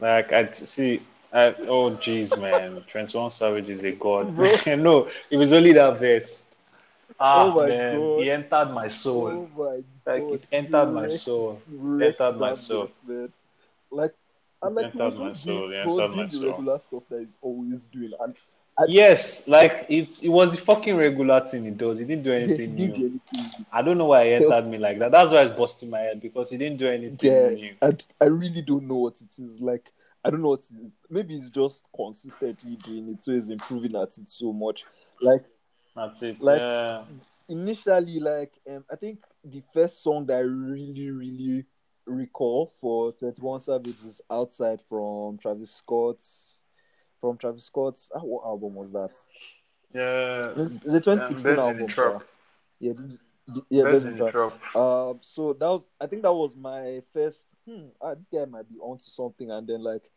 like 0.00 0.32
I 0.32 0.52
see. 0.52 1.02
I, 1.32 1.48
oh 1.68 1.90
jeez, 1.92 2.38
man. 2.40 2.82
One 3.14 3.30
Savage 3.30 3.68
is 3.68 3.82
a 3.82 3.92
god. 3.92 4.36
No, 4.78 5.08
it 5.30 5.36
was 5.36 5.52
only 5.52 5.72
that 5.72 5.98
verse. 5.98 6.44
Ah, 7.20 7.44
Oh 7.44 7.52
my 7.54 7.68
man, 7.68 7.98
God. 7.98 8.20
he 8.22 8.30
entered 8.30 8.70
my 8.72 8.88
soul. 8.88 9.28
Oh 9.28 9.48
my 9.56 9.64
god. 9.76 9.84
like 10.06 10.22
it 10.40 10.44
entered 10.52 10.86
my 10.92 11.02
wrecked- 11.02 11.12
soul. 11.20 11.60
wrecked 11.70 12.20
entered 12.20 12.38
my 12.38 12.54
soul. 12.54 12.88
man. 13.06 13.32
Like 13.90 14.14
and 14.62 14.74
like 14.74 14.92
he 14.92 14.98
was 14.98 15.18
my 15.18 15.28
just 15.28 15.44
soul, 15.44 15.68
doing, 15.68 15.72
it 15.78 15.82
he 15.84 15.88
was 15.90 16.08
doing 16.10 16.28
the 16.28 16.32
soul. 16.38 16.50
regular 16.50 16.78
stuff 16.78 17.02
that 17.10 17.20
he's 17.20 17.36
always 17.42 17.86
doing. 17.86 18.12
And 18.20 18.34
Yes, 18.86 19.46
like 19.48 19.86
it. 19.88 20.08
It 20.22 20.28
was 20.28 20.52
the 20.52 20.58
fucking 20.64 20.96
regular 20.96 21.48
thing 21.48 21.64
he 21.64 21.70
does. 21.70 21.98
He 21.98 22.04
didn't 22.04 22.22
do 22.22 22.30
yeah, 22.32 22.36
anything 22.38 22.76
do 22.76 22.86
new. 22.86 22.94
anything. 23.32 23.66
I 23.72 23.82
don't 23.82 23.98
know 23.98 24.04
why 24.06 24.24
he 24.26 24.32
entered 24.34 24.66
me 24.68 24.78
like 24.78 24.98
that. 25.00 25.10
That's 25.10 25.30
why 25.32 25.42
it's 25.42 25.56
busting 25.56 25.90
my 25.90 25.98
head 26.00 26.20
because 26.20 26.50
he 26.50 26.58
didn't 26.58 26.78
do 26.78 26.86
anything 26.88 27.18
Yeah, 27.32 27.48
new. 27.50 27.74
and 27.82 28.06
I 28.20 28.26
really 28.26 28.62
don't 28.62 28.86
know 28.86 28.98
what 28.98 29.20
it 29.20 29.42
is. 29.42 29.58
Like, 29.60 29.90
I 30.24 30.30
don't 30.30 30.42
know 30.42 30.50
what 30.50 30.60
it 30.70 30.86
is. 30.86 30.92
Maybe 31.10 31.34
he's 31.34 31.50
just 31.50 31.84
consistently 31.94 32.76
doing 32.84 33.08
it, 33.10 33.22
so 33.22 33.32
he's 33.32 33.48
improving 33.48 33.96
at 33.96 34.16
it 34.16 34.28
so 34.28 34.52
much. 34.52 34.84
Like 35.20 35.44
That's 35.96 36.22
it. 36.22 36.40
Like- 36.40 36.60
yeah. 36.60 37.02
initially, 37.48 38.20
like 38.20 38.52
um, 38.70 38.84
I 38.92 38.94
think 38.96 39.24
the 39.44 39.62
first 39.74 40.02
song 40.04 40.26
that 40.26 40.36
I 40.36 40.40
really, 40.40 41.10
really 41.10 41.64
recall 42.06 42.72
for 42.80 43.12
Twenty 43.12 43.42
One 43.42 43.58
Savage 43.60 43.96
is 44.06 44.20
"Outside" 44.30 44.80
from 44.88 45.38
Travis 45.38 45.74
Scott's. 45.74 46.57
From 47.20 47.36
Travis 47.36 47.64
Scott's, 47.64 48.10
ah, 48.14 48.20
what 48.20 48.44
album 48.44 48.74
was 48.74 48.92
that? 48.92 49.10
Yeah. 49.92 50.52
The 50.84 51.00
2016 51.00 51.42
Birds 51.42 51.46
in 51.46 51.76
the 51.86 52.02
album. 52.02 52.22
Yeah, 52.80 52.92
this- 52.96 53.18
yeah, 53.70 53.84
Birds 53.84 54.04
in 54.04 54.12
in 54.12 54.18
the 54.18 54.24
the 54.26 54.30
Trap. 54.30 54.76
Um, 54.76 55.18
so 55.22 55.52
that 55.54 55.66
was 55.66 55.88
I 56.00 56.06
think 56.06 56.22
that 56.22 56.32
was 56.32 56.54
my 56.54 57.02
first. 57.12 57.46
Hmm, 57.66 57.86
ah, 58.00 58.14
this 58.14 58.28
guy 58.32 58.44
might 58.44 58.68
be 58.68 58.78
onto 58.78 59.10
something, 59.10 59.50
and 59.50 59.66
then 59.66 59.82
like 59.82 60.10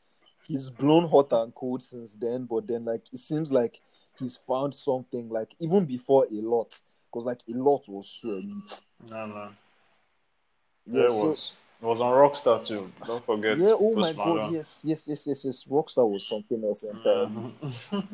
he's 0.44 0.70
blown 0.70 1.08
hot 1.08 1.32
and 1.32 1.54
cold 1.56 1.82
since 1.82 2.14
then. 2.14 2.46
But 2.46 2.68
then 2.68 2.86
like 2.86 3.04
it 3.14 3.20
seems 3.20 3.52
like 3.52 3.80
he's 4.20 4.38
found 4.48 4.76
something 4.76 5.30
like 5.30 5.56
even 5.60 5.86
before 5.86 6.26
a 6.30 6.42
lot, 6.42 6.78
because 7.10 7.26
like 7.26 7.40
a 7.50 7.54
lot 7.54 7.88
was 7.88 8.08
so 8.22 8.30
elite. 8.30 8.84
No, 9.10 9.26
no. 9.26 9.50
Yeah, 10.86 11.00
Yeah, 11.00 11.06
it 11.06 11.12
so 11.12 11.30
was. 11.30 11.52
It 11.82 11.86
was 11.86 12.00
on 12.00 12.12
Rockstar 12.12 12.66
too. 12.66 12.92
Don't 13.06 13.26
forget. 13.26 13.58
yeah. 13.58 13.72
Oh 13.74 13.96
Post 13.96 13.98
my 13.98 14.14
god, 14.14 14.54
yes, 14.54 14.82
yes, 14.84 15.04
yes, 15.08 15.26
yes, 15.26 15.46
yes. 15.46 15.64
Rockstar 15.64 16.08
was 16.10 16.28
something 16.28 16.64
else 16.64 16.84
entirely. 16.84 17.30
Mhm. 17.32 17.54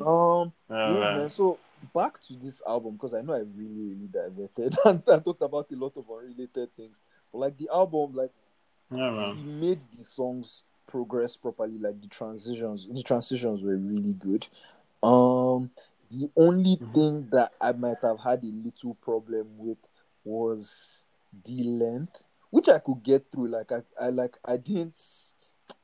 Um, 0.00 0.52
yeah, 0.70 0.92
yeah, 0.94 1.00
man. 1.00 1.16
man. 1.18 1.30
So 1.30 1.58
back 1.94 2.20
to 2.22 2.34
this 2.34 2.62
album 2.66 2.94
because 2.94 3.12
I 3.14 3.20
know 3.20 3.34
I 3.34 3.40
really, 3.40 3.82
really 3.94 4.08
diverted 4.10 4.74
and 4.86 5.02
I 5.06 5.18
talked 5.18 5.42
about 5.42 5.70
a 5.70 5.76
lot 5.76 5.92
of 5.96 6.04
unrelated 6.10 6.74
things. 6.76 7.00
But 7.32 7.38
like 7.38 7.56
the 7.58 7.68
album, 7.72 8.14
like 8.14 8.30
Yeah, 8.90 9.10
man. 9.10 9.36
he 9.36 9.42
made 9.44 9.80
the 9.96 10.02
songs 10.04 10.62
progress 10.86 11.36
properly. 11.36 11.78
Like 11.78 12.00
the 12.00 12.08
transitions, 12.08 12.88
the 12.90 13.02
transitions 13.02 13.62
were 13.62 13.76
really 13.76 14.14
good. 14.14 14.46
Um, 15.02 15.70
the 16.10 16.30
only 16.36 16.76
Mhm. 16.76 16.94
thing 16.94 17.28
that 17.32 17.52
I 17.60 17.72
might 17.72 17.98
have 18.02 18.18
had 18.20 18.42
a 18.44 18.46
little 18.46 18.94
problem 18.94 19.46
with 19.58 19.78
was 20.24 21.02
the 21.44 21.62
length, 21.64 22.16
which 22.50 22.68
I 22.68 22.78
could 22.78 23.02
get 23.02 23.30
through. 23.30 23.48
Like 23.48 23.72
I, 23.72 23.82
I 24.00 24.08
like 24.10 24.36
I 24.44 24.56
didn't. 24.56 24.96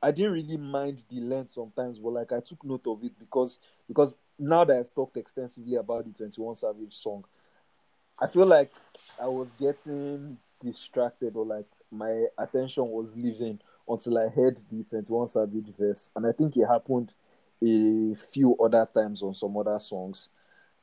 I 0.01 0.11
didn't 0.11 0.33
really 0.33 0.57
mind 0.57 1.03
the 1.09 1.19
length 1.19 1.51
sometimes, 1.51 1.99
but 1.99 2.09
like 2.13 2.31
I 2.31 2.39
took 2.39 2.63
note 2.63 2.85
of 2.87 3.03
it 3.03 3.17
because 3.19 3.59
because 3.87 4.15
now 4.37 4.63
that 4.63 4.77
I've 4.77 4.93
talked 4.93 5.17
extensively 5.17 5.75
about 5.75 6.05
the 6.05 6.11
Twenty 6.11 6.41
One 6.41 6.55
Savage 6.55 6.93
song, 6.93 7.23
I 8.19 8.27
feel 8.27 8.45
like 8.45 8.71
I 9.21 9.27
was 9.27 9.49
getting 9.59 10.37
distracted 10.59 11.35
or 11.35 11.45
like 11.45 11.67
my 11.91 12.25
attention 12.37 12.89
was 12.89 13.15
leaving 13.15 13.59
until 13.87 14.17
I 14.17 14.29
heard 14.29 14.57
the 14.71 14.83
21 14.83 15.29
Savage 15.29 15.73
verse, 15.77 16.09
and 16.15 16.25
I 16.25 16.31
think 16.31 16.57
it 16.57 16.65
happened 16.65 17.13
a 17.61 18.15
few 18.15 18.55
other 18.57 18.87
times 18.93 19.21
on 19.21 19.33
some 19.33 19.55
other 19.57 19.79
songs. 19.79 20.29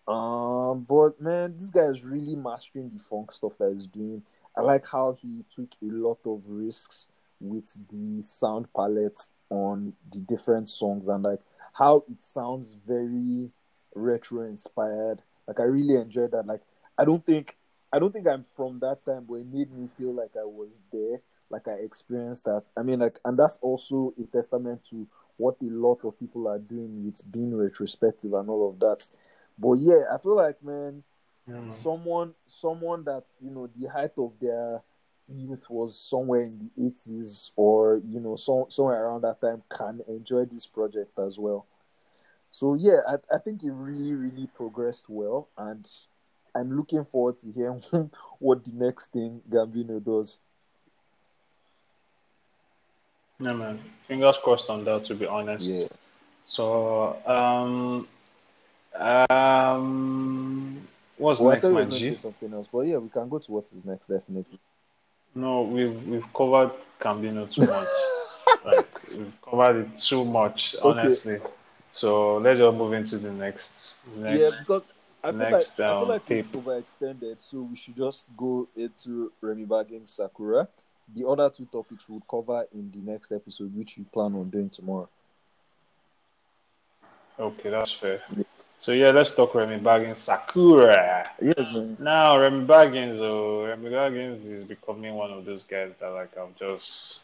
Um, 0.06 0.86
but 0.88 1.20
man, 1.20 1.54
this 1.56 1.70
guy 1.70 1.82
is 1.82 2.02
really 2.02 2.34
mastering 2.34 2.90
the 2.90 2.98
funk 2.98 3.32
stuff 3.32 3.52
that 3.58 3.72
he's 3.72 3.86
doing. 3.86 4.22
I 4.56 4.60
like 4.62 4.86
how 4.90 5.16
he 5.20 5.44
took 5.54 5.70
a 5.82 5.86
lot 5.86 6.18
of 6.26 6.42
risks 6.46 7.08
with 7.40 7.78
the 7.88 8.22
sound 8.22 8.66
palette 8.74 9.20
on 9.50 9.94
the 10.10 10.18
different 10.18 10.68
songs 10.68 11.08
and 11.08 11.22
like 11.24 11.40
how 11.72 12.04
it 12.10 12.22
sounds 12.22 12.76
very 12.86 13.50
retro 13.94 14.42
inspired. 14.42 15.20
Like 15.46 15.60
I 15.60 15.64
really 15.64 15.96
enjoyed 15.96 16.32
that. 16.32 16.46
Like 16.46 16.62
I 16.98 17.04
don't 17.04 17.24
think 17.24 17.56
I 17.92 17.98
don't 17.98 18.12
think 18.12 18.26
I'm 18.26 18.46
from 18.56 18.78
that 18.80 19.04
time, 19.04 19.26
but 19.28 19.34
it 19.34 19.46
made 19.46 19.70
me 19.70 19.88
feel 19.98 20.14
like 20.14 20.30
I 20.34 20.44
was 20.44 20.80
there, 20.90 21.20
like 21.50 21.68
I 21.68 21.72
experienced 21.72 22.46
that. 22.46 22.62
I 22.74 22.82
mean, 22.82 23.00
like, 23.00 23.18
and 23.26 23.38
that's 23.38 23.58
also 23.60 24.14
a 24.18 24.24
testament 24.34 24.80
to 24.90 25.06
what 25.36 25.56
a 25.60 25.66
lot 25.66 25.98
of 26.04 26.18
people 26.18 26.48
are 26.48 26.58
doing 26.58 27.04
with 27.04 27.20
being 27.30 27.54
retrospective 27.54 28.32
and 28.32 28.48
all 28.48 28.70
of 28.70 28.80
that. 28.80 29.06
But 29.58 29.74
yeah, 29.74 30.04
I 30.10 30.16
feel 30.18 30.36
like 30.36 30.62
man, 30.64 31.02
Mm. 31.48 31.74
someone 31.82 32.34
someone 32.46 33.04
that 33.04 33.24
you 33.40 33.50
know 33.50 33.68
the 33.76 33.88
height 33.88 34.12
of 34.16 34.32
their 34.40 34.80
youth 35.28 35.68
was 35.68 35.98
somewhere 35.98 36.42
in 36.42 36.70
the 36.76 36.86
80s 36.86 37.50
or 37.56 38.00
you 38.06 38.20
know 38.20 38.36
so, 38.36 38.66
somewhere 38.70 39.04
around 39.04 39.22
that 39.22 39.40
time 39.40 39.62
can 39.68 40.00
enjoy 40.08 40.44
this 40.44 40.66
project 40.66 41.18
as 41.18 41.38
well 41.38 41.66
so 42.50 42.74
yeah 42.74 43.00
I, 43.08 43.14
I 43.34 43.38
think 43.38 43.64
it 43.64 43.72
really 43.72 44.14
really 44.14 44.46
progressed 44.46 45.06
well 45.08 45.48
and 45.58 45.88
i'm 46.54 46.76
looking 46.76 47.04
forward 47.04 47.38
to 47.40 47.50
hearing 47.50 47.82
what 48.38 48.64
the 48.64 48.72
next 48.72 49.12
thing 49.12 49.40
gambino 49.50 50.02
does 50.02 50.38
Yeah, 53.40 53.52
man. 53.54 53.80
Fingers 54.06 54.36
crossed 54.42 54.70
on 54.70 54.84
that, 54.84 55.04
to 55.06 55.14
be 55.14 55.26
honest. 55.26 55.66
yeah 55.66 55.86
So, 56.46 57.16
um, 57.26 58.06
um, 59.30 60.88
what's 61.16 61.40
well 61.40 61.50
i 61.52 61.54
next, 61.54 61.62
thought 61.62 61.68
you 61.68 61.74
were 61.74 61.84
going 61.86 62.00
to 62.00 62.00
G? 62.00 62.08
say 62.08 62.16
something 62.16 62.52
else 62.52 62.68
but 62.72 62.80
yeah 62.80 62.96
we 62.96 63.08
can 63.08 63.28
go 63.28 63.38
to 63.38 63.52
what 63.52 63.64
is 63.64 63.84
next 63.84 64.08
definitely 64.08 64.58
No, 65.34 65.62
we've 65.62 66.06
we've 66.06 66.32
covered 66.34 66.72
Gambino 67.00 67.52
too 67.52 67.62
much. 67.62 67.88
Like 68.64 68.86
we've 69.16 69.32
covered 69.42 69.76
it 69.86 69.98
too 69.98 70.24
much, 70.24 70.76
okay 70.82 70.82
honestly. 70.82 71.40
So 71.92 72.36
let's 72.38 72.58
just 72.58 72.76
move 72.76 72.92
into 72.92 73.18
the 73.18 73.32
next 73.32 73.98
Yeah, 74.26 74.50
next 74.50 74.60
because 74.60 74.82
I 75.22 75.32
feel 75.32 75.48
like 75.50 75.68
next 75.68 75.80
I 75.86 75.94
feel 75.94 76.06
um 76.06 76.08
like 76.08 76.28
we've 76.28 76.44
overextended, 76.52 77.40
so 77.40 77.62
we 77.62 77.76
should 77.76 77.96
just 77.96 78.24
go 78.36 78.68
into 78.76 79.32
Remy 79.40 79.66
Baggins 79.66 80.08
Sakura. 80.08 80.68
The 81.14 81.26
other 81.26 81.50
two 81.50 81.66
topics 81.66 82.08
we'll 82.08 82.22
cover 82.30 82.66
in 82.72 82.90
the 82.90 82.98
next 82.98 83.32
episode, 83.32 83.74
which 83.76 83.96
we 83.98 84.04
plan 84.04 84.34
on 84.34 84.50
doing 84.50 84.70
tomorrow. 84.70 85.08
Okay, 87.38 87.70
that's 87.70 87.92
fair. 87.92 88.22
Yeah. 88.36 88.44
So 88.82 88.90
yeah, 88.90 89.10
let's 89.12 89.32
talk 89.32 89.54
Remy 89.54 89.78
Baggins 89.78 90.16
Sakura. 90.16 91.22
Yes, 91.40 91.72
man. 91.72 91.96
Now 92.00 92.36
Remy 92.36 92.66
Baggins, 92.66 93.20
oh, 93.20 93.64
Remy 93.64 93.90
Baggins 93.90 94.44
is 94.50 94.64
becoming 94.64 95.14
one 95.14 95.30
of 95.30 95.44
those 95.44 95.62
guys 95.62 95.92
that 96.00 96.08
like 96.08 96.36
I've 96.36 96.56
just 96.58 97.20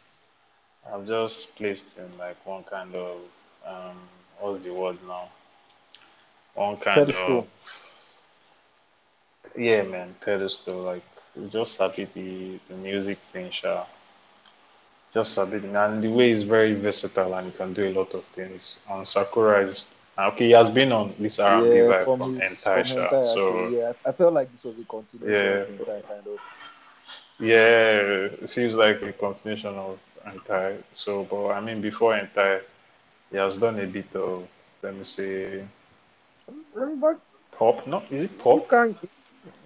I've 0.90 1.04
just 1.04 1.56
placed 1.56 1.98
in 1.98 2.16
like 2.16 2.36
one 2.46 2.62
kind 2.62 2.94
of 2.94 3.18
um 3.66 3.96
what's 4.38 4.64
the 4.64 4.72
word 4.72 4.98
now? 5.08 5.30
One 6.54 6.76
kind 6.76 7.12
of 7.12 7.44
Pedestal. 7.44 7.48
yeah 9.56 9.82
man, 9.82 10.14
pedestal, 10.20 10.82
like 10.82 11.02
just 11.50 11.74
sabi 11.74 12.06
the, 12.14 12.60
the 12.68 12.76
music 12.76 13.18
thing, 13.26 13.50
sure. 13.50 13.84
Just 15.12 15.34
sabi 15.34 15.56
and 15.56 16.04
the 16.04 16.08
way 16.08 16.30
is 16.30 16.44
very 16.44 16.74
versatile 16.74 17.34
and 17.34 17.50
he 17.50 17.52
can 17.58 17.74
do 17.74 17.88
a 17.88 17.92
lot 17.92 18.14
of 18.14 18.24
things. 18.36 18.76
And 18.88 19.08
Sakura 19.08 19.66
is 19.66 19.82
okay, 20.26 20.46
he 20.46 20.50
has 20.52 20.70
been 20.70 20.92
on 20.92 21.14
this 21.18 21.38
R&B 21.38 21.68
Yeah, 21.68 21.82
vibe 21.84 22.04
from 22.04 22.18
from 22.18 22.34
his 22.34 22.50
entire 22.58 22.84
from 22.84 22.92
entire 22.92 23.30
actually, 23.30 23.34
So 23.34 23.68
yeah. 23.78 23.92
I 24.06 24.12
felt 24.12 24.32
like 24.34 24.50
this 24.50 24.64
was 24.64 24.78
a 24.78 24.84
continuation 24.84 25.78
yeah. 25.78 26.00
kind 26.08 26.26
of. 26.26 26.38
Yeah, 27.40 28.44
it 28.44 28.50
feels 28.50 28.74
like 28.74 29.00
a 29.02 29.12
continuation 29.12 29.74
of 29.76 29.98
Entire. 30.26 30.82
So, 30.94 31.24
but 31.30 31.50
I 31.50 31.60
mean, 31.60 31.80
before 31.80 32.16
Entire, 32.16 32.62
he 33.30 33.36
has 33.36 33.56
done 33.56 33.78
a 33.78 33.86
bit 33.86 34.14
of, 34.14 34.46
let 34.82 34.94
me 34.94 35.04
Bag- 37.00 37.20
pop. 37.52 37.86
No, 37.86 38.02
is 38.10 38.24
it 38.24 38.38
pop? 38.38 38.70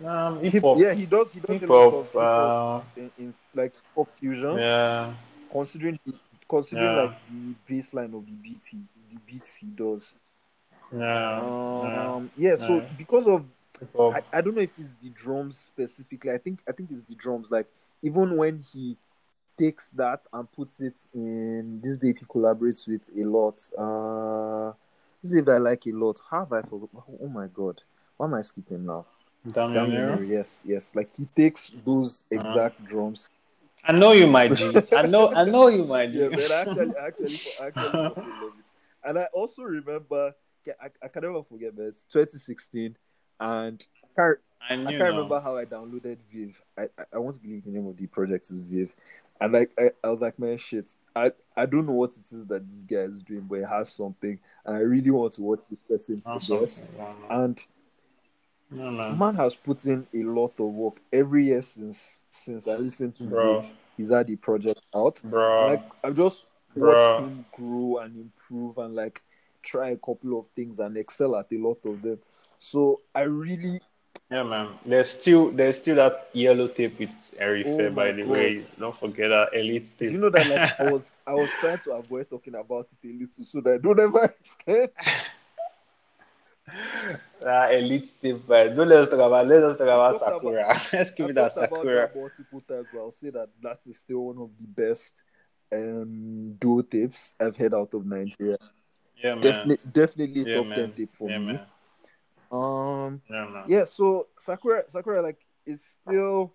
Um, 0.04 0.40
hip 0.40 0.62
hop. 0.62 0.78
yeah, 0.78 0.92
he 0.94 1.06
does 1.06 1.30
he 1.32 1.40
does 1.40 1.60
Hip 1.60 1.62
a 1.62 1.72
lot 1.72 1.86
of 1.86 2.12
hop. 2.12 2.12
hip 2.12 2.22
hop 2.22 2.84
Uh, 2.96 3.00
in, 3.00 3.10
in 3.18 3.34
like 3.54 3.74
pop 3.94 4.08
fusions. 4.08 4.60
yeah, 4.62 5.14
Considering 5.50 5.98
considering 6.48 6.96
yeah, 6.96 7.02
like 7.02 7.16
the 7.26 7.54
baseline 7.74 8.14
of 8.14 8.24
the 8.26 8.32
beat 8.32 8.64
he, 8.70 8.78
the 9.10 9.18
beats 9.26 9.56
he 9.56 9.66
does. 9.66 10.14
Um, 10.92 12.30
yeah, 12.36 12.56
so 12.56 12.82
because 12.96 13.26
of 13.26 13.44
I. 14.14 14.22
I 14.32 14.40
don't 14.40 14.54
know 14.54 14.62
if 14.62 14.70
it's 14.78 14.94
the 14.94 15.10
drums 15.10 15.58
specifically. 15.58 16.30
I 16.30 16.38
think 16.38 16.60
I 16.68 16.72
think 16.72 16.90
it's 16.90 17.04
the 17.04 17.14
drums. 17.14 17.50
Like 17.50 17.66
even 18.02 18.36
when 18.36 18.64
he 18.72 18.96
takes 19.58 19.90
that 19.90 20.20
and 20.32 20.50
puts 20.52 20.80
it 20.80 20.94
in 21.14 21.80
this 21.82 21.96
babe 21.96 22.16
he 22.18 22.24
collaborates 22.24 22.86
with 22.88 23.02
a 23.16 23.24
lot. 23.24 23.62
Uh 23.78 24.72
this 25.22 25.30
babe 25.30 25.46
that 25.46 25.54
I 25.56 25.58
like 25.58 25.86
a 25.86 25.92
lot. 25.92 26.20
How 26.30 26.40
have 26.40 26.52
I 26.52 26.62
forgot? 26.62 26.90
Oh 27.20 27.28
my 27.28 27.46
god. 27.46 27.82
Why 28.16 28.26
am 28.26 28.34
I 28.34 28.42
skipping 28.42 28.86
now? 28.86 29.06
Damn 29.50 29.72
Damn 29.74 29.90
Nero. 29.90 30.16
Nero, 30.16 30.20
yes, 30.20 30.60
yes. 30.64 30.94
Like 30.94 31.14
he 31.16 31.26
takes 31.36 31.70
those 31.84 32.24
Uh, 32.32 32.36
exact 32.36 32.84
drums. 32.84 33.30
I 33.84 33.92
know 33.92 34.12
you, 34.12 34.26
my 34.26 34.48
G. 34.48 34.76
I 34.94 35.02
know, 35.06 35.34
I 35.34 35.44
know 35.44 35.66
you, 35.68 35.84
my 35.84 36.04
Yeah, 36.04 36.28
I 36.50 36.60
actually 36.62 36.92
I 36.96 37.06
actually 37.06 37.40
I 37.60 37.66
actually 37.66 38.32
love 38.40 38.52
it. 38.58 38.68
And 39.04 39.18
I 39.18 39.24
also 39.32 39.62
remember 39.62 40.32
I, 40.82 40.90
I 41.02 41.08
can 41.08 41.22
never 41.22 41.42
forget 41.42 41.76
this 41.76 42.04
2016 42.10 42.96
and 43.40 43.86
I 44.02 44.20
can't 44.20 44.38
I 44.68 44.74
I 44.74 44.76
can't 44.92 45.02
remember 45.02 45.40
how 45.40 45.56
I 45.56 45.64
downloaded 45.64 46.18
Viv. 46.30 46.62
I, 46.78 46.82
I, 46.82 47.04
I 47.14 47.18
want 47.18 47.34
to 47.36 47.42
believe 47.42 47.64
the 47.64 47.70
name 47.70 47.86
of 47.86 47.96
the 47.96 48.06
project 48.06 48.50
is 48.50 48.60
Viv. 48.60 48.94
And 49.40 49.52
like 49.52 49.72
I, 49.78 49.90
I 50.04 50.10
was 50.10 50.20
like, 50.20 50.38
man, 50.38 50.56
shit. 50.56 50.88
I, 51.16 51.32
I 51.56 51.66
don't 51.66 51.86
know 51.86 51.92
what 51.92 52.12
it 52.12 52.32
is 52.32 52.46
that 52.46 52.68
this 52.70 52.84
guy 52.84 53.02
is 53.02 53.22
doing, 53.22 53.46
but 53.48 53.56
he 53.56 53.64
has 53.64 53.92
something. 53.92 54.38
And 54.64 54.76
I 54.76 54.80
really 54.80 55.10
want 55.10 55.32
to 55.34 55.42
watch 55.42 55.60
this 55.68 55.80
person 55.88 56.20
progress. 56.20 56.72
something. 56.72 56.96
No, 58.70 58.90
no. 58.90 59.10
And 59.10 59.18
man. 59.18 59.34
has 59.34 59.54
put 59.54 59.84
in 59.84 60.06
a 60.14 60.22
lot 60.22 60.52
of 60.58 60.66
work 60.66 61.00
every 61.12 61.46
year 61.46 61.62
since 61.62 62.22
since 62.30 62.68
I 62.68 62.76
listened 62.76 63.16
to 63.16 63.24
Bro, 63.24 63.60
Viv. 63.60 63.72
He's 63.96 64.10
had 64.10 64.28
the 64.28 64.36
project 64.36 64.80
out. 64.94 65.20
Bro, 65.24 65.66
like 65.66 65.84
I've 66.04 66.16
just 66.16 66.46
watched 66.74 67.20
him 67.20 67.44
grow 67.52 67.98
and 67.98 68.16
improve 68.16 68.78
and 68.78 68.94
like 68.94 69.22
try 69.62 69.90
a 69.90 69.96
couple 69.96 70.38
of 70.38 70.46
things 70.48 70.78
and 70.78 70.96
excel 70.96 71.36
at 71.36 71.52
a 71.52 71.58
lot 71.58 71.84
of 71.86 72.02
them. 72.02 72.18
So 72.58 73.00
I 73.14 73.22
really 73.22 73.80
Yeah, 74.30 74.42
man. 74.44 74.68
There's 74.86 75.10
still 75.10 75.50
there's 75.50 75.78
still 75.80 75.96
that 75.96 76.28
yellow 76.32 76.68
tape 76.68 76.98
with 76.98 77.10
Erife, 77.40 77.66
oh 77.66 77.90
by 77.90 78.12
the 78.12 78.22
god. 78.22 78.30
way. 78.30 78.58
Don't 78.78 78.98
forget 78.98 79.28
that 79.30 79.48
elite 79.54 79.98
Do 79.98 80.06
you 80.06 80.18
know 80.18 80.30
that 80.30 80.46
like 80.46 80.68
I 80.78 80.84
was 80.84 81.14
I 81.26 81.34
was 81.34 81.54
trying 81.54 81.78
to 81.80 81.92
avoid 81.92 82.30
talking 82.30 82.54
about 82.54 82.88
it 82.92 83.08
a 83.08 83.12
little 83.12 83.44
so 83.44 83.60
that 83.60 83.74
I 83.74 83.78
don't 83.78 84.00
ever 84.00 84.34
that 87.40 87.74
elite 87.74 88.14
tape, 88.22 88.42
but 88.46 88.74
don't 88.74 88.88
let's 88.88 89.10
talk 89.10 89.20
about 89.20 89.46
let's 89.46 89.62
talk 89.62 89.80
about 89.80 90.18
talked 90.18 90.26
about 90.26 90.34
Sakura. 90.34 90.82
Let's 90.92 91.10
give 91.10 91.24
I've 91.26 91.30
it 91.30 91.34
that 91.34 91.54
talked 91.54 91.56
about 91.56 91.68
Sakura. 91.84 92.10
multiple 92.14 92.60
times, 92.60 92.86
but 92.92 92.98
I'll 93.00 93.10
say 93.10 93.30
that 93.30 93.48
that 93.62 93.78
is 93.86 93.98
still 93.98 94.20
one 94.20 94.38
of 94.38 94.50
the 94.58 94.66
best 94.66 95.22
um 95.72 96.54
duo 96.58 96.82
tapes 96.82 97.32
I've 97.40 97.56
heard 97.56 97.74
out 97.74 97.94
of 97.94 98.06
Nigeria. 98.06 98.56
Yeah. 99.22 99.40
Definitely 99.40 99.90
definitely 99.92 100.44
Yeah, 100.44 100.56
top 100.56 100.74
ten 100.74 100.88
man. 100.88 100.92
tape 100.92 101.14
for 101.14 101.28
Yeah, 101.30 101.38
me. 101.38 101.44
man. 101.46 101.66
Um 102.50 103.22
Yeah, 103.30 103.64
yeah, 103.66 103.84
so 103.84 104.28
Sakura 104.38 104.88
Sakura 104.88 105.22
like 105.22 105.38
is 105.64 105.84
still 105.84 106.52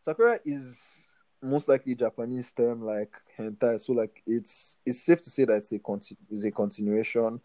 Sakura 0.00 0.38
is 0.44 1.04
most 1.42 1.68
likely 1.68 1.94
Japanese 1.94 2.52
term 2.52 2.82
like 2.84 3.12
hentai. 3.38 3.80
So 3.80 3.92
like 3.92 4.22
it's 4.26 4.78
it's 4.86 5.00
safe 5.02 5.22
to 5.22 5.30
say 5.30 5.44
that 5.44 5.54
it's 5.56 5.72
a 5.72 5.78
conti- 5.78 6.16
is 6.30 6.44
a 6.44 6.50
continuation. 6.50 7.40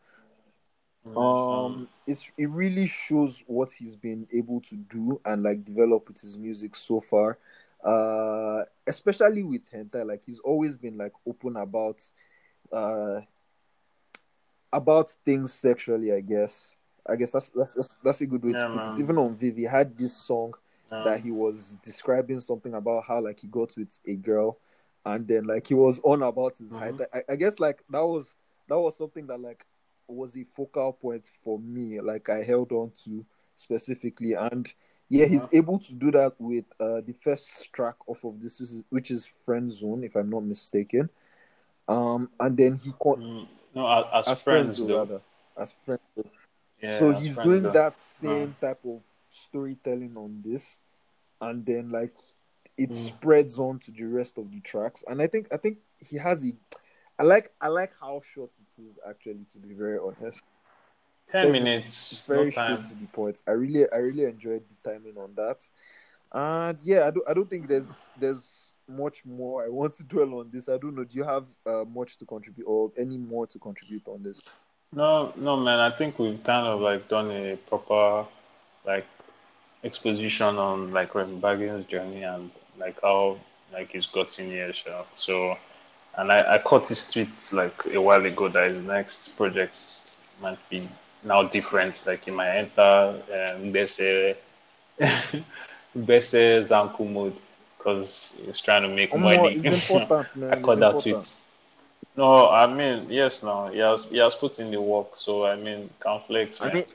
Um 1.15 1.87
it's 2.07 2.29
it 2.37 2.49
really 2.49 2.87
shows 2.87 3.43
what 3.47 3.71
he's 3.71 3.95
been 3.95 4.27
able 4.33 4.61
to 4.61 4.75
do 4.75 5.19
and 5.25 5.43
like 5.43 5.65
develop 5.65 6.07
with 6.07 6.21
his 6.21 6.37
music 6.37 6.75
so 6.75 7.01
far. 7.01 7.37
Uh 7.83 8.63
especially 8.85 9.43
with 9.43 9.69
hentai, 9.71 10.05
like 10.05 10.21
he's 10.25 10.39
always 10.39 10.77
been 10.77 10.97
like 10.97 11.13
open 11.27 11.57
about 11.57 12.01
uh 12.71 13.21
about 14.73 15.11
things 15.25 15.53
sexually, 15.53 16.13
I 16.13 16.21
guess. 16.21 16.75
I 17.07 17.15
guess 17.15 17.31
that's 17.31 17.49
that's 17.49 17.95
that's, 18.03 18.21
a 18.21 18.25
good 18.27 18.43
way 18.43 18.51
Yeah, 18.51 18.63
to 18.63 18.69
put 18.69 18.83
it. 18.83 18.99
Even 18.99 19.17
on 19.17 19.35
Viv, 19.35 19.55
he 19.57 19.63
had 19.63 19.97
this 19.97 20.15
song 20.15 20.53
Yeah. 20.91 21.03
that 21.03 21.19
he 21.21 21.31
was 21.31 21.77
describing 21.83 22.41
something 22.41 22.73
about 22.75 23.05
how 23.05 23.21
like 23.21 23.39
he 23.39 23.47
got 23.47 23.75
with 23.77 23.99
a 24.07 24.15
girl 24.15 24.57
and 25.05 25.27
then 25.27 25.45
like 25.45 25.67
he 25.67 25.73
was 25.73 25.99
on 26.03 26.21
about 26.21 26.57
his 26.57 26.71
height. 26.71 26.93
Mhm. 26.95 27.05
I, 27.13 27.21
I 27.29 27.35
guess 27.35 27.59
like 27.59 27.83
that 27.89 28.05
was 28.05 28.33
that 28.67 28.79
was 28.79 28.97
something 28.97 29.25
that 29.27 29.39
like 29.39 29.65
was 30.07 30.35
a 30.37 30.43
focal 30.55 30.93
point 30.93 31.31
for 31.43 31.57
me, 31.59 31.99
like 32.01 32.29
I 32.29 32.43
held 32.43 32.71
on 32.71 32.91
to 33.05 33.25
specifically 33.55 34.33
and 34.33 34.71
Yeah, 35.09 35.25
he's 35.25 35.41
Uh-huh. 35.43 35.57
able 35.57 35.79
to 35.79 35.93
do 35.93 36.11
that 36.11 36.33
with 36.39 36.65
uh 36.79 37.01
the 37.01 37.13
first 37.23 37.73
track 37.73 37.95
off 38.07 38.23
of 38.23 38.39
this, 38.39 38.59
which 38.59 38.69
is, 38.71 38.83
which 38.89 39.11
is 39.11 39.25
Friend 39.45 39.69
Zone, 39.69 40.03
if 40.03 40.15
I'm 40.15 40.29
not 40.29 40.43
mistaken. 40.43 41.09
Um, 41.87 42.29
and 42.39 42.55
then 42.55 42.77
he 42.77 42.91
caught 42.93 43.19
Mm, 43.19 43.47
no, 43.73 43.87
as, 43.87 44.27
as, 44.27 44.41
friends, 44.41 44.73
friends, 44.73 44.87
though, 44.87 44.97
rather 44.97 45.21
as 45.57 45.73
friends. 45.85 46.01
though. 46.15 46.23
Yeah, 46.81 46.97
so 46.97 47.11
he's 47.11 47.37
doing 47.37 47.63
though. 47.63 47.71
that 47.71 47.99
same 48.01 48.55
type 48.59 48.79
of 48.85 49.01
storytelling 49.29 50.17
on 50.17 50.41
this, 50.43 50.81
and 51.39 51.65
then 51.65 51.89
like 51.91 52.15
it 52.77 52.89
Mm. 52.89 52.95
spreads 52.95 53.59
on 53.59 53.79
to 53.79 53.91
the 53.91 54.03
rest 54.03 54.37
of 54.37 54.51
the 54.51 54.59
tracks. 54.61 55.03
And 55.07 55.21
I 55.21 55.27
think 55.27 55.47
I 55.53 55.57
think 55.57 55.79
he 55.99 56.17
has 56.17 56.43
a. 56.43 56.51
I 57.19 57.23
like 57.23 57.51
I 57.61 57.67
like 57.67 57.93
how 57.99 58.21
short 58.33 58.51
it 58.59 58.81
is 58.81 58.97
actually. 59.07 59.45
To 59.49 59.59
be 59.59 59.73
very 59.73 59.99
honest, 59.99 60.43
Ten 61.31 61.51
minutes, 61.51 62.11
it's 62.11 62.27
very 62.27 62.45
no 62.45 62.49
straight 62.49 62.83
to 62.83 62.95
the 62.95 63.07
point. 63.07 63.41
I 63.47 63.51
really 63.51 63.85
I 63.91 63.97
really 63.97 64.25
enjoyed 64.25 64.63
the 64.67 64.89
timing 64.89 65.17
on 65.17 65.33
that. 65.35 65.63
And 66.33 66.77
yeah, 66.83 67.07
I 67.07 67.11
don't 67.11 67.29
I 67.29 67.33
don't 67.33 67.49
think 67.49 67.67
there's 67.67 68.09
there's 68.17 68.70
much 68.97 69.25
more 69.25 69.63
I 69.63 69.69
want 69.69 69.93
to 69.95 70.03
dwell 70.03 70.35
on 70.39 70.49
this. 70.51 70.69
I 70.69 70.77
don't 70.77 70.95
know. 70.95 71.03
Do 71.03 71.17
you 71.17 71.23
have 71.23 71.45
uh, 71.65 71.83
much 71.85 72.17
to 72.17 72.25
contribute 72.25 72.65
or 72.65 72.91
any 72.97 73.17
more 73.17 73.47
to 73.47 73.59
contribute 73.59 74.07
on 74.07 74.23
this? 74.23 74.41
No, 74.93 75.33
no, 75.37 75.55
man. 75.57 75.79
I 75.79 75.95
think 75.97 76.19
we've 76.19 76.43
kind 76.43 76.67
of 76.67 76.81
like 76.81 77.07
done 77.07 77.31
a 77.31 77.55
proper 77.55 78.27
like 78.85 79.05
exposition 79.83 80.57
on 80.57 80.91
like 80.91 81.15
Remy 81.15 81.39
Baggins' 81.39 81.87
journey 81.87 82.23
and 82.23 82.51
like 82.77 82.97
how 83.01 83.39
like 83.71 83.89
he's 83.91 84.07
gotten 84.07 84.49
here. 84.49 84.73
Sure. 84.73 85.05
So, 85.15 85.57
and 86.17 86.31
I, 86.31 86.55
I 86.55 86.57
caught 86.59 86.89
his 86.89 87.09
tweet 87.09 87.29
like 87.51 87.73
a 87.85 88.01
while 88.01 88.25
ago 88.25 88.49
that 88.49 88.71
his 88.71 88.83
next 88.83 89.35
project 89.37 89.77
might 90.41 90.59
be 90.69 90.89
now 91.23 91.43
different. 91.43 92.03
Like 92.05 92.25
he 92.25 92.31
might 92.31 92.57
enter 92.57 92.81
um, 92.81 93.71
Gbese 93.71 94.35
Gbese 95.97 96.67
Zanku 96.67 97.09
mode 97.09 97.37
because 97.83 98.33
he's 98.37 98.61
trying 98.61 98.83
to 98.83 98.89
make 98.89 99.13
Um, 99.13 99.23
money. 99.23 99.53
it's 99.53 99.69
important, 99.69 100.35
man. 100.35 100.51
I 100.51 100.55
It's 100.59 100.65
caught 100.65 100.79
that 100.79 100.91
important. 100.91 101.03
tweet. 101.03 101.41
No, 102.15 102.49
I 102.49 102.67
mean, 102.67 103.07
yes, 103.09 103.41
no, 103.43 103.67
he 103.67 103.79
has 103.79 104.03
he 104.05 104.17
has 104.17 104.35
put 104.35 104.59
in 104.59 104.71
the 104.71 104.81
work, 104.81 105.07
so 105.17 105.45
I 105.45 105.55
mean, 105.55 105.89
can 105.99 106.19
flex, 106.27 106.61
I 106.61 106.73
mean, 106.73 106.85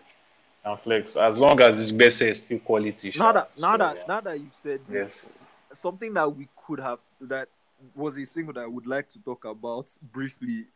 can 0.64 0.76
flex 0.78 1.16
as 1.16 1.39
long 1.39 1.61
as 1.61 1.76
his 1.78 1.93
best 1.93 2.22
is 2.22 2.41
still 2.41 2.59
quality. 2.61 3.11
now 3.14 3.32
sha. 3.32 3.32
that 3.32 3.51
now 3.57 3.76
So, 3.76 3.78
that 3.78 3.97
yeah. 3.97 4.03
now 4.07 4.20
that 4.20 4.41
you've 4.41 4.55
said 4.55 4.80
this, 4.89 5.45
something 5.72 6.12
that 6.14 6.28
we 6.34 6.49
could 6.66 6.80
have 6.80 6.99
that 7.20 7.49
was 7.95 8.16
a 8.18 8.24
single 8.26 8.55
that 8.55 8.62
I 8.62 8.66
would 8.66 8.87
like 8.87 9.09
to 9.11 9.18
talk 9.20 9.45
about 9.45 9.87
briefly 10.03 10.66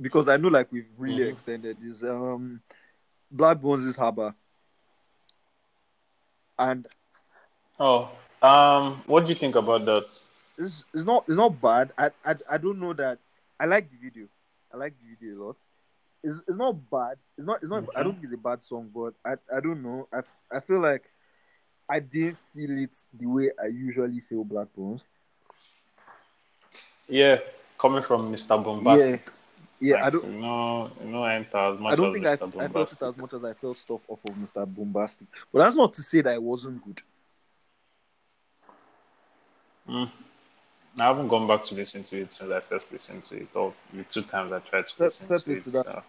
because 0.00 0.28
I 0.28 0.36
know 0.36 0.48
like 0.48 0.70
we've 0.72 0.90
really 0.96 1.22
Mhm. 1.22 1.28
extended 1.28 1.78
is 1.82 2.02
um 2.02 2.60
Blaqbonez' 3.34 3.86
is 3.86 3.96
Haba. 3.96 4.34
And 6.58 6.86
Oh, 7.78 8.10
um, 8.42 9.02
what 9.06 9.24
do 9.24 9.28
you 9.28 9.38
think 9.38 9.54
about 9.54 9.84
that? 9.84 10.06
it's, 10.58 10.84
it's 10.94 11.04
not 11.04 11.24
it's 11.28 11.36
not 11.36 11.60
bad. 11.60 11.92
I, 11.98 12.10
I 12.24 12.36
I 12.50 12.58
don't 12.58 12.80
know 12.80 12.92
that 12.94 13.18
I 13.58 13.66
like 13.66 13.90
the 13.90 13.96
video. 13.96 14.26
I 14.72 14.76
like 14.76 14.94
the 14.98 15.14
video 15.14 15.42
a 15.42 15.46
lot. 15.46 15.56
It's, 16.22 16.38
it's 16.48 16.58
not 16.58 16.90
bad. 16.90 17.16
It's 17.36 17.46
not 17.46 17.58
it's 17.62 17.70
not 17.70 17.84
I 17.94 18.02
don't 18.02 18.12
think 18.12 18.24
it's 18.24 18.34
a 18.34 18.36
bad 18.36 18.62
song, 18.62 18.90
but 18.94 19.14
I 19.24 19.34
I 19.54 19.60
don't 19.60 19.82
know. 19.82 20.08
I 20.12 20.20
I 20.54 20.60
feel 20.60 20.80
like 20.80 21.04
I 21.88 22.00
didn't 22.00 22.38
feel 22.54 22.70
it 22.78 22.96
the 23.18 23.26
way 23.26 23.50
I 23.62 23.66
usually 23.66 24.20
feel 24.20 24.44
Blaqbonez. 24.44 25.02
Yeah, 27.08 27.38
coming 27.78 28.02
from 28.02 28.32
Mr. 28.32 28.62
Bombastic. 28.62 29.30
Yeah, 29.78 29.96
I 29.96 30.04
like, 30.04 30.12
don't 30.14 30.32
You 30.32 30.40
know, 30.40 30.90
you 31.04 31.10
know, 31.10 31.24
enter 31.24 31.56
as 31.58 31.78
much 31.78 31.92
I 31.92 31.96
don't 31.96 32.12
think 32.12 32.26
I. 32.26 32.32
I 32.32 32.68
felt 32.68 32.92
it 32.92 33.02
as 33.02 33.16
much 33.16 33.34
as 33.34 33.44
I 33.44 33.52
felt 33.52 33.76
stuff 33.76 34.00
off 34.08 34.24
of 34.24 34.34
Mr. 34.34 34.66
Bombastic. 34.66 35.28
But 35.52 35.60
that's 35.60 35.76
not 35.76 35.92
to 35.94 36.02
say 36.02 36.22
that 36.22 36.32
it 36.32 36.42
wasn't 36.42 36.82
good. 36.84 37.02
Mm. 39.88 40.10
I 40.98 41.04
haven't 41.04 41.28
gone 41.28 41.46
back 41.46 41.64
to 41.64 41.74
listen 41.74 42.04
to 42.04 42.22
it 42.22 42.32
since 42.32 42.50
I 42.50 42.60
first 42.60 42.90
listened 42.92 43.24
to 43.26 43.36
it, 43.36 43.48
or 43.54 43.74
the 43.92 44.04
two 44.04 44.22
times 44.22 44.52
I 44.52 44.60
tried 44.60 44.86
to 44.86 44.92
Fair- 44.96 45.06
listen 45.06 45.28
to 45.28 45.52
it. 45.52 45.62
to 45.64 45.70
that. 45.70 45.84
so. 45.92 46.02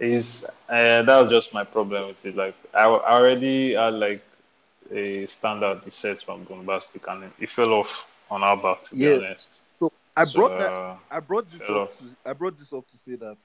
Is 0.00 0.44
uh, 0.68 1.02
that 1.02 1.06
was 1.22 1.30
just 1.30 1.52
my 1.54 1.64
problem 1.64 2.08
with 2.08 2.24
it. 2.24 2.34
Like 2.36 2.54
I, 2.74 2.84
I 2.86 3.18
already 3.20 3.74
had 3.74 3.94
like 3.94 4.22
a 4.90 5.26
standard 5.26 5.80
set 5.92 6.22
from 6.22 6.44
Bombastic, 6.44 7.02
and 7.08 7.30
it 7.38 7.50
fell 7.50 7.72
off 7.72 8.06
on 8.30 8.42
our 8.42 8.56
back. 8.56 8.88
To 8.88 8.96
Yeah. 8.96 9.10
be 9.18 9.24
honest, 9.26 9.48
So 9.78 9.92
I 10.16 10.24
So, 10.24 10.38
brought 10.38 10.58
that 10.58 10.72
uh, 10.72 10.96
I 11.10 11.20
brought 11.20 11.50
this 11.50 11.60
up 11.68 11.98
to 11.98 12.16
I 12.24 12.32
brought 12.32 12.58
this 12.58 12.72
up 12.72 12.86
to 12.88 12.96
say 12.96 13.16
that 13.16 13.38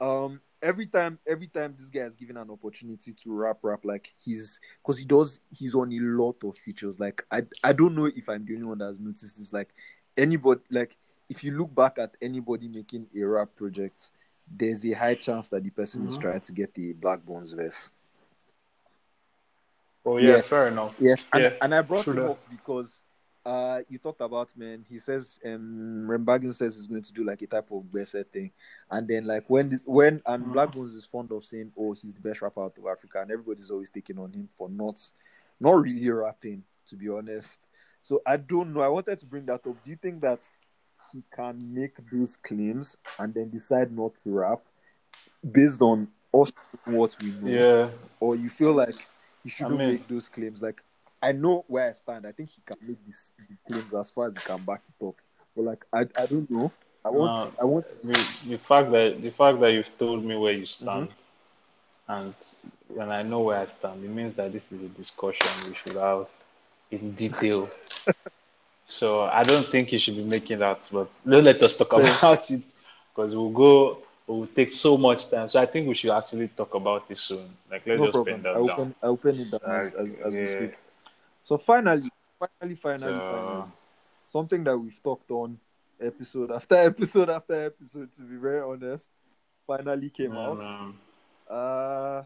um 0.00 0.40
every 0.62 0.86
time 0.86 1.18
every 1.26 1.46
time 1.46 1.74
this 1.78 1.88
guy 1.88 2.00
is 2.00 2.16
given 2.16 2.36
an 2.36 2.50
opportunity 2.50 3.12
to 3.12 3.32
rap 3.32 3.58
rap 3.62 3.80
like 3.84 4.12
he's 4.18 4.60
because 4.82 4.98
he 4.98 5.04
does 5.04 5.40
he's 5.50 5.74
on 5.74 5.92
a 5.92 5.98
lot 6.00 6.36
of 6.44 6.56
features 6.56 7.00
like 7.00 7.24
I 7.30 7.42
I 7.64 7.72
don't 7.72 7.94
know 7.94 8.06
if 8.06 8.28
I'm 8.28 8.44
the 8.44 8.54
only 8.54 8.66
one 8.66 8.78
that 8.78 8.86
has 8.86 9.00
noticed 9.00 9.38
this 9.38 9.52
like 9.52 9.70
anybody 10.16 10.60
like 10.70 10.96
if 11.28 11.42
you 11.44 11.52
look 11.56 11.74
back 11.74 11.98
at 11.98 12.14
anybody 12.20 12.68
making 12.68 13.06
a 13.16 13.22
rap 13.22 13.48
project 13.56 14.10
there's 14.52 14.84
a 14.84 14.92
high 14.92 15.14
chance 15.14 15.48
that 15.48 15.62
the 15.62 15.70
person 15.70 16.06
is 16.06 16.16
Mhm. 16.18 16.22
trying 16.22 16.40
to 16.40 16.52
get 16.52 16.74
the 16.74 16.92
Blaqbonez 16.94 17.54
verse 17.56 17.90
oh 20.04 20.16
yeah, 20.18 20.36
Yeah. 20.36 20.42
fair 20.42 20.68
enough. 20.68 20.94
Yes, 20.98 21.26
and, 21.32 21.44
Yeah, 21.44 21.52
and 21.62 21.74
I 21.74 21.82
brought 21.82 22.04
true 22.04 22.14
him 22.14 22.30
up 22.30 22.38
because 22.50 23.02
uh 23.46 23.80
you 23.88 23.98
talked 23.98 24.20
about 24.20 24.54
man. 24.56 24.84
He 24.88 24.98
says 24.98 25.38
um 25.44 26.06
Rembaggin 26.08 26.52
says 26.54 26.76
he's 26.76 26.86
going 26.86 27.02
to 27.02 27.12
do 27.12 27.24
like 27.24 27.40
a 27.42 27.46
type 27.46 27.70
of 27.70 27.90
Besser 27.90 28.22
thing, 28.24 28.50
and 28.90 29.08
then 29.08 29.26
like 29.26 29.48
when 29.48 29.70
the, 29.70 29.80
when 29.84 30.20
and 30.26 30.44
Mhm. 30.46 30.52
Blaqbonez 30.52 30.94
is 30.94 31.06
fond 31.06 31.32
of 31.32 31.44
saying, 31.44 31.72
"Oh, 31.76 31.92
he's 31.92 32.12
the 32.12 32.20
best 32.20 32.42
rapper 32.42 32.62
out 32.62 32.76
of 32.76 32.86
Africa," 32.86 33.22
and 33.22 33.30
everybody's 33.30 33.70
always 33.70 33.88
taking 33.90 34.18
on 34.18 34.32
him 34.32 34.48
for 34.56 34.68
not 34.68 35.00
not 35.58 35.72
really 35.82 36.08
rapping, 36.10 36.62
to 36.88 36.96
be 36.96 37.08
honest. 37.08 37.60
So 38.02 38.20
I 38.26 38.36
don't 38.36 38.72
know. 38.74 38.80
I 38.80 38.88
wanted 38.88 39.18
to 39.18 39.26
bring 39.26 39.46
that 39.46 39.66
up. 39.66 39.84
Do 39.84 39.90
you 39.90 39.96
think 39.96 40.20
that 40.20 40.40
he 41.12 41.22
can 41.34 41.74
make 41.74 41.94
those 42.12 42.36
claims 42.36 42.96
and 43.18 43.32
then 43.32 43.48
decide 43.50 43.90
not 43.90 44.12
to 44.22 44.30
rap 44.30 44.60
based 45.50 45.80
on 45.80 46.08
us 46.34 46.52
what 46.84 47.16
we 47.22 47.30
know? 47.32 47.48
Yeah, 47.48 47.90
or 48.20 48.36
you 48.36 48.50
feel 48.50 48.72
like 48.74 48.96
you 49.44 49.50
shouldn't 49.50 49.78
mean- 49.78 49.92
make 49.92 50.08
those 50.08 50.28
claims. 50.28 50.60
Like 50.60 50.82
I 51.22 51.32
know 51.32 51.64
where 51.68 51.88
I 51.90 51.92
stand. 51.92 52.26
I 52.26 52.32
think 52.32 52.50
he 52.50 52.62
can 52.64 52.76
make 52.86 53.04
these 53.04 53.32
claims 53.66 53.94
as 53.94 54.10
far 54.10 54.26
as 54.28 54.36
he 54.36 54.42
can 54.42 54.64
back 54.64 54.82
it 54.88 55.04
up. 55.04 55.16
But 55.56 55.64
like 55.64 55.84
I, 55.92 56.06
I 56.16 56.26
don't 56.26 56.50
know. 56.50 56.72
I 57.04 57.10
want 57.10 57.32
No. 57.32 57.52
I 57.60 57.64
want 57.64 57.86
the, 57.86 58.26
the 58.48 58.58
fact 58.58 58.90
that 58.92 59.20
the 59.22 59.30
fact 59.30 59.60
that 59.60 59.72
you've 59.72 59.98
told 59.98 60.24
me 60.24 60.36
where 60.36 60.52
you 60.52 60.66
stand, 60.66 61.10
Mm-hmm. 61.10 62.12
and 62.12 62.34
when 62.88 63.10
I 63.10 63.22
know 63.22 63.40
where 63.40 63.58
I 63.58 63.66
stand, 63.66 64.04
it 64.04 64.10
means 64.10 64.36
that 64.36 64.52
this 64.52 64.70
is 64.72 64.82
a 64.82 64.88
discussion 64.88 65.48
we 65.68 65.74
should 65.74 65.96
have 65.96 66.28
in 66.90 67.12
detail. 67.12 67.68
so 68.86 69.22
I 69.22 69.42
don't 69.44 69.66
think 69.66 69.92
you 69.92 69.98
should 69.98 70.16
be 70.16 70.24
making 70.24 70.58
that, 70.60 70.88
but 70.92 71.10
don't 71.28 71.44
let 71.44 71.62
us 71.62 71.76
talk 71.76 71.92
about 71.92 72.50
it 72.50 72.62
because 73.14 73.34
we'll 73.34 73.50
go. 73.50 73.98
It 74.28 74.32
will 74.32 74.46
take 74.48 74.72
so 74.72 74.96
much 74.96 75.28
time. 75.28 75.48
So 75.48 75.60
I 75.60 75.66
think 75.66 75.88
we 75.88 75.94
should 75.94 76.10
actually 76.16 76.48
talk 76.48 76.74
about 76.74 77.04
it 77.10 77.18
soon. 77.18 77.50
Like 77.70 77.86
let's 77.86 77.98
no 77.98 78.06
just 78.06 78.12
problem. 78.12 78.42
pen 78.42 78.42
that 78.42 78.54
I 78.54 78.58
will 78.58 78.68
down. 78.68 78.94
I 79.02 79.08
will 79.08 79.16
pen 79.16 79.40
it 79.40 79.50
down 79.50 79.60
as, 79.76 79.92
as, 79.94 80.16
as 80.16 80.40
we 80.40 80.46
yeah. 80.46 80.46
speak. 80.46 80.72
So 81.50 81.58
finally, 81.58 82.08
finally, 82.38 82.76
finally, 82.76 83.18
So- 83.18 83.28
finally, 83.28 83.72
something 84.28 84.62
that 84.62 84.78
we've 84.78 85.02
talked 85.02 85.32
on 85.32 85.58
episode 86.00 86.52
after 86.52 86.76
episode 86.92 87.28
after 87.28 87.54
episode. 87.66 88.12
To 88.12 88.22
be 88.22 88.36
very 88.36 88.60
honest, 88.60 89.10
finally 89.66 90.10
came 90.10 90.32
Yeah, 90.32 90.46
out. 90.46 90.62
Uh, 91.50 92.22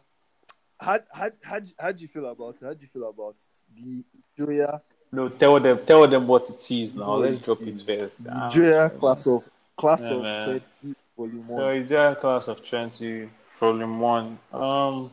how 0.79 0.99
how 1.11 1.31
how 1.43 1.59
how 1.79 1.93
do 1.93 2.03
you 2.03 2.09
feel 2.09 2.27
about 2.27 2.57
it? 2.57 2.65
How 2.67 2.75
do 2.75 2.83
you 2.83 2.87
feel 2.87 3.09
about 3.09 3.37
it? 3.37 3.57
The 3.83 4.05
Joya 4.37 4.83
No, 5.11 5.31
tell 5.31 5.59
them, 5.59 5.87
tell 5.87 6.07
them 6.07 6.27
what 6.27 6.51
it 6.51 6.71
is 6.71 6.93
now. 6.95 7.07
No, 7.07 7.21
Let's 7.21 7.39
it 7.39 7.45
drop 7.45 7.63
it 7.63 7.69
is 7.69 7.87
first. 7.87 8.23
The 8.23 8.31
Ah, 8.31 8.51
Joya 8.51 8.91
class 8.91 9.27
of 9.27 9.41
class 9.79 10.03
Yeah, 10.03 10.17
of 10.17 10.23
man. 10.23 10.61
20 10.83 10.97
volume 11.17 11.39
one. 11.39 11.49
So 11.49 11.65
one. 11.65 11.77
Ijaya 11.87 12.21
class 12.21 12.49
of 12.49 12.63
twenty, 12.69 13.31
volume 13.59 14.01
one. 14.01 14.39
Um, 14.53 15.11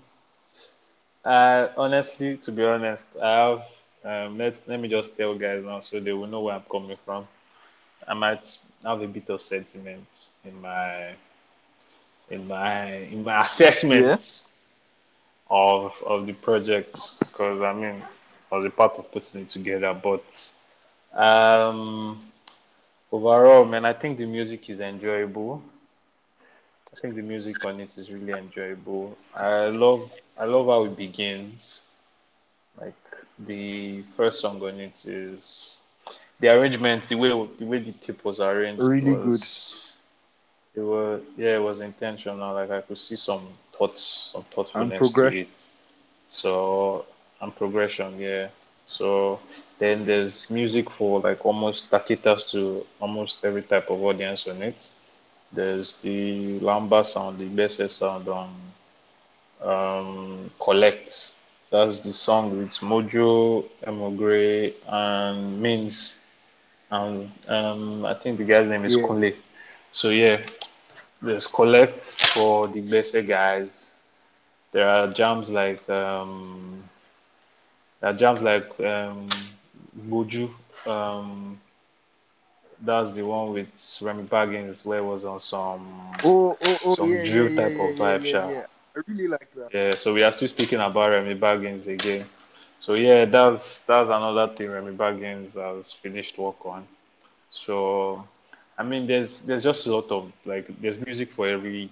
I 1.23 1.69
honestly, 1.77 2.35
to 2.43 2.51
be 2.51 2.65
honest, 2.65 3.07
I 3.15 3.31
have. 3.47 3.63
Um, 4.03 4.37
let's 4.37 4.67
let 4.67 4.79
me 4.79 4.87
just 4.87 5.15
tell 5.17 5.35
guys 5.37 5.63
now, 5.63 5.81
so 5.81 5.99
they 5.99 6.11
will 6.13 6.27
know 6.27 6.41
where 6.41 6.55
I'm 6.55 6.63
coming 6.71 6.97
from. 7.05 7.27
I 8.07 8.13
might 8.13 8.57
have 8.83 9.01
a 9.01 9.07
bit 9.07 9.29
of 9.29 9.41
sentiment 9.41 10.07
in 10.43 10.61
my, 10.61 11.15
in 12.29 12.47
my, 12.47 12.85
in 13.13 13.23
my 13.23 13.43
assessment 13.45 14.45
of 15.49 15.93
of 16.05 16.25
the 16.25 16.33
project 16.33 16.97
because 17.19 17.61
I 17.61 17.73
mean, 17.73 18.03
I 18.51 18.55
was 18.55 18.65
a 18.65 18.69
part 18.69 18.97
of 18.97 19.11
putting 19.11 19.41
it 19.41 19.49
together, 19.49 19.93
but 19.93 20.23
um, 21.13 22.19
overall, 23.11 23.65
man, 23.65 23.85
I 23.85 23.93
think 23.93 24.17
the 24.17 24.25
music 24.25 24.69
is 24.69 24.79
enjoyable. 24.79 25.61
I 26.93 26.95
think 26.95 27.15
the 27.15 27.21
music 27.21 27.63
on 27.65 27.79
it 27.81 27.97
is 27.97 28.09
really 28.11 28.33
enjoyable. 28.33 29.17
I 29.33 29.67
love 29.67 30.09
I 30.37 30.45
love 30.45 30.67
how 30.67 30.85
it 30.85 30.95
begins. 30.95 31.83
Like 32.79 32.95
the 33.39 34.03
first 34.15 34.39
song 34.41 34.61
on 34.63 34.79
it 34.79 35.05
is 35.05 35.77
the 36.39 36.49
arrangement, 36.49 37.07
the 37.09 37.15
way 37.15 37.29
the 37.57 37.65
way 37.65 37.79
the 37.79 37.91
tape 37.93 38.23
was 38.23 38.39
arranged 38.39 38.81
Really 38.81 39.11
was, 39.11 39.93
It 40.75 40.81
was 40.81 41.21
yeah, 41.37 41.55
it 41.57 41.61
was 41.63 41.81
intentional. 41.81 42.53
Like 42.53 42.71
I 42.71 42.81
could 42.81 42.99
see 42.99 43.15
some 43.15 43.47
thoughts, 43.77 44.29
some 44.33 44.43
thoughtfulness 44.53 44.97
to 44.97 44.97
progression. 44.97 45.39
it. 45.39 45.69
So 46.27 47.05
and 47.41 47.55
progression. 47.55 48.19
Yeah. 48.19 48.49
So 48.87 49.39
then 49.79 50.05
there's 50.05 50.49
music 50.49 50.89
for 50.91 51.19
like 51.21 51.45
almost 51.45 51.89
that 51.91 52.05
caters 52.07 52.51
to 52.51 52.85
almost 52.99 53.43
every 53.43 53.63
type 53.63 53.89
of 53.89 54.01
audience 54.01 54.47
on 54.47 54.61
it. 54.61 54.89
There's 55.51 55.95
the 55.95 56.59
Lamba 56.59 57.05
sound, 57.05 57.39
the 57.39 57.45
bass 57.45 57.79
sound 57.93 58.27
on 58.29 58.49
um, 59.61 60.51
Collect. 60.59 61.35
That's 61.71 61.99
the 62.01 62.13
song 62.13 62.57
with 62.57 62.71
Mojo, 62.81 63.65
Emogre, 63.87 64.73
and 64.87 65.61
Means. 65.61 66.19
And 66.91 67.31
um, 67.47 68.05
I 68.05 68.13
think 68.15 68.37
the 68.37 68.43
guy's 68.45 68.69
name 68.69 68.85
is 68.85 68.95
Yeah. 68.95 69.05
Kunle. 69.05 69.35
So 69.93 70.09
yeah, 70.09 70.41
there's 71.21 71.47
Collect 71.47 72.01
for 72.33 72.67
the 72.67 72.81
best 72.81 73.15
guys. 73.27 73.91
There 74.71 74.87
are 74.89 75.07
jams 75.11 75.49
like 75.49 75.87
um, 75.89 76.83
there 78.01 78.09
are 78.11 78.13
jams 78.13 78.41
like 78.41 78.79
um, 78.81 79.29
Buju. 80.09 80.49
Um, 80.85 81.59
that's 82.81 83.11
the 83.11 83.23
one 83.23 83.53
with 83.53 83.67
Remy 84.01 84.23
Baggins 84.25 84.83
where 84.85 84.99
it 84.99 85.03
was 85.05 85.23
on 85.25 85.39
some 85.41 86.23
Oh, 86.23 86.57
oh, 86.61 86.77
oh, 86.85 86.97
some 86.97 87.21
yeah, 87.21 87.23
drill 87.23 87.49
yeah, 87.49 87.49
type 87.49 87.79
yeah, 87.79 87.79
of 87.79 87.95
vibe, 87.95 88.25
yeah. 88.31 88.65
I 88.95 89.01
really 89.07 89.27
like 89.27 89.51
that. 89.55 89.71
Yeah, 89.73 89.95
so 89.95 90.13
we 90.13 90.23
are 90.23 90.31
still 90.31 90.49
speaking 90.49 90.79
about 90.79 91.09
Remy 91.11 91.35
Baggins 91.39 91.87
again. 91.87 92.25
So 92.79 92.93
yeah, 92.95 93.25
that's 93.25 93.83
that's 93.83 94.07
another 94.09 94.53
thing 94.55 94.69
Remy 94.69 94.95
Baggins 94.97 95.53
has 95.55 95.93
finished 95.93 96.37
work 96.37 96.65
on. 96.65 96.85
So 97.51 98.27
I 98.77 98.83
mean, 98.83 99.07
there's 99.07 99.41
there's 99.41 99.63
just 99.63 99.85
a 99.87 99.91
lot 99.95 100.11
of 100.11 100.31
like 100.45 100.67
there's 100.81 100.99
music 101.05 101.31
for 101.33 101.47
every 101.47 101.89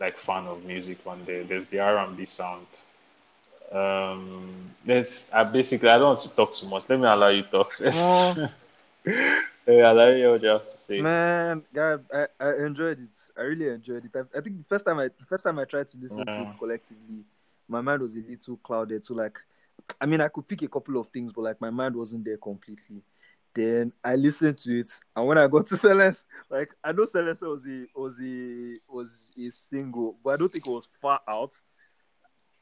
like 0.00 0.18
fan 0.18 0.46
of 0.46 0.64
music 0.64 0.98
on 1.06 1.24
there. 1.24 1.44
There's 1.44 1.66
the 1.68 1.80
R&B 1.80 2.24
sound. 2.26 2.66
Um, 3.72 4.70
there's 4.84 5.30
I 5.32 5.44
basically 5.44 5.88
I 5.88 5.96
don't 5.98 6.08
want 6.14 6.20
to 6.20 6.28
talk 6.30 6.54
too 6.54 6.66
much. 6.68 6.84
Let 6.88 6.98
me 7.00 7.06
allow 7.06 7.28
you 7.28 7.42
talk. 7.44 7.72
Oh. 9.06 9.40
Let 9.66 10.14
me 10.14 10.20
you 10.20 10.30
what 10.30 10.42
you 10.42 10.48
have 10.48 10.70
to 10.72 10.78
say. 10.78 11.00
Man, 11.00 11.62
God, 11.72 12.04
I, 12.12 12.26
I 12.40 12.54
enjoyed 12.66 12.98
it. 12.98 13.10
I 13.36 13.42
really 13.42 13.68
enjoyed 13.68 14.04
it. 14.04 14.16
I, 14.16 14.38
I 14.38 14.40
think 14.40 14.58
the 14.58 14.64
first 14.68 14.84
time 14.84 14.98
I 14.98 15.04
the 15.04 15.26
first 15.28 15.44
time 15.44 15.58
I 15.58 15.64
tried 15.64 15.88
to 15.88 15.98
listen 15.98 16.24
to 16.24 16.42
it 16.42 16.58
collectively, 16.58 17.24
my 17.68 17.80
mind 17.80 18.02
was 18.02 18.14
a 18.14 18.18
little 18.18 18.56
clouded. 18.58 19.04
So 19.04 19.14
like, 19.14 19.38
I 20.00 20.06
mean, 20.06 20.20
I 20.20 20.28
could 20.28 20.46
pick 20.48 20.62
a 20.62 20.68
couple 20.68 20.98
of 20.98 21.08
things, 21.08 21.32
but 21.32 21.42
like 21.42 21.60
my 21.60 21.70
mind 21.70 21.94
wasn't 21.94 22.24
there 22.24 22.36
completely. 22.36 23.02
Then 23.54 23.92
I 24.02 24.16
listened 24.16 24.58
to 24.58 24.78
it, 24.80 24.90
and 25.14 25.26
when 25.26 25.38
I 25.38 25.46
got 25.46 25.66
to 25.68 25.76
Celeste, 25.78 26.24
like 26.50 26.70
I 26.82 26.92
know 26.92 27.04
Celeste 27.04 27.42
was 27.42 27.66
a 27.66 27.86
was 27.94 28.20
a 28.20 28.78
was 28.88 29.30
a 29.38 29.50
single, 29.50 30.16
but 30.24 30.30
I 30.34 30.36
don't 30.38 30.50
think 30.50 30.66
it 30.66 30.70
was 30.70 30.88
far 31.00 31.20
out. 31.28 31.52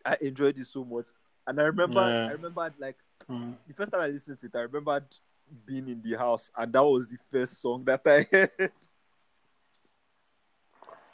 I 0.04 0.16
enjoyed 0.20 0.58
it 0.58 0.66
so 0.66 0.84
much, 0.84 1.06
and 1.46 1.60
I 1.60 1.64
remember 1.64 2.00
Yeah. 2.00 2.28
I 2.28 2.32
remember 2.32 2.72
like 2.78 2.96
Mm. 3.28 3.54
the 3.68 3.74
first 3.74 3.92
time 3.92 4.00
I 4.00 4.08
listened 4.08 4.40
to 4.40 4.46
it, 4.46 4.56
I 4.56 4.62
remembered 4.62 5.04
being 5.66 5.88
in 5.88 6.02
the 6.02 6.16
house, 6.16 6.50
and 6.56 6.72
that 6.72 6.82
was 6.84 7.08
the 7.08 7.18
first 7.30 7.60
song 7.60 7.84
that 7.84 8.02
I 8.06 8.26
heard. 8.32 8.72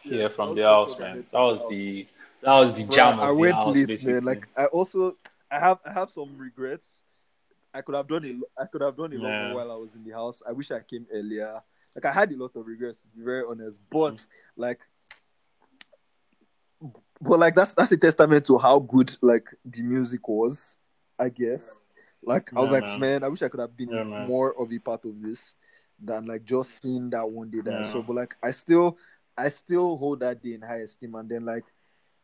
Yeah, 0.05 0.28
that 0.28 0.34
from 0.34 0.55
the 0.55 0.62
house, 0.62 0.99
man. 0.99 1.14
heard 1.14 1.24
That 1.32 1.39
from 1.39 1.41
was 1.41 1.68
the 1.70 2.07
that 2.43 2.61
was 2.61 2.74
the 2.74 2.84
Bruh, 2.84 2.95
jam 2.95 3.18
of 3.18 3.28
I 3.28 3.30
the 3.30 3.32
went 3.32 3.51
house, 3.51 3.74
late, 3.74 3.89
basically. 3.89 4.14
man. 4.14 4.24
Like 4.24 4.49
I 4.57 4.66
also, 4.66 5.16
I 5.51 5.59
have, 5.59 5.78
I 5.84 5.93
have 5.93 6.11
some 6.11 6.37
regrets. 6.39 7.03
I 7.74 7.80
could 7.82 7.95
have 7.95 8.09
done 8.09 8.24
it. 8.24 8.37
I 8.59 8.66
could 8.66 8.82
have 8.82 8.97
done 8.97 9.12
it 9.12 9.16
Yeah. 9.16 9.22
longer 9.22 9.55
while 9.55 9.70
I 9.72 9.76
was 9.76 9.95
in 9.95 10.05
the 10.05 10.12
house. 10.12 10.43
I 10.47 10.53
wish 10.53 10.70
I 10.70 10.80
came 10.80 11.07
earlier. 11.12 11.61
Like 11.95 12.05
I 12.05 12.12
had 12.12 12.30
a 12.32 12.37
lot 12.37 12.55
of 12.57 12.66
regrets, 12.66 13.01
to 13.03 13.09
be 13.09 13.22
very 13.22 13.43
honest. 13.49 13.80
But 13.91 14.14
Mm. 14.14 14.26
like, 14.57 14.80
but 17.20 17.39
like 17.39 17.55
that's 17.55 17.72
that's 17.74 17.93
a 17.93 17.97
testament 17.97 18.45
to 18.47 18.59
how 18.59 18.78
good 18.78 19.16
like 19.22 19.49
the 19.64 19.82
music 19.82 20.26
was. 20.28 20.78
I 21.18 21.30
guess. 21.30 21.78
Like 22.27 22.51
I 22.55 22.61
was 22.61 22.70
Yeah, 22.70 22.81
like, 22.81 22.99
man. 22.99 23.01
man, 23.01 23.24
I 23.24 23.29
wish 23.29 23.43
I 23.43 23.49
could 23.49 23.61
have 23.61 23.77
been 23.77 23.89
Yeah, 23.91 24.03
more 24.27 24.61
of 24.61 24.72
a 24.72 24.79
part 24.79 25.05
of 25.05 25.22
this 25.22 25.57
than 26.03 26.27
like 26.27 26.45
just 26.45 26.83
seeing 26.83 27.09
that 27.11 27.27
one 27.29 27.49
day 27.51 27.61
that 27.62 27.74
I 27.74 27.83
Yeah. 27.83 27.91
saw. 27.93 28.03
But 28.03 28.16
like 28.16 28.35
I 28.43 28.51
still 28.51 28.99
I 29.39 29.49
still 29.49 29.97
hold 29.97 30.20
that 30.20 30.43
day 30.43 30.55
in 30.55 30.62
high 30.62 30.81
esteem 30.81 31.14
and 31.14 31.29
then 31.29 31.45
like 31.47 31.64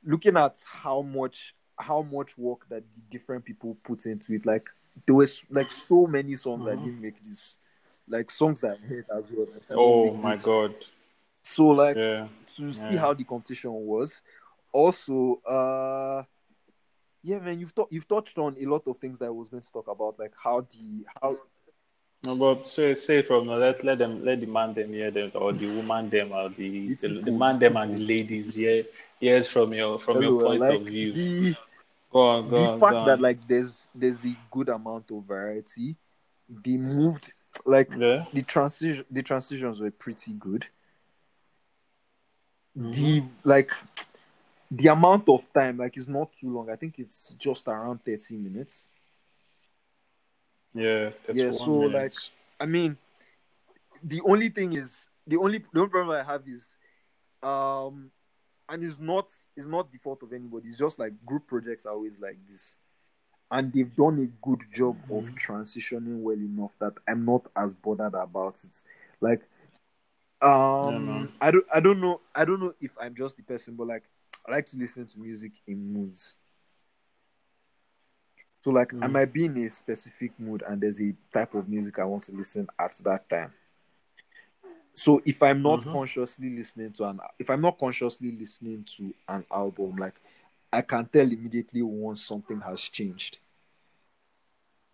looking 0.04 0.36
at 0.36 0.62
how 0.66 1.02
much 1.02 1.54
how 1.78 2.02
much 2.02 2.36
work 2.36 2.68
that 2.68 2.82
the 2.94 3.00
different 3.10 3.44
people 3.44 3.76
put 3.84 4.04
into 4.06 4.34
it, 4.34 4.44
like 4.44 4.68
there 5.06 5.14
was 5.14 5.42
like 5.50 5.70
so 5.70 6.06
many 6.06 6.36
songs 6.36 6.64
that 6.66 6.76
Mhm. 6.76 6.84
didn't 6.84 7.00
make 7.00 7.22
this. 7.22 7.58
Like 8.08 8.30
songs 8.30 8.60
that 8.60 8.78
I 8.82 8.86
heard 8.86 9.06
as 9.16 9.24
well. 9.32 9.46
that 9.46 9.76
Oh 9.76 10.12
my 10.14 10.32
this. 10.32 10.44
god. 10.44 10.74
So 11.42 11.66
like 11.66 11.96
Yeah. 11.96 12.28
to 12.56 12.72
see 12.72 12.96
how 12.96 13.14
the 13.14 13.24
competition 13.24 13.70
was. 13.72 14.20
Also, 14.72 15.40
uh 15.46 16.24
yeah, 17.22 17.38
man, 17.38 17.58
you've 17.60 17.74
tou- 17.74 17.88
you've 17.90 18.08
touched 18.08 18.38
on 18.38 18.56
a 18.60 18.66
lot 18.66 18.86
of 18.86 18.98
things 18.98 19.18
that 19.18 19.26
I 19.26 19.30
was 19.30 19.48
going 19.48 19.62
to 19.62 19.72
talk 19.72 19.88
about, 19.88 20.18
like 20.18 20.32
how 20.36 20.60
the 20.62 21.06
how 21.20 21.36
No, 22.24 22.36
but 22.36 22.68
say 22.68 22.94
say 22.94 23.22
from 23.22 23.46
now. 23.46 23.56
Let 23.56 23.84
let 23.84 23.98
them 23.98 24.24
let 24.24 24.40
the 24.40 24.46
man 24.46 24.74
them 24.74 24.92
hear 24.92 25.10
them 25.10 25.32
or 25.34 25.52
the 25.52 25.66
woman 25.68 26.10
them 26.10 26.32
or 26.32 26.48
the 26.50 26.94
the, 27.00 27.08
the 27.24 27.32
man 27.32 27.58
them 27.58 27.76
and 27.76 27.94
the 27.94 27.98
ladies 28.02 28.54
hear 28.54 28.84
hears 29.20 29.46
from 29.48 29.72
your 29.72 29.98
from 30.00 30.22
your 30.22 30.40
point 30.42 30.60
like 30.60 30.74
of 30.80 30.86
view. 30.86 31.12
the 31.12 31.56
Go 32.12 32.20
on, 32.20 32.50
go 32.50 32.56
the 32.56 32.68
on, 32.72 32.80
fact 32.80 32.92
go 32.92 32.98
on. 32.98 33.06
that 33.06 33.20
like 33.20 33.46
there's 33.48 33.88
there's 33.94 34.24
a 34.24 34.36
good 34.50 34.68
amount 34.68 35.10
of 35.10 35.24
variety. 35.24 35.96
They 36.48 36.76
moved 36.76 37.32
like 37.64 37.90
yeah. 37.96 38.26
the 38.32 38.42
transition 38.42 39.04
the 39.10 39.22
transitions 39.22 39.80
were 39.80 39.90
pretty 39.90 40.34
good. 40.34 40.66
Mm-hmm. 42.76 42.90
The 42.90 43.24
like 43.44 43.70
the 44.74 44.88
amount 44.88 45.28
of 45.28 45.44
time 45.52 45.76
like 45.76 45.96
it's 45.98 46.08
not 46.08 46.30
too 46.40 46.52
long. 46.52 46.70
I 46.70 46.76
think 46.76 46.98
it's 46.98 47.34
just 47.38 47.68
around 47.68 48.02
30 48.04 48.36
minutes. 48.36 48.88
Yeah. 50.74 51.10
Yeah, 51.30 51.50
so, 51.52 51.88
minutes. 51.88 51.94
like, 51.94 52.12
I 52.58 52.66
mean, 52.66 52.96
the 54.02 54.22
only 54.22 54.48
thing 54.48 54.72
is 54.72 55.08
the 55.26 55.36
only 55.36 55.58
the 55.72 55.80
only 55.80 55.90
problem 55.90 56.16
I 56.16 56.24
have 56.24 56.42
is 56.48 56.76
um 57.42 58.10
and 58.68 58.82
it's 58.82 58.98
not 58.98 59.28
it's 59.56 59.66
not 59.66 59.92
the 59.92 59.98
fault 59.98 60.22
of 60.22 60.32
anybody. 60.32 60.68
It's 60.68 60.78
just 60.78 60.98
like 60.98 61.12
group 61.26 61.46
projects 61.46 61.84
are 61.84 61.92
always 61.92 62.18
like 62.18 62.38
this. 62.50 62.78
And 63.50 63.70
they've 63.70 63.94
done 63.94 64.18
a 64.20 64.26
good 64.44 64.64
job 64.72 64.96
of 65.10 65.26
Mhm. 65.26 65.38
transitioning 65.38 66.22
well 66.22 66.38
enough 66.38 66.72
that 66.78 66.94
I'm 67.06 67.26
not 67.26 67.46
as 67.54 67.74
bothered 67.74 68.14
about 68.14 68.56
it. 68.64 68.82
Like 69.20 69.42
um 70.40 71.06
man. 71.06 71.32
I 71.42 71.50
don't 71.50 71.66
I 71.72 71.80
don't 71.80 72.00
know 72.00 72.22
I 72.34 72.46
don't 72.46 72.60
know 72.60 72.74
if 72.80 72.92
I'm 72.98 73.14
just 73.14 73.36
the 73.36 73.42
person, 73.42 73.74
but 73.76 73.86
like 73.86 74.04
I 74.46 74.50
like 74.52 74.66
to 74.66 74.76
listen 74.76 75.06
to 75.06 75.18
music 75.18 75.52
in 75.66 75.92
moods. 75.92 76.36
So 78.64 78.70
like 78.70 78.92
I 79.02 79.08
Mhm. 79.08 79.12
might 79.12 79.32
be 79.32 79.44
in 79.46 79.56
a 79.58 79.68
specific 79.68 80.38
mood 80.38 80.62
and 80.66 80.80
there's 80.80 81.00
a 81.00 81.14
type 81.32 81.54
of 81.54 81.68
music 81.68 81.98
I 81.98 82.04
want 82.04 82.24
to 82.24 82.32
listen 82.32 82.68
at 82.78 82.92
that 83.04 83.28
time. 83.28 83.52
So 84.94 85.20
if 85.24 85.42
I'm 85.42 85.62
not 85.62 85.80
Mhm. 85.80 85.92
consciously 85.92 86.50
listening 86.50 86.92
to 86.92 87.04
an 87.04 87.20
if 87.38 87.50
I'm 87.50 87.60
not 87.60 87.78
consciously 87.78 88.30
listening 88.32 88.84
to 88.96 89.12
an 89.28 89.44
album, 89.50 89.96
like 89.96 90.14
I 90.72 90.82
can 90.82 91.06
tell 91.06 91.26
immediately 91.30 91.82
once 91.82 92.22
something 92.24 92.60
has 92.60 92.80
changed. 92.80 93.38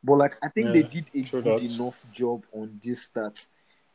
But 0.02 0.16
like 0.16 0.36
I 0.42 0.48
think 0.48 0.72
they 0.72 0.82
did 0.82 1.06
a 1.14 1.22
true 1.22 1.42
good 1.42 1.60
that. 1.60 1.62
enough 1.62 2.04
job 2.10 2.44
on 2.52 2.78
this 2.82 3.08
that 3.08 3.46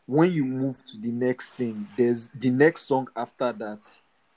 when 0.06 0.32
you 0.32 0.44
move 0.46 0.84
to 0.86 0.98
the 1.00 1.12
next 1.12 1.56
thing, 1.56 1.88
there's 1.98 2.30
the 2.30 2.52
next 2.52 2.82
song 2.84 3.08
after 3.16 3.52
that 3.54 3.80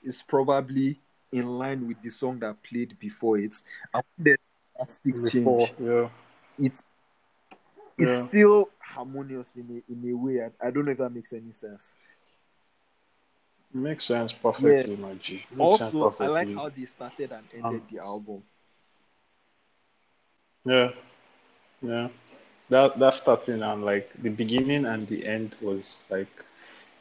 is 0.01 0.21
probably 0.21 0.99
in 1.31 1.45
line 1.45 1.87
with 1.87 2.01
the 2.01 2.09
song 2.09 2.39
that 2.39 2.61
played 2.63 2.97
before 2.99 3.37
it. 3.37 3.55
And 3.93 4.03
a 4.27 4.35
drastic 4.77 5.15
change, 5.31 5.73
yeah. 5.79 6.09
it's 6.57 6.83
it's 7.97 8.11
Yeah. 8.11 8.27
still 8.27 8.69
harmonious 8.79 9.55
in 9.55 9.83
a 9.89 9.91
in 9.91 10.09
a 10.11 10.15
way. 10.15 10.41
I, 10.41 10.67
I 10.67 10.71
don't 10.71 10.85
know 10.85 10.91
if 10.91 10.97
that 10.99 11.09
makes 11.09 11.33
any 11.33 11.51
sense. 11.51 11.95
Makes 13.73 14.05
sense 14.05 14.31
perfectly, 14.31 14.95
my 14.95 15.13
G. 15.15 15.43
Makes 15.51 15.59
Also, 15.59 16.15
I 16.19 16.27
like 16.27 16.55
how 16.55 16.69
they 16.69 16.85
started 16.85 17.31
and 17.31 17.43
ended 17.53 17.65
Um, 17.65 17.87
the 17.91 17.99
album. 17.99 18.43
Yeah, 20.65 20.91
yeah. 21.81 22.07
That 22.69 22.99
that 22.99 23.13
starting 23.13 23.61
and 23.61 23.83
like 23.85 24.09
the 24.21 24.29
beginning 24.29 24.85
and 24.85 25.07
the 25.07 25.25
end 25.27 25.55
was 25.61 26.01
like 26.09 26.27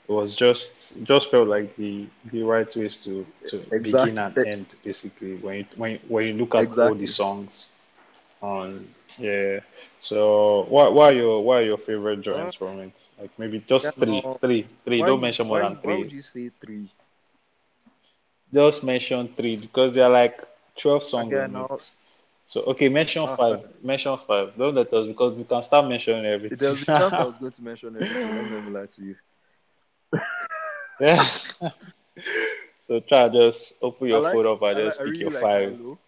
it 0.08 0.12
was 0.12 0.34
just 0.34 1.02
just 1.04 1.30
felt 1.30 1.48
like 1.48 1.74
the 1.76 2.06
the 2.32 2.42
right 2.42 2.74
ways 2.76 3.02
to 3.04 3.26
to 3.48 3.58
begin 3.82 4.18
and 4.18 4.34
end 4.44 4.66
basically 4.84 5.36
when 5.36 5.56
you 5.58 5.66
when 5.76 5.90
you- 5.92 6.00
when 6.08 6.26
you 6.26 6.32
look 6.34 6.54
at 6.54 6.78
all 6.78 6.94
the 6.94 7.06
songs 7.06 7.68
on 8.42 8.88
yeah. 9.18 9.60
So 10.00 10.64
what 10.68 10.94
what 10.94 11.12
are 11.12 11.16
your 11.16 11.42
what 11.44 11.58
are 11.60 11.64
your 11.64 11.78
favorite 11.78 12.22
joints 12.22 12.54
from 12.54 12.80
it? 12.80 12.94
Like 13.20 13.30
maybe 13.38 13.58
just 13.68 13.88
Yeah, 13.88 13.92
three, 13.98 14.24
no. 14.24 14.38
three, 14.40 14.66
three. 14.84 15.02
Why 15.02 15.08
Don't 15.08 15.20
mention 15.20 15.46
more 15.46 15.58
why, 15.58 15.64
than 15.64 15.76
why 15.82 15.94
three. 15.94 16.04
would 16.04 16.12
you 16.12 16.22
say 16.22 16.50
three? 16.50 16.90
Just 18.52 18.82
mention 18.84 19.28
three 19.36 19.56
because 19.56 19.94
there 19.94 20.04
are 20.04 20.10
like 20.10 20.46
twelve 20.76 21.04
songs 21.04 21.34
Okay, 21.34 21.46
on 21.46 21.54
now 21.54 21.66
it. 21.68 21.90
So 22.46 22.60
okay, 22.62 22.88
mention 22.88 23.26
Ah, 23.26 23.36
five. 23.36 23.60
Mention 23.82 24.16
five. 24.18 24.56
Don't 24.56 24.74
let 24.74 24.92
us 24.92 25.06
because 25.06 25.34
we 25.36 25.44
can 25.44 25.62
start 25.62 25.86
mentioning 25.88 26.24
everything. 26.26 26.58
there 26.58 26.70
was 26.70 26.82
a 26.82 26.86
chance 26.86 27.18
I 27.18 27.22
was 27.22 27.36
going 27.38 27.52
to 27.52 27.62
mention 27.62 27.96
everything. 27.96 28.36
I'm 28.36 28.48
not 28.48 28.60
gonna 28.64 28.78
lie 28.80 28.86
to 28.86 29.02
you. 29.02 29.16
Yeah. 31.00 31.28
so 32.88 33.00
try 33.00 33.28
just 33.28 33.74
open 33.82 34.08
your 34.08 34.20
like, 34.20 34.34
phone 34.34 34.46
up 34.46 34.62
I, 34.62 34.70
and 34.70 34.78
like, 34.78 34.88
just 34.88 35.00
I 35.00 35.04
pick 35.04 35.10
really 35.10 35.20
your 35.20 35.30
like 35.30 35.42
five. 35.42 35.72
Hello. 35.76 35.98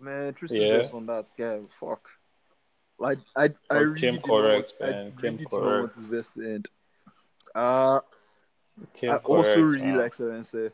Man, 0.00 0.34
Truce 0.34 0.52
Yeah. 0.52 0.80
is 0.80 0.90
on 0.92 1.06
that 1.06 1.26
guy. 1.36 1.60
Fuck. 1.80 2.08
Like 2.98 3.18
I, 3.36 3.50
I 3.70 3.76
really 3.78 4.00
came 4.00 4.14
did 4.16 4.26
not 4.26 4.40
correct, 4.42 4.72
I 4.80 4.86
man, 4.86 5.12
came 5.12 5.22
really 5.22 5.36
did 5.38 5.52
not 5.52 5.62
want 5.62 5.64
correct. 5.64 5.94
his 5.96 6.06
best 6.08 6.34
to 6.34 6.42
end. 6.54 6.68
Uh, 7.54 8.00
Came 8.94 9.10
I 9.12 9.16
also 9.18 9.60
really 9.60 9.82
man. 9.82 9.98
like 9.98 10.14
Seven 10.14 10.42
Say. 10.44 10.70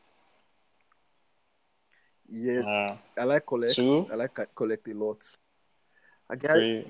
Yeah, 2.33 2.61
Yeah. 2.63 2.97
I 3.19 3.25
like 3.25 3.47
collect. 3.47 3.75
Two? 3.75 4.09
I 4.11 4.15
like 4.15 4.39
collect 4.55 4.89
a 4.89 4.95
lot. 4.95 5.19
I 6.31 6.37
get 6.37 6.53
Please, 6.53 6.85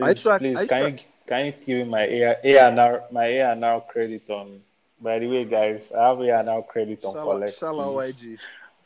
I 0.00 0.14
track- 0.14 0.40
please 0.40 0.56
I 0.58 0.66
can 0.66 0.92
you 0.98 1.04
can 1.26 1.46
you 1.46 1.52
give 1.66 1.78
me 1.78 1.84
my 1.84 2.02
A 2.02 2.36
A 2.44 2.68
and 2.68 2.78
R 2.78 3.04
my 3.10 3.26
A 3.26 3.52
and 3.52 3.64
R 3.64 3.80
credit 3.80 4.28
on? 4.30 4.60
By 5.00 5.18
the 5.20 5.28
way, 5.28 5.44
guys, 5.44 5.92
I 5.92 6.08
have 6.08 6.20
and 6.20 6.48
R 6.48 6.62
credit 6.62 7.04
on 7.04 7.14
shout 7.14 7.22
out, 7.22 7.24
collect. 7.24 7.58
shout 7.58 7.74
out. 7.74 7.94
YG. 7.94 8.38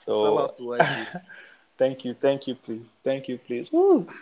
So 0.05 0.37
Shout 0.37 0.41
out 0.51 0.57
to 0.57 0.63
YG. 0.63 1.23
thank 1.79 2.05
you, 2.05 2.15
thank 2.21 2.47
you, 2.47 2.55
please, 2.55 2.85
thank 3.03 3.29
you, 3.29 3.39
please. 3.39 3.69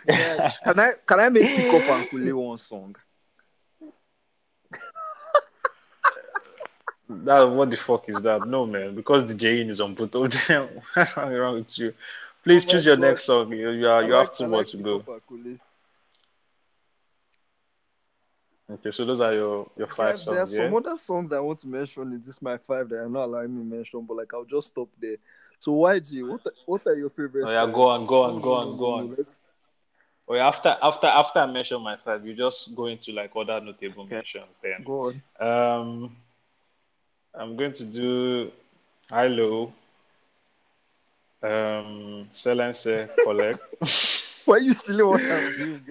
Yeah, 0.07 0.51
can 0.63 0.79
I 0.79 0.93
can 1.05 1.19
I 1.19 1.29
make 1.29 1.55
pick 1.55 1.73
up 1.73 1.89
and 1.89 2.09
Kule 2.09 2.33
one 2.47 2.57
song? 2.57 2.95
that 7.09 7.41
what 7.43 7.69
the 7.69 7.75
fuck 7.77 8.07
is 8.07 8.15
that? 8.21 8.47
No 8.47 8.65
man, 8.65 8.95
because 8.95 9.25
the 9.25 9.33
J 9.33 9.61
is 9.61 9.81
on 9.81 9.93
them. 9.95 10.09
What's 10.93 11.15
wrong 11.17 11.55
with 11.55 11.77
you? 11.77 11.93
Please 12.43 12.65
Oh 12.67 12.71
choose 12.71 12.85
your 12.85 12.95
God. 12.95 13.05
next 13.07 13.23
song. 13.25 13.51
You, 13.51 13.69
you, 13.71 13.87
are, 13.87 14.01
you 14.03 14.13
like- 14.13 14.27
have 14.27 14.35
two 14.37 14.47
more 14.47 14.59
like 14.59 14.67
to 14.67 14.77
go. 14.77 14.99
Up 14.99 15.07
and 15.09 15.21
Kule. 15.27 15.57
Okay, 18.73 18.91
so 18.91 19.05
those 19.05 19.19
are 19.19 19.33
your 19.33 19.69
your 19.77 19.87
five 19.87 20.17
Yeah, 20.19 20.23
there 20.33 20.41
are. 20.43 20.47
Yeah. 20.47 20.57
some 20.69 20.75
other 20.75 20.97
songs 20.97 21.29
that 21.29 21.37
I 21.37 21.39
want 21.41 21.59
to 21.59 21.67
mention 21.67 22.13
in 22.13 22.21
this 22.21 22.41
my 22.41 22.57
five 22.57 22.87
that 22.89 22.97
are 22.99 23.09
not 23.09 23.25
allowing 23.25 23.53
me 23.55 23.63
to 23.69 23.75
mention, 23.77 24.01
but 24.05 24.17
like 24.17 24.33
I'll 24.33 24.45
just 24.45 24.69
stop 24.69 24.87
there. 24.99 25.17
So 25.59 25.71
YG, 25.73 26.27
what 26.27 26.41
are, 26.45 26.53
what 26.65 26.87
are 26.87 26.95
your 26.95 27.09
favorite? 27.09 27.45
Oh 27.47 27.51
yeah, 27.51 27.65
five? 27.65 27.73
go 27.75 27.83
on, 27.87 28.05
go 28.05 28.21
on, 28.23 28.41
go 28.41 28.53
on, 28.53 28.77
go 28.77 28.91
on. 28.93 29.09
no, 29.09 29.15
let's- 29.17 29.39
Oh, 30.27 30.35
yeah, 30.35 30.47
after 30.47 30.77
after 30.81 31.07
after 31.07 31.39
I 31.39 31.45
mention 31.47 31.81
my 31.81 31.97
five, 31.97 32.25
you 32.25 32.33
just 32.33 32.73
go 32.75 32.85
into 32.85 33.11
like 33.11 33.31
other 33.35 33.59
notable 33.59 34.03
Okay. 34.03 34.15
mentions. 34.15 34.45
Then 34.61 34.83
Go 34.85 35.07
on. 35.41 35.45
um, 35.45 36.15
I'm 37.33 37.57
going 37.57 37.73
to 37.73 37.83
do 37.83 38.51
high 39.09 39.27
low, 39.27 39.73
um, 41.43 42.29
silence 42.33 42.83
collect, 43.23 43.59
Why 44.45 44.55
are 44.55 44.59
you 44.59 44.73
stealing 44.73 45.07
what 45.07 45.29
I'm 45.29 45.53
doing? 45.53 45.85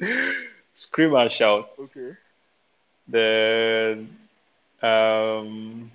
scream 0.74 1.14
and 1.14 1.30
shout. 1.30 1.70
Okay. 1.78 2.12
Then 3.08 4.16
um, 4.82 5.90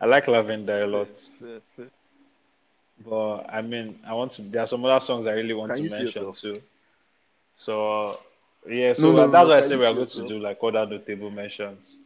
I 0.00 0.06
like 0.06 0.28
lavender 0.28 0.84
a 0.84 0.86
lot, 0.86 1.08
Fair, 1.40 1.60
fair. 1.76 1.86
but 3.04 3.38
I 3.52 3.62
mean 3.62 3.98
I 4.06 4.14
want 4.14 4.32
to. 4.32 4.42
There 4.42 4.62
are 4.62 4.66
some 4.66 4.84
other 4.84 5.00
songs 5.04 5.26
I 5.26 5.32
really 5.32 5.54
want 5.54 5.72
Can 5.74 5.84
to 5.84 5.90
mention 5.90 6.32
too. 6.32 6.62
So 7.56 8.18
yeah, 8.68 8.92
so 8.94 9.02
No, 9.02 9.12
no, 9.12 9.30
that's 9.30 9.48
no, 9.48 9.48
why 9.54 9.58
I 9.58 9.68
said 9.68 9.78
we 9.78 9.86
are 9.86 9.94
going 9.94 10.06
to 10.06 10.28
do 10.28 10.38
like 10.38 10.58
other 10.62 10.86
notable 10.86 11.30
mentions. 11.30 11.96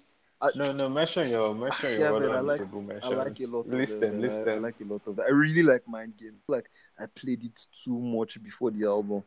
I- 0.40 0.50
No, 0.54 0.72
no, 0.72 0.88
mention 0.88 1.28
your 1.28 1.54
mention 1.54 1.92
your 1.92 2.00
Yeah, 2.00 2.12
other 2.14 2.28
man, 2.28 2.36
I 2.36 2.40
like- 2.40 2.60
notable 2.60 2.80
I 2.80 2.84
mentions. 2.84 3.14
like 3.16 3.40
a 3.40 3.46
lot 3.46 3.60
of 3.60 3.72
listen, 3.72 4.00
them. 4.00 4.10
man. 4.12 4.18
I- 4.20 4.26
listen. 4.26 4.48
I, 4.48 4.54
like 4.58 4.80
a 4.80 4.84
lot 4.84 5.02
of 5.06 5.16
them. 5.16 5.24
I 5.28 5.30
really 5.32 5.62
like 5.62 5.86
Mind 5.88 6.16
Game. 6.16 6.36
Like 6.48 6.70
I 6.98 7.06
played 7.06 7.44
it 7.44 7.66
too 7.84 7.98
much 7.98 8.42
before 8.42 8.70
the 8.70 8.84
album. 8.86 9.22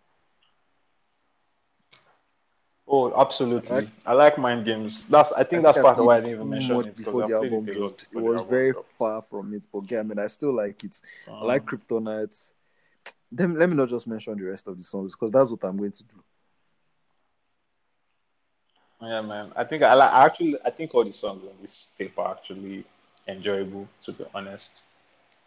Oh, 2.91 3.13
absolutely. 3.21 3.69
I 3.69 3.73
like- 3.75 3.89
I 4.05 4.13
like 4.13 4.37
mind 4.39 4.65
games. 4.65 5.03
That's 5.09 5.31
I 5.33 5.43
think 5.43 5.59
I 5.59 5.71
that's 5.71 5.77
part 5.77 5.99
of 5.99 6.05
why 6.05 6.17
I 6.17 6.19
didn't 6.21 6.33
even 6.35 6.49
mention 6.49 6.75
it 6.85 6.95
before 6.95 7.21
the 7.23 7.33
album 7.35 7.67
it 7.67 7.73
dropped. 7.73 8.09
It 8.11 8.17
was 8.17 8.41
very 8.49 8.73
far 8.97 9.21
from 9.21 9.53
it, 9.53 9.63
but 9.71 9.89
yeah, 9.91 9.99
I 9.99 10.03
mean, 10.03 10.17
I 10.19 10.27
still 10.27 10.55
like 10.55 10.83
it. 10.83 10.99
I 11.27 11.31
Um, 11.31 11.47
like 11.47 11.65
Kryptonite. 11.65 12.51
Then 13.31 13.59
let 13.59 13.69
me 13.69 13.75
not 13.75 13.89
just 13.89 14.07
mention 14.07 14.37
the 14.37 14.43
rest 14.45 14.67
of 14.67 14.75
the 14.77 14.83
songs 14.83 15.13
because 15.15 15.31
that's 15.31 15.51
what 15.51 15.63
I'm 15.63 15.77
going 15.77 15.91
to 15.91 16.03
do. 16.03 16.23
Yeah, 19.01 19.21
man. 19.21 19.51
I 19.55 19.63
think 19.63 19.83
I 19.83 19.93
like 19.93 20.11
I 20.11 20.25
actually 20.25 20.55
I 20.65 20.69
think 20.71 20.93
all 20.93 21.05
the 21.05 21.13
songs 21.13 21.43
on 21.43 21.53
this 21.61 21.91
tape 21.97 22.17
are 22.17 22.31
actually 22.35 22.85
enjoyable, 23.27 23.87
to 24.05 24.11
be 24.11 24.25
honest. 24.33 24.83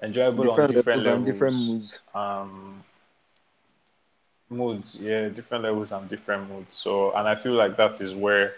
Enjoyable 0.02 0.50
on 0.50 0.66
Different 0.66 0.74
different 0.74 1.04
levels 1.04 1.26
different 1.26 1.56
moods. 1.56 2.00
Um 2.14 2.82
moods, 4.52 4.96
yeah, 5.00 5.28
different 5.28 5.64
levels 5.64 5.92
and 5.92 6.08
different 6.08 6.48
moods. 6.50 6.76
So 6.76 7.12
and 7.14 7.28
I 7.28 7.34
feel 7.36 7.52
like 7.54 7.76
that 7.76 8.00
is 8.00 8.14
where 8.14 8.54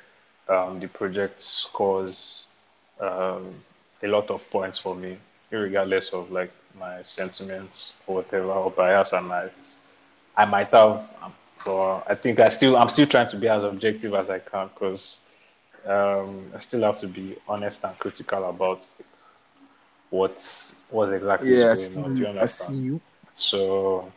um 0.49 0.81
the 0.81 0.89
project 0.89 1.43
scores 1.43 2.45
um 3.01 3.55
a 4.03 4.09
lot 4.09 4.31
of 4.31 4.49
points 4.51 4.79
for 4.79 4.95
me, 4.95 5.19
regardless 5.51 6.11
of 6.11 6.31
like 6.31 6.53
my 6.79 7.03
sentiments 7.05 7.95
or 8.07 8.17
whatever 8.17 8.53
or 8.53 8.71
bias 8.71 9.13
I 9.13 9.21
might 9.21 9.53
I 10.37 10.45
might 10.45 10.69
have. 10.69 11.09
But 11.65 12.03
I 12.09 12.15
think 12.15 12.41
I 12.41 12.49
still 12.51 12.77
I'm 12.77 12.89
still 12.91 13.07
trying 13.07 13.31
to 13.31 13.37
be 13.37 13.49
as 13.49 13.63
objective 13.65 14.15
as 14.15 14.31
I 14.31 14.39
can 14.41 14.69
because 14.69 15.21
um, 15.87 16.51
I 16.55 16.61
still 16.61 16.83
have 16.83 16.99
to 17.01 17.09
be 17.09 17.37
honest 17.49 17.85
and 17.85 17.99
critical 17.99 18.49
about 18.49 18.83
what's 20.11 20.75
what 20.91 21.13
exactly 21.13 21.57
Yeah, 21.57 21.71
I 21.73 21.75
see 21.75 21.91
going 21.91 21.97
on. 21.97 22.15
Do 22.15 22.23
you 22.23 22.27
you. 22.27 22.39
I 22.39 22.47
see 22.47 22.75
you. 22.75 23.01
So, 23.35 24.13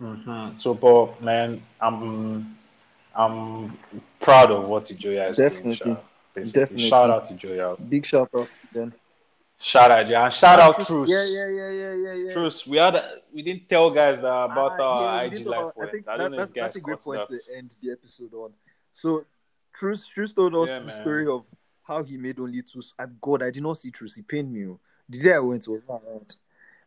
mhm. 0.00 0.60
so, 0.60 0.74
but 0.74 1.20
man, 1.22 1.62
I'm 1.80 2.56
I'm 3.14 3.76
proud 4.20 4.50
of 4.50 4.64
what 4.64 4.86
Ijoya 4.86 5.30
is 5.30 5.36
doing. 5.36 5.48
Definitely. 5.50 5.74
Sha, 5.94 5.96
basically. 6.34 6.60
Definitely. 6.60 6.88
Shout 6.90 7.10
out 7.10 7.28
to 7.28 7.34
Joya. 7.34 7.76
Big 7.88 8.06
shout 8.06 8.30
out 8.36 8.50
to 8.50 8.58
them. 8.72 8.94
Shout 9.60 9.90
out, 9.90 10.06
yeah. 10.08 10.28
Shout 10.28 10.60
out, 10.60 10.86
Truce. 10.86 11.08
Yeah, 11.08 11.24
yeah, 11.24 11.48
yeah, 11.48 11.70
yeah, 11.70 11.94
yeah, 11.94 12.12
yeah. 12.12 12.32
Truce. 12.32 12.64
We 12.64 12.76
had 12.76 13.02
we 13.34 13.42
didn't 13.42 13.68
tell 13.68 13.90
guys 13.90 14.16
that 14.18 14.24
about 14.26 14.78
Ah, 14.78 14.84
our 14.84 15.24
yeah, 15.24 15.32
IG 15.32 15.38
live 15.38 15.46
about- 15.48 15.74
I 15.76 15.78
went. 15.80 15.90
think 15.90 16.08
I 16.08 16.16
that, 16.16 16.30
that's, 16.36 16.52
that's 16.52 16.76
a 16.76 16.80
great 16.80 17.00
point 17.00 17.28
that. 17.28 17.40
to 17.40 17.56
end 17.56 17.74
the 17.82 17.90
episode 17.90 18.32
on. 18.34 18.52
So, 18.92 19.24
Truce, 19.74 20.06
Truce 20.06 20.32
told 20.32 20.54
us 20.54 20.68
Yeah, 20.68 20.78
the 20.78 20.84
man. 20.86 21.00
story 21.00 21.26
of 21.26 21.44
how 21.82 22.04
he 22.04 22.16
made 22.16 22.38
only 22.38 22.62
two. 22.62 22.82
I, 23.00 23.06
God, 23.20 23.42
I 23.42 23.50
did 23.50 23.64
not 23.64 23.78
see 23.78 23.90
Truce. 23.90 24.14
He 24.14 24.22
pained 24.22 24.52
me. 24.52 24.66
oh. 24.68 24.78
The 25.08 25.18
day 25.18 25.34
I 25.34 25.38
went 25.40 25.66
was 25.66 25.82
not 25.88 26.02
around. 26.06 26.36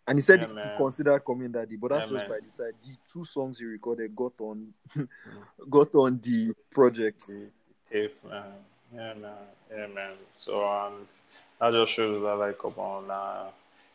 And 0.07 0.17
he 0.17 0.21
said 0.21 0.41
Yeah, 0.41 0.47
he 0.71 0.77
considered 0.77 1.19
coming 1.19 1.51
that 1.51 1.69
day, 1.69 1.75
but 1.75 1.89
that's 1.91 2.07
Yeah, 2.07 2.13
just 2.17 2.27
man. 2.27 2.29
by 2.29 2.39
the 2.39 2.49
side. 2.49 2.73
The 2.81 2.95
two 3.11 3.23
songs 3.23 3.59
he 3.59 3.65
recorded 3.65 4.15
got 4.15 4.33
on, 4.41 4.73
got 5.69 5.93
on 5.95 6.19
the 6.21 6.53
project. 6.71 7.27
the 7.27 7.47
tape, 7.91 8.23
man. 8.23 8.43
Yeah, 8.93 9.13
man. 9.13 9.31
Yeah, 9.71 9.87
man. 9.87 10.13
So 10.35 10.67
um, 10.67 11.07
that 11.59 11.71
just 11.71 11.93
shows 11.93 12.21
that 12.21 12.35
like 12.35 12.57
come 12.59 12.73
on, 12.77 13.09
uh, 13.11 13.49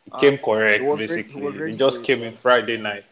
it 0.05 0.13
Ah, 0.13 0.19
came 0.19 0.37
correct 0.37 0.81
it 0.81 0.85
was 0.85 0.99
ready- 1.01 1.13
it 1.13 1.17
basically. 1.27 1.73
It 1.73 1.77
just 1.77 2.03
came 2.03 2.23
in 2.23 2.37
Friday 2.37 2.77
night 2.77 3.05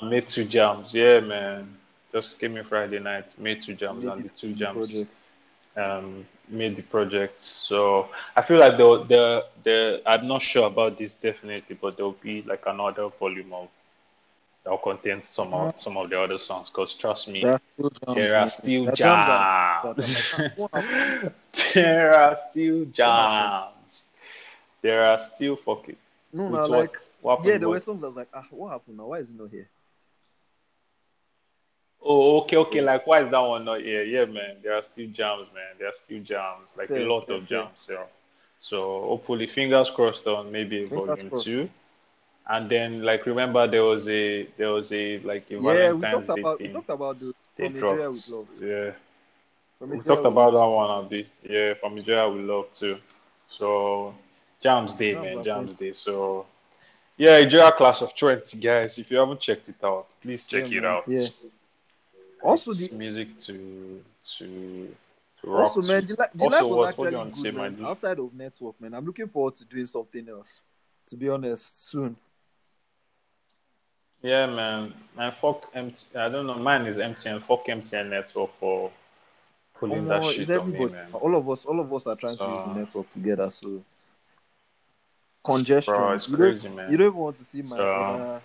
and 0.00 0.10
made 0.10 0.26
two 0.26 0.44
jams. 0.44 0.92
Yeah, 0.94 1.20
man. 1.20 1.76
Just 2.12 2.38
came 2.38 2.56
in 2.56 2.64
Friday 2.64 2.98
night, 2.98 3.26
made 3.38 3.62
two 3.62 3.74
jams, 3.74 4.02
Made 4.04 4.12
and 4.12 4.24
the 4.24 4.28
two 4.30 4.52
jams 4.54 4.76
project. 4.76 5.10
um 5.76 6.26
made 6.52 6.76
the 6.76 6.82
project. 6.82 7.42
So 7.42 8.08
I 8.36 8.42
feel 8.42 8.58
like 8.58 8.76
the 8.76 9.04
the 9.04 9.44
the 9.64 10.02
I'm 10.06 10.26
not 10.28 10.42
sure 10.42 10.66
about 10.66 10.98
this 10.98 11.14
definitely, 11.14 11.76
but 11.80 11.96
there'll 11.96 12.12
be 12.22 12.42
like 12.42 12.62
another 12.66 13.08
volume 13.18 13.52
of 13.52 13.68
that'll 14.64 14.78
contain 14.78 15.22
some 15.22 15.52
of 15.54 15.74
some 15.80 15.96
of 15.96 16.10
the 16.10 16.20
other 16.20 16.38
songs. 16.38 16.70
Cause 16.72 16.94
trust 16.94 17.28
me, 17.28 17.42
There 17.42 17.52
are 17.54 17.58
still 17.58 17.90
jams, 18.04 18.16
there 18.16 18.36
are 18.38 18.48
still 18.48 18.84
jams. 18.94 19.26
that- 19.82 19.96
that- 19.96 20.56
what 20.56 21.24
there 21.74 22.14
are 22.14 22.38
still 22.50 22.84
jams. 22.86 24.04
There 24.82 25.04
are 25.06 25.20
still 25.34 25.56
fucking. 25.56 25.96
No, 26.32 26.48
no, 26.48 26.66
like 26.66 26.96
what 27.20 27.30
happened 27.36 27.52
yeah, 27.52 27.58
there 27.58 27.68
were 27.68 27.80
songs 27.80 28.02
I 28.02 28.06
was 28.06 28.16
like, 28.16 28.28
ah, 28.34 28.46
what 28.50 28.70
happened 28.70 28.96
now? 28.96 29.06
Why 29.06 29.18
is 29.18 29.28
he 29.28 29.34
not 29.36 29.50
here? 29.50 29.68
Oh, 32.04 32.40
okay, 32.42 32.56
okay. 32.56 32.80
Like, 32.80 33.06
why 33.06 33.22
is 33.24 33.30
that 33.30 33.38
one 33.38 33.64
not 33.64 33.80
here? 33.80 34.02
Yeah, 34.04 34.24
man. 34.26 34.56
There 34.62 34.74
are 34.74 34.82
still 34.82 35.08
jams, 35.08 35.48
man. 35.54 35.74
There 35.78 35.88
are 35.88 35.94
still 36.04 36.22
jams. 36.22 36.68
Like 36.76 36.94
a 36.96 37.00
lot 37.00 37.28
of 37.30 37.46
jams. 37.46 37.86
Yeah. 37.90 38.04
So 38.60 39.02
hopefully, 39.02 39.46
fingers 39.46 39.90
crossed 39.90 40.26
on 40.26 40.50
maybe 40.52 40.84
Fingers 40.88 41.22
volume 41.22 41.30
crossed. 41.30 41.44
two. 41.44 41.68
And 42.48 42.68
then, 42.70 43.02
like, 43.02 43.26
remember 43.26 43.66
there 43.68 43.84
was 43.84 44.08
a 44.08 44.46
there 44.56 44.70
was 44.70 44.92
a 44.92 45.18
like 45.20 45.46
a 45.50 45.58
Yeah, 45.58 45.92
we 45.92 46.06
talked 46.06 46.28
Day 46.34 46.42
about 46.42 46.60
we 46.60 46.68
talked 46.68 46.90
about 46.90 47.18
the 47.18 47.32
from 47.56 47.74
Nigeria 47.74 48.10
with 48.10 48.26
love. 48.28 48.48
Yeah. 48.60 48.92
From 49.78 49.90
We 49.90 50.00
talked 50.00 50.24
about 50.24 50.52
Love. 50.52 50.54
that 50.54 50.66
one, 50.66 50.90
Abi. 50.90 51.28
Yeah, 51.42 51.74
from 51.74 51.96
Nigeria 51.96 52.28
we 52.28 52.40
love 52.42 52.66
too. 52.78 52.98
So 53.48 54.14
Jams 54.62 54.94
Day, 54.96 55.14
Jams 55.14 55.20
man, 55.20 55.42
Jams 55.42 55.74
Day. 55.74 55.92
So 55.92 56.46
yeah, 57.16 57.40
Nigeria 57.40 57.72
class 57.72 58.00
of 58.02 58.16
20, 58.16 58.58
guys. 58.58 58.98
If 58.98 59.10
you 59.10 59.18
haven't 59.18 59.40
checked 59.40 59.68
it 59.68 59.82
out, 59.84 60.06
please 60.22 60.44
check 60.44 60.64
Yeah, 60.64 60.66
it 60.72 60.82
man. 60.82 60.84
out. 60.84 61.04
Yeah. 61.06 61.28
Also, 62.42 62.72
the 62.72 62.90
music 62.96 63.28
to 63.46 64.02
to 64.38 64.94
to 65.40 65.46
rock. 65.50 65.60
also 65.60 65.80
to. 65.80 65.86
man, 65.86 66.06
the, 66.06 66.14
li- 66.14 66.26
the 66.34 66.48
life 66.48 66.62
was 66.64 66.88
actually 66.88 67.10
do 67.10 67.10
you 67.12 67.18
want 67.18 67.34
to 67.34 67.36
say, 67.36 67.42
good, 67.44 67.54
my 67.54 67.68
man. 67.70 67.84
Outside 67.84 68.18
of 68.18 68.34
network, 68.34 68.80
man, 68.80 68.94
I'm 68.94 69.04
looking 69.06 69.28
forward 69.28 69.54
to 69.56 69.64
doing 69.64 69.86
something 69.86 70.28
else. 70.28 70.64
To 71.08 71.16
be 71.16 71.28
honest, 71.28 71.90
soon. 71.90 72.16
Yeah, 74.22 74.46
man. 74.46 74.94
Man, 75.16 75.32
fuck 75.40 75.68
MT. 75.74 76.16
I 76.16 76.28
don't 76.28 76.46
know. 76.46 76.54
Mine 76.54 76.86
is 76.86 76.96
MTN. 76.96 77.42
Fuck 77.44 77.66
MTN 77.66 78.08
network 78.10 78.50
for 78.60 78.90
pulling 79.74 80.06
that 80.06 80.22
Omo, 80.22 80.30
shit 80.30 80.40
it's 80.42 80.50
on 80.50 80.70
me, 80.72 80.86
man. 80.86 81.08
All 81.12 81.34
of 81.34 81.48
us, 81.50 81.64
all 81.64 81.80
of 81.80 81.92
us 81.92 82.06
are 82.06 82.14
trying 82.14 82.36
to 82.38 82.44
use 82.48 82.60
the 82.60 82.74
network 82.74 83.10
together. 83.10 83.50
So 83.50 83.82
congestion. 85.44 85.94
Bro, 85.94 86.12
it's 86.12 86.28
you 86.28 86.36
crazy, 86.36 86.62
don't, 86.62 86.76
man. 86.76 86.90
You 86.90 86.96
don't 86.96 87.06
even 87.08 87.18
want 87.18 87.36
to 87.36 87.44
see 87.44 87.62
my 87.62 87.76
So- 87.76 87.84
uh, 87.84 88.40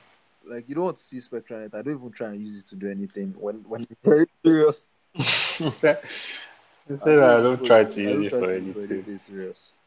like 0.50 0.68
you 0.68 0.76
don't 0.76 0.86
want 0.86 0.98
to 0.98 1.04
see 1.04 1.18
SpectraNet. 1.18 1.74
I 1.76 1.82
don't 1.82 1.98
even 1.98 2.12
try 2.12 2.28
and 2.30 2.40
use 2.40 2.56
it 2.56 2.66
to 2.68 2.76
do 2.76 2.90
anything 2.90 3.34
when 3.38 3.64
when 3.68 3.82
it's 3.82 3.96
very 4.04 4.28
serious. 4.46 4.88
Instead, 6.90 7.20
I 7.20 7.42
don't 7.42 7.66
try 7.66 7.84
to 7.84 8.08
I 8.08 8.12
use 8.14 8.14
don't 8.14 8.24
it 8.26 8.30
try 8.30 8.40
for 8.40 8.48
to 8.48 8.60
use 8.66 8.78
anything. 8.92 9.18
serious. 9.18 9.78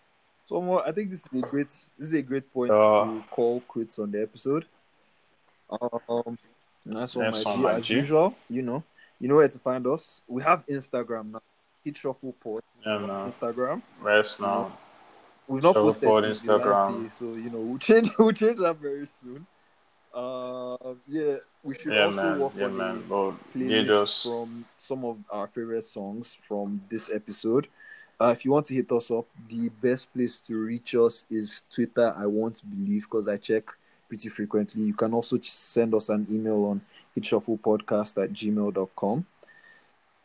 So 0.45 0.61
more, 0.61 0.87
I 0.87 0.93
think 0.93 1.11
this 1.11 1.21
is 1.21 1.29
a 1.33 1.47
great 1.47 1.67
this 1.69 1.89
is 2.09 2.13
a 2.13 2.23
great 2.23 2.53
point 2.53 2.71
So- 2.71 3.05
to 3.05 3.25
call 3.31 3.61
quits 3.69 3.99
on 3.99 4.11
the 4.11 4.23
episode. 4.23 4.67
Um, 5.71 5.89
one, 6.07 6.39
Nice 6.85 7.15
my 7.15 7.31
G. 7.31 7.67
As 7.69 7.87
G. 7.87 7.95
usual, 7.95 8.35
you 8.49 8.63
know, 8.63 8.83
you 9.21 9.29
know 9.29 9.37
where 9.37 9.47
to 9.49 9.59
find 9.61 9.87
us. 9.87 10.21
We 10.27 10.43
have 10.43 10.67
Instagram 10.67 11.33
now. 11.33 11.43
Hit 11.85 11.97
Shuffle 11.97 12.35
Pod 12.43 12.63
Yeah, 12.85 12.99
man. 12.99 13.29
Instagram. 13.31 13.81
Rest 14.01 14.41
now. 14.41 14.77
We've 15.47 15.63
not 15.63 15.75
Shuffle 15.75 15.85
posted 15.93 16.09
Pod 16.09 16.25
Instagram. 16.25 17.05
day, 17.05 17.09
so 17.17 17.25
you 17.35 17.51
know 17.51 17.61
we'll 17.61 17.79
change 17.89 18.11
we'll 18.19 18.33
change 18.33 18.59
that 18.59 18.77
very 18.79 19.07
soon. 19.23 19.47
Uh, 20.13 20.95
yeah, 21.07 21.37
we 21.63 21.75
should 21.75 21.93
Yeah, 21.93 22.07
also 22.07 22.17
man. 22.17 22.41
work 22.41 22.55
Yeah, 22.57 22.67
on 22.67 22.73
man. 22.77 23.09
Well, 23.09 23.39
playlist 23.55 23.87
just 23.87 24.23
from 24.23 24.65
some 24.77 25.05
of 25.05 25.19
our 25.31 25.47
favorite 25.47 25.85
songs 25.85 26.35
from 26.49 26.83
this 26.91 27.11
episode. 27.13 27.69
Uh, 28.21 28.35
if 28.37 28.45
you 28.45 28.51
want 28.51 28.67
to 28.67 28.75
hit 28.75 28.91
us 28.93 29.11
up, 29.11 29.27
the 29.49 29.69
best 29.69 30.13
place 30.13 30.41
to 30.41 30.55
reach 30.57 30.95
us 30.95 31.25
is 31.31 31.63
Twitter. 31.73 32.15
I 32.17 32.27
won't 32.27 32.61
believe 32.69 33.05
because 33.05 33.29
I 33.29 33.37
check 33.39 33.65
pretty 34.09 34.29
frequently. 34.29 34.83
You 34.83 34.95
can 34.95 35.15
also 35.15 35.39
send 35.41 35.95
us 35.95 36.09
an 36.11 36.27
email 36.31 36.65
on 36.67 36.81
hitshufflepodcast 37.17 38.23
at 38.23 38.33
gmail.com. 38.33 39.25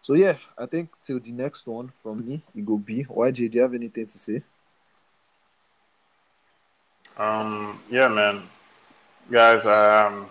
So, 0.01 0.13
yeah, 0.13 0.37
I 0.57 0.65
think 0.65 0.89
till 1.03 1.19
the 1.19 1.31
next 1.31 1.67
one 1.67 1.91
from 2.03 2.27
me, 2.27 2.41
you 2.53 2.63
go 2.63 2.77
B. 2.77 3.05
YJ, 3.09 3.47
do 3.49 3.57
you 3.57 3.61
have 3.61 3.73
anything 3.73 4.07
to 4.07 4.17
say? 4.19 4.41
Um, 7.17 7.79
yeah, 7.89 8.07
man. 8.07 8.43
Guys, 9.31 9.65
um, 9.65 10.27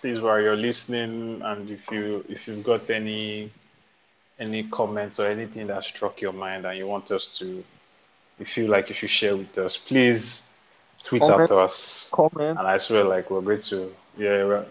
please, 0.00 0.18
while 0.20 0.40
you're 0.40 0.56
listening, 0.56 1.42
and 1.44 1.70
if 1.70 1.90
you 1.90 2.24
if 2.28 2.48
you've 2.48 2.64
got 2.64 2.88
any 2.88 3.52
any 4.38 4.64
comments 4.64 5.20
or 5.20 5.26
anything 5.26 5.66
that 5.66 5.84
struck 5.84 6.20
your 6.22 6.32
mind 6.32 6.64
and 6.64 6.78
you 6.78 6.86
want 6.86 7.10
us 7.10 7.36
to, 7.38 7.62
you 8.38 8.46
feel 8.46 8.70
like 8.70 8.88
you 8.88 8.94
should 8.94 9.10
share 9.10 9.36
with 9.36 9.58
us, 9.58 9.76
please 9.76 10.44
tweet 11.02 11.20
Comment. 11.20 11.50
at 11.50 11.56
us. 11.56 12.08
Comment. 12.10 12.58
And 12.58 12.66
I 12.66 12.78
swear, 12.78 13.04
like 13.04 13.30
we're 13.30 13.42
going 13.42 13.60
to, 13.60 13.92
yeah, 14.16 14.44
we're, 14.44 14.66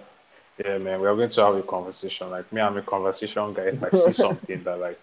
yeah, 0.65 0.79
man, 0.79 0.99
we're 0.99 1.15
going 1.15 1.29
to 1.29 1.41
have 1.41 1.55
a 1.55 1.61
conversation. 1.61 2.31
Like 2.31 2.51
me, 2.51 2.59
I'm 2.59 2.77
a 2.77 2.81
conversation 2.81 3.53
guy. 3.53 3.65
If 3.65 3.83
I 3.83 3.89
see 3.91 4.13
something 4.25 4.63
that 4.63 4.79
like 4.79 4.99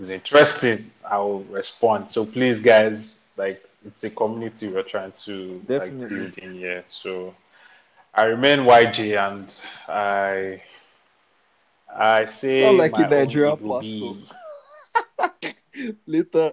is 0.00 0.10
interesting, 0.10 0.90
I 1.08 1.18
will 1.18 1.44
respond. 1.44 2.10
So 2.10 2.26
please, 2.26 2.60
guys, 2.60 3.16
like 3.36 3.62
it's 3.86 4.04
a 4.04 4.10
community 4.10 4.68
we're 4.68 4.82
trying 4.82 5.12
to 5.24 5.62
like 5.68 5.98
build 5.98 6.38
in 6.38 6.54
here. 6.54 6.84
So 7.02 7.34
I 8.14 8.24
remain 8.24 8.60
YG, 8.60 9.16
and 9.16 9.54
I 9.88 10.62
I 11.94 12.26
say 12.26 12.62
Sound 12.62 12.78
like 12.78 12.92
my 12.92 13.06
a 13.06 13.10
Nigerian 13.10 13.58
own 13.60 13.68
pastor. 13.68 15.54
Later. 16.06 16.52